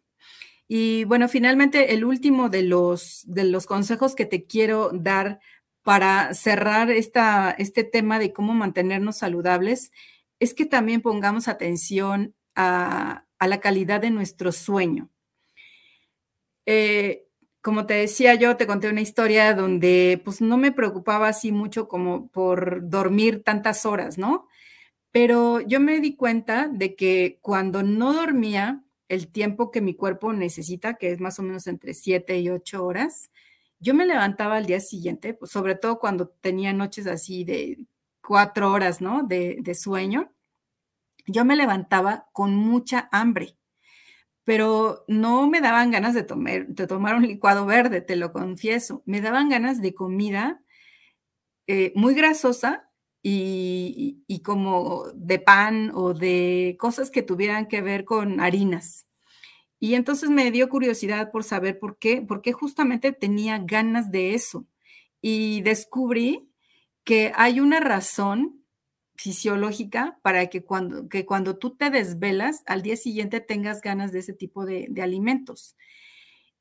Y 0.69 1.05
bueno, 1.05 1.29
finalmente 1.29 1.95
el 1.95 2.05
último 2.05 2.51
de 2.51 2.63
los, 2.63 3.23
de 3.27 3.45
los 3.45 3.65
consejos 3.65 4.15
que 4.15 4.27
te 4.27 4.45
quiero 4.45 4.91
dar 4.93 5.41
para 5.83 6.35
cerrar 6.35 6.91
esta, 6.91 7.51
este 7.53 7.83
tema 7.83 8.19
de 8.19 8.35
cómo 8.35 8.53
mantenernos 8.53 9.17
saludables 9.17 9.91
es 10.39 10.53
que 10.53 10.67
también 10.67 11.01
pongamos 11.01 11.49
atención 11.49 12.35
a, 12.55 13.25
la 13.41 13.61
calidad 13.61 14.01
de 14.01 14.11
nuestro 14.11 14.53
sueño. 14.53 15.09
Eh, 16.67 17.25
como 17.63 17.87
te 17.87 17.95
decía 17.95 18.35
yo, 18.35 18.57
te 18.57 18.67
conté 18.67 18.89
una 18.91 19.01
historia 19.01 19.55
donde 19.55 20.21
pues 20.25 20.41
no 20.41 20.59
me 20.59 20.73
preocupaba 20.73 21.29
así 21.29 21.53
mucho 21.53 21.89
como 21.89 22.29
por 22.29 22.89
dormir 22.89 23.43
tantas 23.43 23.87
horas, 23.87 24.19
¿no? 24.19 24.47
Pero 25.11 25.61
yo 25.63 25.81
me 25.81 26.01
di 26.01 26.17
cuenta 26.17 26.69
de 26.69 26.95
que 26.95 27.39
cuando 27.41 27.83
no 27.83 28.13
dormía, 28.13 28.85
el 29.09 29.29
tiempo 29.29 29.71
que 29.71 29.81
mi 29.81 29.95
cuerpo 29.95 30.33
necesita, 30.33 30.95
que 30.95 31.11
es 31.11 31.21
más 31.21 31.39
o 31.39 31.43
menos 31.43 31.67
entre 31.67 31.95
7 31.95 32.39
y 32.39 32.51
8 32.51 32.85
horas, 32.85 33.31
yo 33.81 33.95
me 33.95 34.07
levantaba 34.07 34.57
al 34.57 34.67
día 34.67 34.81
siguiente, 34.81 35.35
pues 35.35 35.51
sobre 35.51 35.75
todo 35.75 35.99
cuando 35.99 36.29
tenía 36.29 36.73
noches 36.73 37.07
así 37.07 37.45
de 37.45 37.79
4 38.23 38.71
horas, 38.71 39.01
¿no? 39.01 39.23
De, 39.23 39.75
sueño, 39.75 40.33
yo 41.27 41.45
me 41.45 41.57
levantaba 41.57 42.29
con 42.33 42.55
mucha 42.55 43.09
hambre, 43.13 43.57
pero 44.45 45.05
no 45.09 45.49
me 45.49 45.61
daban 45.61 45.91
ganas 45.91 46.15
de 46.15 46.25
tomar, 46.25 46.67
de 46.69 46.87
tomar 46.87 47.15
un 47.15 47.27
licuado 47.27 47.67
verde, 47.67 48.01
te 48.01 48.17
lo 48.17 48.33
confieso, 48.33 49.03
me 49.07 49.21
daban 49.21 49.49
ganas 49.49 49.81
de 49.81 49.95
comida 49.95 50.63
eh, 51.67 51.93
muy 51.95 52.15
grasosa 52.15 52.88
y, 54.27 54.41
como 54.45 55.05
de 55.15 55.39
pan 55.39 55.91
o 55.95 56.15
de 56.15 56.77
cosas 56.79 57.11
que 57.11 57.23
tuvieran 57.23 57.67
que 57.67 57.83
ver 57.83 58.05
con 58.05 58.41
harinas. 58.41 59.07
Y 59.81 59.95
entonces 59.95 60.31
me 60.31 60.51
dio 60.51 60.69
curiosidad 60.69 61.31
por 61.31 61.45
saber 61.45 61.79
por 61.79 61.99
qué, 61.99 62.23
por 62.23 62.43
qué 62.43 62.53
justamente 62.53 63.13
tenía 63.13 63.59
ganas 63.59 64.11
de 64.11 64.35
eso. 64.35 64.67
Y 65.21 65.61
descubrí 65.63 66.51
que 67.05 67.33
hay 67.35 67.61
una 67.61 67.81
razón 67.81 68.65
fisiológica 69.17 70.19
para 70.23 70.47
que 70.49 70.65
cuando, 70.65 71.09
que 71.09 71.27
cuando 71.27 71.59
tú 71.59 71.77
te 71.77 71.91
desvelas, 71.91 72.63
al 72.67 72.83
día 72.83 72.97
siguiente 72.97 73.41
tengas 73.41 73.81
ganas 73.81 74.13
de 74.13 74.21
ese 74.21 74.33
tipo 74.33 74.65
de 74.65 75.03
alimentos. 75.03 75.77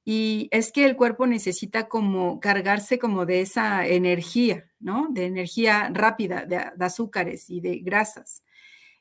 Y 0.10 0.47
es 0.51 0.72
que 0.72 0.86
el 0.86 0.95
cuerpo 0.95 1.28
necesita 1.28 1.89
como 1.89 2.39
cargarse 2.39 2.97
como 2.97 3.26
de 3.26 3.41
esa 3.41 3.86
energía, 3.86 4.72
¿no? 4.80 5.10
De 5.10 5.26
energía 5.26 5.89
rápida, 5.91 6.45
de, 6.45 6.55
azúcares 6.80 7.49
y 7.49 7.60
de 7.60 7.80
grasas. 7.80 8.41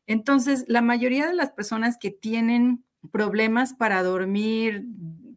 Entonces, 0.08 0.64
la 0.66 0.82
mayoría 0.82 1.28
de 1.28 1.34
las 1.34 1.52
personas 1.52 1.96
que 1.96 2.10
tienen 2.10 2.84
problemas 3.12 3.72
para 3.72 4.02
dormir, 4.02 4.84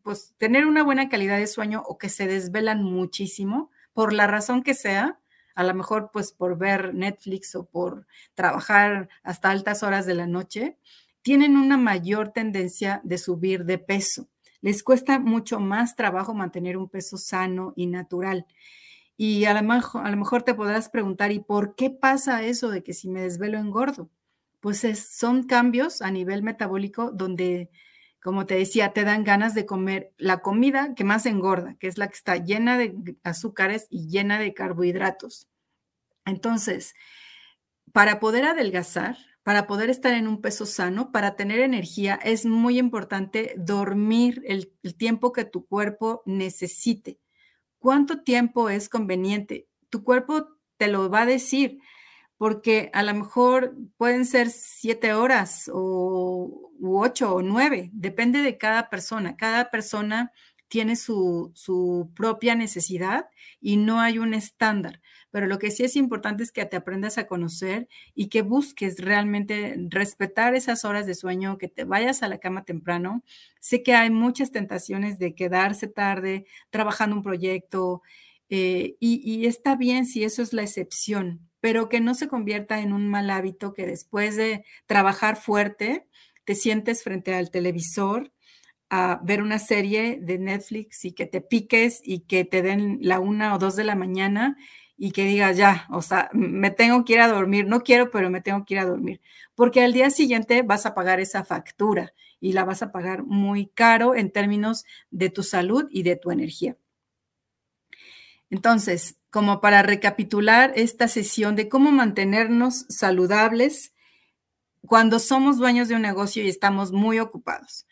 pues 0.02 0.34
tener 0.38 0.66
una 0.66 0.82
buena 0.82 1.08
calidad 1.08 1.38
de 1.38 1.46
sueño 1.46 1.84
o 1.86 2.00
que 2.00 2.10
se 2.10 2.26
desvelan 2.26 2.84
muchísimo, 2.84 3.70
por 3.94 4.12
la 4.12 4.26
razón 4.26 4.64
que 4.64 4.74
sea, 4.74 5.20
a 5.54 5.64
lo 5.64 5.76
mejor 5.76 6.10
pues 6.12 6.32
por 6.32 6.58
ver 6.58 6.96
Netflix 6.96 7.54
o 7.54 7.66
por 7.66 8.08
trabajar 8.34 9.08
hasta 9.22 9.52
altas 9.52 9.84
horas 9.84 10.08
de 10.08 10.16
la 10.16 10.26
noche, 10.26 10.80
tienen 11.22 11.58
una 11.58 11.78
mayor 11.78 12.30
tendencia 12.30 13.02
de 13.04 13.20
subir 13.20 13.66
de 13.66 13.78
peso 13.78 14.30
les 14.62 14.84
cuesta 14.84 15.20
mucho 15.20 15.60
más 15.60 15.96
trabajo 15.96 16.34
mantener 16.34 16.78
un 16.78 16.90
peso 16.90 17.18
sano 17.18 17.74
y 17.76 17.88
natural. 17.88 18.46
Y 19.18 19.46
a 19.46 19.54
lo, 19.54 19.68
mejor, 19.68 20.06
a 20.06 20.12
lo 20.12 20.18
mejor 20.18 20.44
te 20.44 20.54
podrás 20.54 20.90
preguntar, 20.90 21.32
¿y 21.32 21.40
por 21.40 21.76
qué 21.76 21.90
pasa 21.90 22.44
eso 22.44 22.70
de 22.70 22.84
que 22.84 22.94
si 22.94 23.10
me 23.10 23.22
desvelo 23.22 23.58
engordo? 23.58 24.10
Pues 24.62 24.82
son 25.10 25.44
cambios 25.44 26.02
a 26.02 26.12
nivel 26.12 26.44
metabólico 26.44 27.12
donde, 27.12 27.70
como 28.22 28.46
te 28.46 28.56
decía, 28.56 28.94
te 28.94 29.04
dan 29.04 29.24
ganas 29.24 29.54
de 29.56 29.66
comer 29.66 30.14
la 30.18 30.40
comida 30.40 30.94
que 30.96 31.04
más 31.04 31.26
engorda, 31.26 31.76
que 31.80 31.88
es 31.88 31.98
la 31.98 32.08
que 32.08 32.16
está 32.16 32.38
llena 32.38 32.78
de 32.78 33.18
azúcares 33.24 33.88
y 33.90 34.08
llena 34.08 34.40
de 34.40 34.54
carbohidratos. 34.54 35.50
Entonces, 36.26 36.94
para 37.92 38.20
poder 38.20 38.46
adelgazar, 38.46 39.18
para 39.44 39.68
poder 39.68 39.90
estar 39.90 40.14
en 40.14 40.28
un 40.28 40.42
peso 40.42 40.66
sano, 40.66 41.12
para 41.12 41.36
tener 41.36 41.60
energía, 41.60 42.20
es 42.24 42.46
muy 42.46 42.78
importante 42.78 43.56
dormir 43.58 44.44
el, 44.46 44.76
tiempo 44.98 45.32
que 45.32 45.46
tu 45.46 45.66
cuerpo 45.66 46.22
necesite. 46.26 47.20
¿Cuánto 47.80 48.22
tiempo 48.24 48.70
es 48.70 48.90
conveniente? 48.90 49.68
Tu 49.90 50.04
cuerpo 50.04 50.48
te 50.78 50.88
lo 50.88 51.10
va 51.10 51.22
a 51.22 51.26
decir, 51.26 51.80
porque 52.38 52.90
a 52.94 53.04
lo 53.04 53.14
mejor 53.14 53.76
pueden 53.98 54.26
ser 54.26 54.50
siete 54.50 55.14
horas 55.14 55.70
o 55.74 56.72
u 56.80 57.02
ocho 57.02 57.36
o 57.36 57.42
nueve, 57.42 57.90
depende 57.94 58.42
de 58.42 58.58
cada 58.58 58.90
persona. 58.90 59.36
Cada 59.36 59.70
persona 59.70 60.32
tiene 60.70 60.96
su, 60.96 61.52
su 61.56 62.12
propia 62.16 62.56
necesidad 62.56 63.26
y 63.60 63.78
no 63.78 64.00
hay 64.00 64.20
un 64.20 64.34
estándar 64.34 65.02
pero 65.32 65.48
lo 65.48 65.60
que 65.60 65.72
sí 65.72 65.84
es 65.84 65.96
importante 65.96 66.44
es 66.44 66.52
que 66.52 66.66
te 66.66 66.78
aprendas 66.78 67.18
a 67.18 67.28
conocer 67.28 67.88
y 68.16 68.30
que 68.30 68.42
busques 68.42 69.00
realmente 69.00 69.76
respetar 69.90 70.56
esas 70.56 70.86
horas 70.86 71.06
de 71.06 71.16
sueño, 71.16 71.58
que 71.58 71.68
te 71.68 71.84
vayas 71.84 72.24
a 72.24 72.28
la 72.28 72.40
cama 72.40 72.66
temprano. 72.66 73.24
Sé 73.60 73.84
que 73.84 73.94
hay 73.94 74.10
muchas 74.10 74.52
tentaciones 74.52 75.20
de 75.20 75.36
quedarse 75.36 75.88
tarde 75.88 76.46
trabajando 76.72 77.16
un 77.16 77.24
proyecto 77.24 78.02
eh, 78.50 78.96
y, 79.00 79.22
y 79.24 79.46
está 79.46 79.76
bien 79.76 80.06
si 80.06 80.24
eso 80.24 80.42
es 80.42 80.54
la 80.54 80.64
excepción, 80.64 81.48
pero 81.60 81.90
que 81.90 82.00
no 82.02 82.16
se 82.16 82.28
convierta 82.28 82.80
en 82.80 82.94
un 82.94 83.08
mal 83.08 83.30
hábito 83.30 83.74
que 83.74 83.86
después 83.86 84.36
de 84.36 84.66
trabajar 84.88 85.36
fuerte 85.36 86.08
te 86.46 86.56
sientes 86.56 87.04
frente 87.04 87.36
al 87.36 87.52
televisor 87.52 88.32
a 88.90 89.20
ver 89.24 89.42
una 89.42 89.60
serie 89.60 90.20
de 90.22 90.40
Netflix 90.40 91.06
y 91.06 91.12
que 91.12 91.26
te 91.26 91.42
piques 91.42 92.02
y 92.04 92.22
que 92.22 92.46
te 92.46 92.62
den 92.62 93.00
la 93.02 93.20
una 93.20 93.54
o 93.56 93.60
dos 93.60 93.76
de 93.76 93.84
la 93.84 93.96
mañana 93.96 94.58
y 94.98 95.12
que 95.12 95.24
diga 95.26 95.52
ya, 95.52 95.88
o 95.92 96.02
sea, 96.02 96.30
me 96.34 96.72
tengo 96.72 97.06
que 97.06 97.14
ir 97.14 97.22
a 97.22 97.30
dormir, 97.30 97.66
no 97.68 97.82
quiero, 97.82 98.12
pero 98.12 98.30
me 98.30 98.42
tengo 98.42 98.66
que 98.66 98.74
ir 98.74 98.80
a 98.82 98.86
dormir, 98.86 99.22
porque 99.56 99.82
al 99.82 99.94
día 99.94 100.10
siguiente 100.10 100.62
vas 100.62 100.86
a 100.86 100.94
pagar 100.94 101.22
esa 101.22 101.46
factura 101.46 102.14
y 102.42 102.54
la 102.54 102.66
vas 102.66 102.82
a 102.82 102.92
pagar 102.92 103.24
muy 103.24 103.68
caro 103.68 104.16
en 104.16 104.32
términos 104.32 104.86
de 105.10 105.30
tu 105.30 105.44
salud 105.44 105.88
y 105.90 106.04
de 106.04 106.18
tu 106.18 106.32
energía. 106.32 106.76
Entonces, 108.50 109.18
como 109.30 109.62
para 109.62 109.84
recapitular 109.84 110.74
esta 110.76 111.08
sesión 111.08 111.56
de 111.56 111.70
cómo 111.70 111.92
mantenernos 111.92 112.86
saludables 112.90 113.94
cuando 114.86 115.20
somos 115.20 115.58
dueños 115.58 115.88
de 115.88 115.96
un 115.96 116.02
negocio 116.02 116.44
y 116.44 116.50
estamos 116.50 116.92
muy 116.92 117.20
ocupados. 117.20 117.86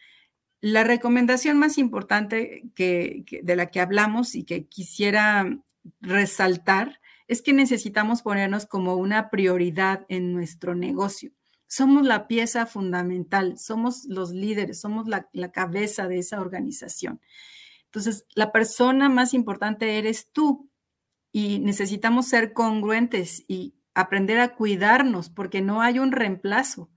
La 0.62 0.84
recomendación 0.84 1.58
más 1.58 1.78
importante 1.78 2.64
que, 2.74 3.24
de 3.44 3.56
la 3.56 3.70
que 3.70 3.80
hablamos 3.80 4.36
y 4.36 4.44
que 4.44 4.68
quisiera 4.68 5.60
resaltar 6.02 7.00
es 7.28 7.42
que 7.42 7.54
necesitamos 7.54 8.22
ponernos 8.22 8.66
como 8.66 8.96
una 8.96 9.30
prioridad 9.30 10.06
en 10.10 10.34
nuestro 10.34 10.76
negocio. 10.76 11.32
Somos 11.68 12.06
la 12.06 12.28
pieza 12.28 12.66
fundamental, 12.66 13.58
somos 13.60 14.06
los 14.06 14.32
líderes, 14.32 14.80
somos 14.80 15.08
la, 15.08 15.52
cabeza 15.52 16.08
de 16.08 16.20
esa 16.20 16.40
organización. 16.40 17.20
Entonces, 17.86 18.26
la 18.34 18.52
persona 18.52 19.10
más 19.10 19.34
importante 19.34 19.98
eres 19.98 20.32
tú 20.32 20.70
y 21.32 21.60
necesitamos 21.60 22.28
ser 22.28 22.54
congruentes 22.54 23.44
y 23.48 23.76
aprender 23.94 24.40
a 24.40 24.56
cuidarnos 24.56 25.30
porque 25.30 25.62
no 25.62 25.82
hay 25.82 26.00
un 26.00 26.12
reemplazo, 26.12 26.90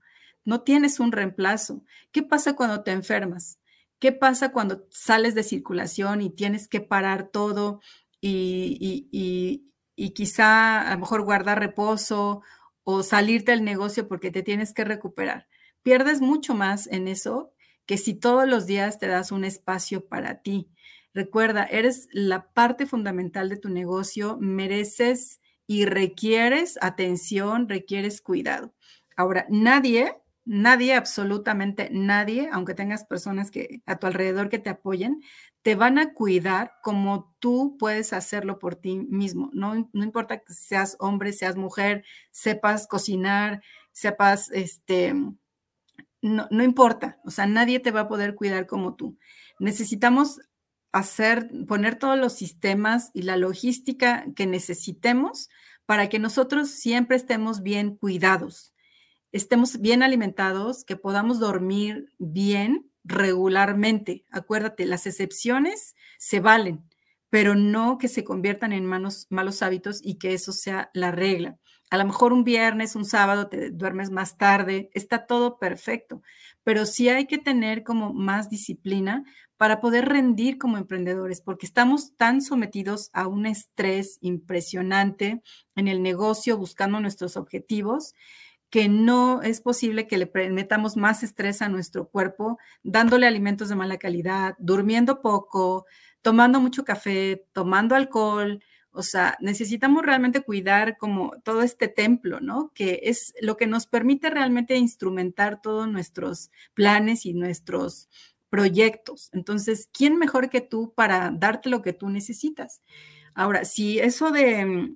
no 0.45 0.61
tienes 0.61 0.99
un 0.99 1.11
reemplazo. 1.11 1.83
¿Qué 2.11 2.23
pasa 2.23 2.55
cuando 2.55 2.83
te 2.83 2.91
enfermas? 2.91 3.59
¿Qué 3.99 4.11
pasa 4.11 4.51
cuando 4.51 4.87
sales 4.89 5.35
de 5.35 5.43
circulación 5.43 6.21
y 6.21 6.31
tienes 6.31 6.67
que 6.67 6.81
parar 6.81 7.29
todo 7.29 7.81
y, 8.19 9.67
quizá 10.15 10.81
a 10.81 10.93
lo 10.93 10.99
mejor 10.99 11.23
guardar 11.23 11.59
reposo 11.59 12.41
o 12.83 13.03
salirte 13.03 13.51
del 13.51 13.63
negocio 13.63 14.07
porque 14.07 14.31
te 14.31 14.43
tienes 14.43 14.73
que 14.73 14.83
recuperar. 14.83 15.47
Pierdes 15.83 16.21
mucho 16.21 16.55
más 16.55 16.87
en 16.87 17.07
eso 17.07 17.53
que 17.85 17.97
si 17.97 18.13
todos 18.13 18.47
los 18.47 18.65
días 18.65 18.99
te 18.99 19.07
das 19.07 19.31
un 19.31 19.45
espacio 19.45 20.07
para 20.07 20.41
ti. 20.41 20.69
Recuerda, 21.13 21.65
eres 21.65 22.07
la 22.11 22.51
parte 22.53 22.85
fundamental 22.85 23.49
de 23.49 23.57
tu 23.57 23.69
negocio, 23.69 24.37
mereces 24.39 25.41
y 25.67 25.85
requieres 25.85 26.77
atención, 26.81 27.67
requieres 27.67 28.21
cuidado. 28.21 28.73
Ahora, 29.15 29.45
nadie, 29.49 30.15
nadie, 30.45 30.95
absolutamente 30.95 31.89
nadie, 31.91 32.49
aunque 32.51 32.73
tengas 32.73 33.05
personas 33.05 33.51
que 33.51 33.81
a 33.85 33.97
tu 33.97 34.07
alrededor 34.07 34.49
que 34.49 34.59
te 34.59 34.69
apoyen, 34.69 35.21
te 35.61 35.75
van 35.75 35.99
a 35.99 36.13
cuidar 36.13 36.73
como 36.81 37.35
tú 37.39 37.77
puedes 37.79 38.13
hacerlo 38.13 38.59
por 38.59 38.75
ti 38.75 38.97
mismo. 38.97 39.49
No, 39.53 39.89
no 39.93 40.03
importa 40.03 40.39
que 40.39 40.53
seas 40.53 40.95
hombre, 40.99 41.33
seas 41.33 41.55
mujer, 41.55 42.03
sepas 42.31 42.87
cocinar, 42.87 43.61
sepas, 43.91 44.49
este, 44.51 45.13
no, 46.21 46.47
no 46.49 46.63
importa. 46.63 47.19
O 47.25 47.31
sea, 47.31 47.45
nadie 47.45 47.79
te 47.79 47.91
va 47.91 48.01
a 48.01 48.07
poder 48.07 48.35
cuidar 48.35 48.67
como 48.67 48.95
tú. 48.95 49.17
Necesitamos 49.59 50.39
hacer, 50.91 51.49
poner 51.67 51.97
todos 51.97 52.17
los 52.17 52.33
sistemas 52.33 53.11
y 53.13 53.23
la 53.23 53.37
logística 53.37 54.25
que 54.35 54.47
necesitemos 54.47 55.49
para 55.85 56.09
que 56.09 56.19
nosotros 56.19 56.69
siempre 56.69 57.17
estemos 57.17 57.63
bien 57.63 57.95
cuidados, 57.95 58.70
estemos 59.31 59.79
bien 59.79 60.03
alimentados, 60.03 60.83
que 60.83 60.95
podamos 60.95 61.39
dormir 61.39 62.11
bien 62.19 62.91
regularmente. 63.03 64.25
Acuérdate, 64.31 64.85
las 64.85 65.07
excepciones 65.07 65.95
se 66.17 66.39
valen, 66.39 66.83
pero 67.29 67.55
no 67.55 67.97
que 67.97 68.07
se 68.07 68.23
conviertan 68.23 68.73
en 68.73 68.85
malos, 68.85 69.27
malos 69.29 69.61
hábitos 69.61 70.01
y 70.03 70.15
que 70.15 70.33
eso 70.33 70.51
sea 70.51 70.91
la 70.93 71.11
regla. 71.11 71.57
A 71.89 71.97
lo 71.97 72.05
mejor 72.05 72.31
un 72.31 72.45
viernes, 72.45 72.95
un 72.95 73.03
sábado 73.03 73.49
te 73.49 73.69
duermes 73.69 74.11
más 74.11 74.37
tarde, 74.37 74.89
está 74.93 75.25
todo 75.25 75.59
perfecto, 75.59 76.21
pero 76.63 76.85
sí 76.85 77.09
hay 77.09 77.27
que 77.27 77.37
tener 77.37 77.83
como 77.83 78.13
más 78.13 78.49
disciplina 78.49 79.25
para 79.57 79.81
poder 79.81 80.07
rendir 80.07 80.57
como 80.57 80.77
emprendedores, 80.77 81.41
porque 81.41 81.65
estamos 81.65 82.15
tan 82.15 82.41
sometidos 82.41 83.09
a 83.13 83.27
un 83.27 83.45
estrés 83.45 84.17
impresionante 84.21 85.43
en 85.75 85.87
el 85.87 86.01
negocio 86.01 86.57
buscando 86.57 86.99
nuestros 86.99 87.35
objetivos 87.35 88.13
que 88.71 88.87
no 88.87 89.41
es 89.41 89.59
posible 89.59 90.07
que 90.07 90.17
le 90.17 90.31
metamos 90.49 90.95
más 90.95 91.23
estrés 91.23 91.61
a 91.61 91.67
nuestro 91.67 92.07
cuerpo 92.07 92.57
dándole 92.83 93.27
alimentos 93.27 93.67
de 93.67 93.75
mala 93.75 93.97
calidad, 93.97 94.55
durmiendo 94.59 95.21
poco, 95.21 95.85
tomando 96.21 96.61
mucho 96.61 96.85
café, 96.85 97.45
tomando 97.51 97.95
alcohol. 97.95 98.63
O 98.91 99.03
sea, 99.03 99.37
necesitamos 99.41 100.03
realmente 100.05 100.41
cuidar 100.41 100.97
como 100.97 101.33
todo 101.43 101.63
este 101.63 101.89
templo, 101.89 102.39
¿no? 102.39 102.71
Que 102.73 103.01
es 103.03 103.33
lo 103.41 103.57
que 103.57 103.67
nos 103.67 103.87
permite 103.87 104.29
realmente 104.29 104.77
instrumentar 104.77 105.61
todos 105.61 105.89
nuestros 105.89 106.49
planes 106.73 107.25
y 107.25 107.33
nuestros 107.33 108.07
proyectos. 108.49 109.29
Entonces, 109.33 109.89
¿quién 109.91 110.17
mejor 110.17 110.49
que 110.49 110.61
tú 110.61 110.93
para 110.95 111.29
darte 111.29 111.69
lo 111.69 111.81
que 111.81 111.91
tú 111.91 112.09
necesitas? 112.09 112.81
Ahora, 113.33 113.65
si 113.65 113.99
eso 113.99 114.31
de, 114.31 114.95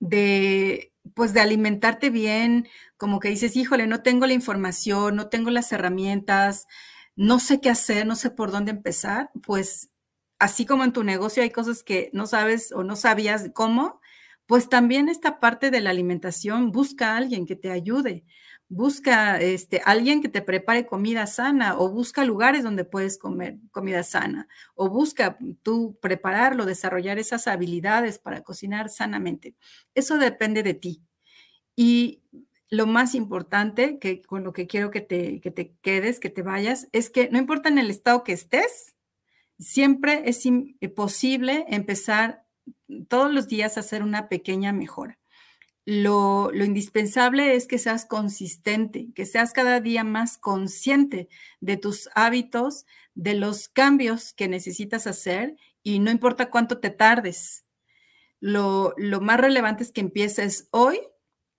de 0.00 0.93
pues 1.14 1.32
de 1.34 1.40
alimentarte 1.40 2.10
bien, 2.10 2.68
como 2.96 3.20
que 3.20 3.28
dices, 3.28 3.56
híjole, 3.56 3.86
no 3.86 4.02
tengo 4.02 4.26
la 4.26 4.32
información, 4.32 5.16
no 5.16 5.28
tengo 5.28 5.50
las 5.50 5.70
herramientas, 5.72 6.66
no 7.16 7.38
sé 7.40 7.60
qué 7.60 7.70
hacer, 7.70 8.06
no 8.06 8.16
sé 8.16 8.30
por 8.30 8.50
dónde 8.50 8.70
empezar, 8.72 9.30
pues 9.42 9.90
así 10.38 10.66
como 10.66 10.84
en 10.84 10.92
tu 10.92 11.04
negocio 11.04 11.42
hay 11.42 11.50
cosas 11.50 11.82
que 11.82 12.10
no 12.12 12.26
sabes 12.26 12.72
o 12.72 12.82
no 12.84 12.96
sabías 12.96 13.50
cómo, 13.54 14.00
pues 14.46 14.68
también 14.68 15.08
esta 15.08 15.40
parte 15.40 15.70
de 15.70 15.80
la 15.80 15.90
alimentación, 15.90 16.70
busca 16.72 17.12
a 17.14 17.16
alguien 17.18 17.46
que 17.46 17.56
te 17.56 17.70
ayude 17.70 18.24
busca 18.68 19.40
este, 19.40 19.82
alguien 19.84 20.22
que 20.22 20.28
te 20.28 20.42
prepare 20.42 20.86
comida 20.86 21.26
sana 21.26 21.78
o 21.78 21.90
busca 21.90 22.24
lugares 22.24 22.62
donde 22.62 22.84
puedes 22.84 23.18
comer 23.18 23.58
comida 23.70 24.02
sana 24.02 24.48
o 24.74 24.88
busca 24.88 25.38
tú 25.62 25.98
prepararlo, 26.00 26.66
desarrollar 26.66 27.18
esas 27.18 27.46
habilidades 27.46 28.18
para 28.18 28.42
cocinar 28.42 28.88
sanamente. 28.88 29.54
Eso 29.94 30.18
depende 30.18 30.62
de 30.62 30.74
ti. 30.74 31.02
Y 31.76 32.22
lo 32.70 32.86
más 32.86 33.14
importante, 33.14 33.98
que 33.98 34.22
con 34.22 34.44
lo 34.44 34.52
que 34.52 34.66
quiero 34.66 34.90
que 34.90 35.00
te, 35.00 35.40
que 35.40 35.50
te 35.50 35.74
quedes, 35.82 36.18
que 36.18 36.30
te 36.30 36.42
vayas, 36.42 36.88
es 36.92 37.10
que 37.10 37.28
no 37.30 37.38
importa 37.38 37.68
en 37.68 37.78
el 37.78 37.90
estado 37.90 38.24
que 38.24 38.32
estés, 38.32 38.94
siempre 39.58 40.22
es 40.26 40.42
posible 40.94 41.64
empezar 41.68 42.44
todos 43.08 43.32
los 43.32 43.46
días 43.46 43.76
a 43.76 43.80
hacer 43.80 44.02
una 44.02 44.28
pequeña 44.28 44.72
mejora 44.72 45.18
lo, 45.86 46.50
indispensable 46.54 47.54
es 47.54 47.66
que 47.66 47.78
seas 47.78 48.06
consistente, 48.06 49.08
que 49.14 49.26
seas 49.26 49.52
cada 49.52 49.80
día 49.80 50.04
más 50.04 50.38
consciente 50.38 51.28
de 51.60 51.76
tus 51.76 52.08
hábitos, 52.14 52.86
de 53.14 53.34
los 53.34 53.68
cambios 53.68 54.32
que 54.32 54.48
necesitas 54.48 55.06
hacer 55.06 55.56
y 55.82 55.98
no 55.98 56.10
importa 56.10 56.50
cuánto 56.50 56.78
te 56.78 56.90
tardes. 56.90 57.64
Lo, 58.40 58.94
lo 58.96 59.20
más 59.20 59.40
relevante 59.40 59.82
es 59.84 59.92
que 59.92 60.00
empieces 60.00 60.68
hoy 60.70 61.00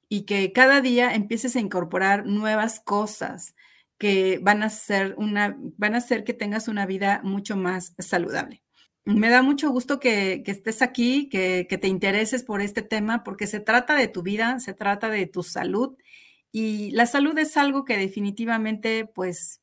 y 0.09 0.23
que 0.23 0.51
cada 0.53 0.82
día 0.82 1.13
empieces 1.13 1.55
a 1.55 1.59
incorporar 1.59 2.26
nuevas 2.26 2.80
cosas 2.80 3.55
que 3.97 4.39
van 4.41 4.63
a, 4.63 4.69
ser 4.69 5.15
una, 5.17 5.55
van 5.78 5.95
a 5.95 5.99
hacer 5.99 6.23
que 6.23 6.34
tengas 6.34 6.67
una 6.67 6.86
vida 6.86 7.21
mucho 7.23 7.55
más 7.55 7.93
saludable. 7.99 8.64
Me 9.06 9.30
da 9.30 9.41
mucho 9.41 9.70
gusto 9.72 9.99
que, 9.99 10.43
estés 10.45 10.82
aquí, 10.82 11.30
que, 11.30 11.68
que, 11.70 11.78
te 11.78 11.88
intereses 11.88 12.43
por 12.43 12.62
este 12.62 12.82
tema, 12.82 13.24
porque 13.24 13.47
se 13.47 13.60
trata 13.60 13.95
de 13.95 14.08
tu 14.08 14.24
vida, 14.24 14.60
se 14.60 14.74
trata 14.74 15.10
de 15.10 15.28
tu 15.28 15.43
salud 15.43 15.95
y 16.51 16.91
la 16.91 17.06
salud 17.06 17.38
es 17.38 17.58
algo 17.58 17.86
que 17.86 17.97
definitivamente 17.97 19.06
pues 19.06 19.62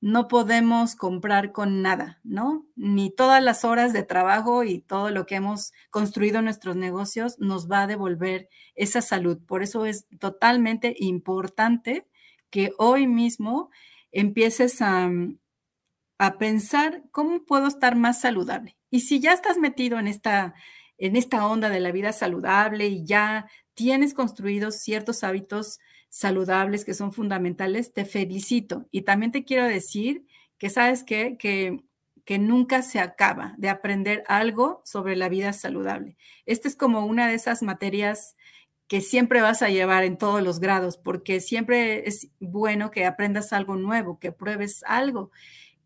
no 0.00 0.28
podemos 0.28 0.96
comprar 0.96 1.52
con 1.52 1.82
nada, 1.82 2.20
¿no? 2.24 2.66
Ni 2.74 3.10
todas 3.10 3.42
las 3.42 3.64
horas 3.64 3.92
de 3.92 4.02
trabajo 4.02 4.64
y 4.64 4.80
todo 4.80 5.10
lo 5.10 5.26
que 5.26 5.34
hemos 5.34 5.72
construido 5.90 6.38
en 6.38 6.46
nuestros 6.46 6.76
negocios 6.76 7.38
nos 7.38 7.70
va 7.70 7.82
a 7.82 7.86
devolver 7.86 8.48
esa 8.74 9.02
salud. 9.02 9.38
Por 9.46 9.62
eso 9.62 9.84
es 9.84 10.06
totalmente 10.18 10.94
importante 10.98 12.06
que 12.48 12.72
hoy 12.78 13.06
mismo 13.06 13.70
empieces 14.10 14.80
a, 14.80 15.10
a 16.20 16.36
pensar 16.36 17.02
cómo 17.12 17.46
puedo 17.46 17.66
estar 17.66 17.96
más 17.96 18.20
saludable. 18.20 18.76
Y 18.90 19.00
si 19.00 19.20
ya 19.20 19.32
estás 19.32 19.56
metido 19.56 19.98
en 19.98 20.06
esta, 20.06 20.52
en 20.98 21.16
esta 21.16 21.46
onda 21.46 21.70
de 21.70 21.80
la 21.80 21.92
vida 21.92 22.12
saludable 22.12 22.88
y 22.88 23.06
ya 23.06 23.48
tienes 23.72 24.12
construidos 24.12 24.76
ciertos 24.76 25.24
hábitos 25.24 25.80
saludables 26.10 26.84
que 26.84 26.92
son 26.92 27.14
fundamentales, 27.14 27.94
te 27.94 28.04
felicito. 28.04 28.86
Y 28.90 29.02
también 29.02 29.32
te 29.32 29.44
quiero 29.46 29.64
decir 29.64 30.26
que 30.58 30.68
sabes 30.68 31.04
que, 31.04 31.38
que, 31.38 31.84
que 32.26 32.38
nunca 32.38 32.82
se 32.82 33.00
acaba 33.00 33.54
de 33.56 33.70
aprender 33.70 34.22
algo 34.28 34.82
sobre 34.84 35.16
la 35.16 35.30
vida 35.30 35.54
saludable. 35.54 36.18
Esta 36.44 36.68
es 36.68 36.76
como 36.76 37.06
una 37.06 37.28
de 37.28 37.34
esas 37.34 37.62
materias 37.62 38.36
que 38.88 39.00
siempre 39.00 39.40
vas 39.40 39.62
a 39.62 39.70
llevar 39.70 40.04
en 40.04 40.18
todos 40.18 40.42
los 40.42 40.60
grados, 40.60 40.98
porque 40.98 41.40
siempre 41.40 42.06
es 42.06 42.28
bueno 42.40 42.90
que 42.90 43.06
aprendas 43.06 43.54
algo 43.54 43.76
nuevo, 43.76 44.18
que 44.18 44.32
pruebes 44.32 44.84
algo 44.86 45.30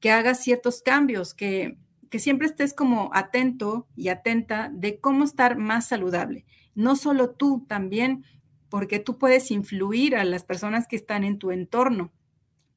que 0.05 0.11
hagas 0.11 0.45
ciertos 0.45 0.83
cambios, 0.83 1.33
que, 1.33 1.79
que 2.11 2.19
siempre 2.19 2.47
estés 2.47 2.75
como 2.75 3.09
atento 3.15 3.89
y 3.97 4.09
atenta 4.09 4.71
de 4.71 5.01
cómo 5.01 5.25
estar 5.25 5.57
más 5.57 5.89
saludable. 5.89 6.45
No 6.75 6.95
solo 6.95 7.31
tú, 7.31 7.65
también 7.67 8.23
porque 8.69 8.99
tú 8.99 9.17
puedes 9.17 9.51
influir 9.51 10.15
a 10.15 10.25
las 10.27 10.45
personas 10.45 10.87
que 10.87 10.97
están 10.97 11.25
en 11.25 11.39
tu 11.39 11.53
entorno, 11.53 12.13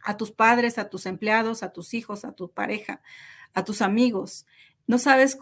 a 0.02 0.16
tus 0.16 0.32
padres, 0.32 0.78
a 0.78 0.90
tus 0.90 1.06
empleados, 1.06 1.64
a 1.64 1.74
tus 1.74 1.94
hijos, 1.94 2.24
a 2.24 2.32
tu 2.32 2.50
pareja, 2.50 3.02
a 3.54 3.66
tus 3.66 3.82
amigos. 3.82 4.46
No 4.86 4.98
sabes 4.98 5.38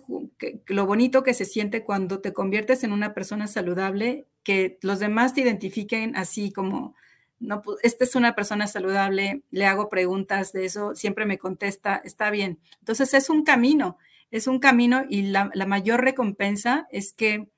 lo 0.66 0.88
bonito 0.88 1.22
que 1.22 1.36
se 1.36 1.46
siente 1.46 1.84
cuando 1.84 2.20
te 2.20 2.34
conviertes 2.34 2.84
en 2.84 2.94
una 2.94 3.14
persona 3.14 3.46
saludable, 3.46 4.26
que 4.42 4.80
los 4.82 4.98
demás 4.98 5.36
te 5.36 5.42
identifiquen 5.42 6.16
así 6.16 6.52
como 6.52 6.96
no, 7.40 7.62
esta 7.84 8.04
es 8.04 8.16
una 8.16 8.36
persona 8.36 8.68
saludable, 8.68 9.44
le 9.52 9.66
hago 9.66 9.90
preguntas 9.90 10.54
de 10.54 10.66
eso, 10.66 10.96
siempre 10.96 11.26
me 11.26 11.38
contesta, 11.38 12.02
está 12.04 12.30
bien. 12.30 12.60
Entonces 12.80 13.14
es 13.14 13.30
un 13.30 13.44
camino, 13.44 13.98
es 14.32 14.48
un 14.48 14.60
camino 14.60 15.04
y 15.10 15.24
la, 15.24 15.50
mayor 15.68 16.04
recompensa 16.04 16.88
es 16.92 17.14
que 17.14 17.50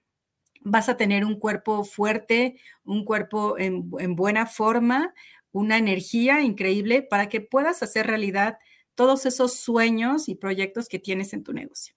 vas 0.61 0.89
a 0.89 0.97
tener 0.97 1.25
un 1.25 1.39
cuerpo 1.39 1.83
fuerte, 1.83 2.59
un 2.83 3.05
cuerpo 3.05 3.57
en 3.57 4.15
buena 4.15 4.45
forma, 4.45 5.13
una 5.51 5.77
energía 5.77 6.41
increíble 6.41 7.01
para 7.01 7.29
que 7.29 7.41
puedas 7.41 7.81
hacer 7.83 8.07
realidad 8.07 8.57
todos 8.95 9.25
esos 9.25 9.53
sueños 9.55 10.29
y 10.29 10.35
proyectos 10.35 10.87
que 10.87 10.99
tienes 10.99 11.33
en 11.33 11.43
tu 11.43 11.53
negocio. 11.53 11.96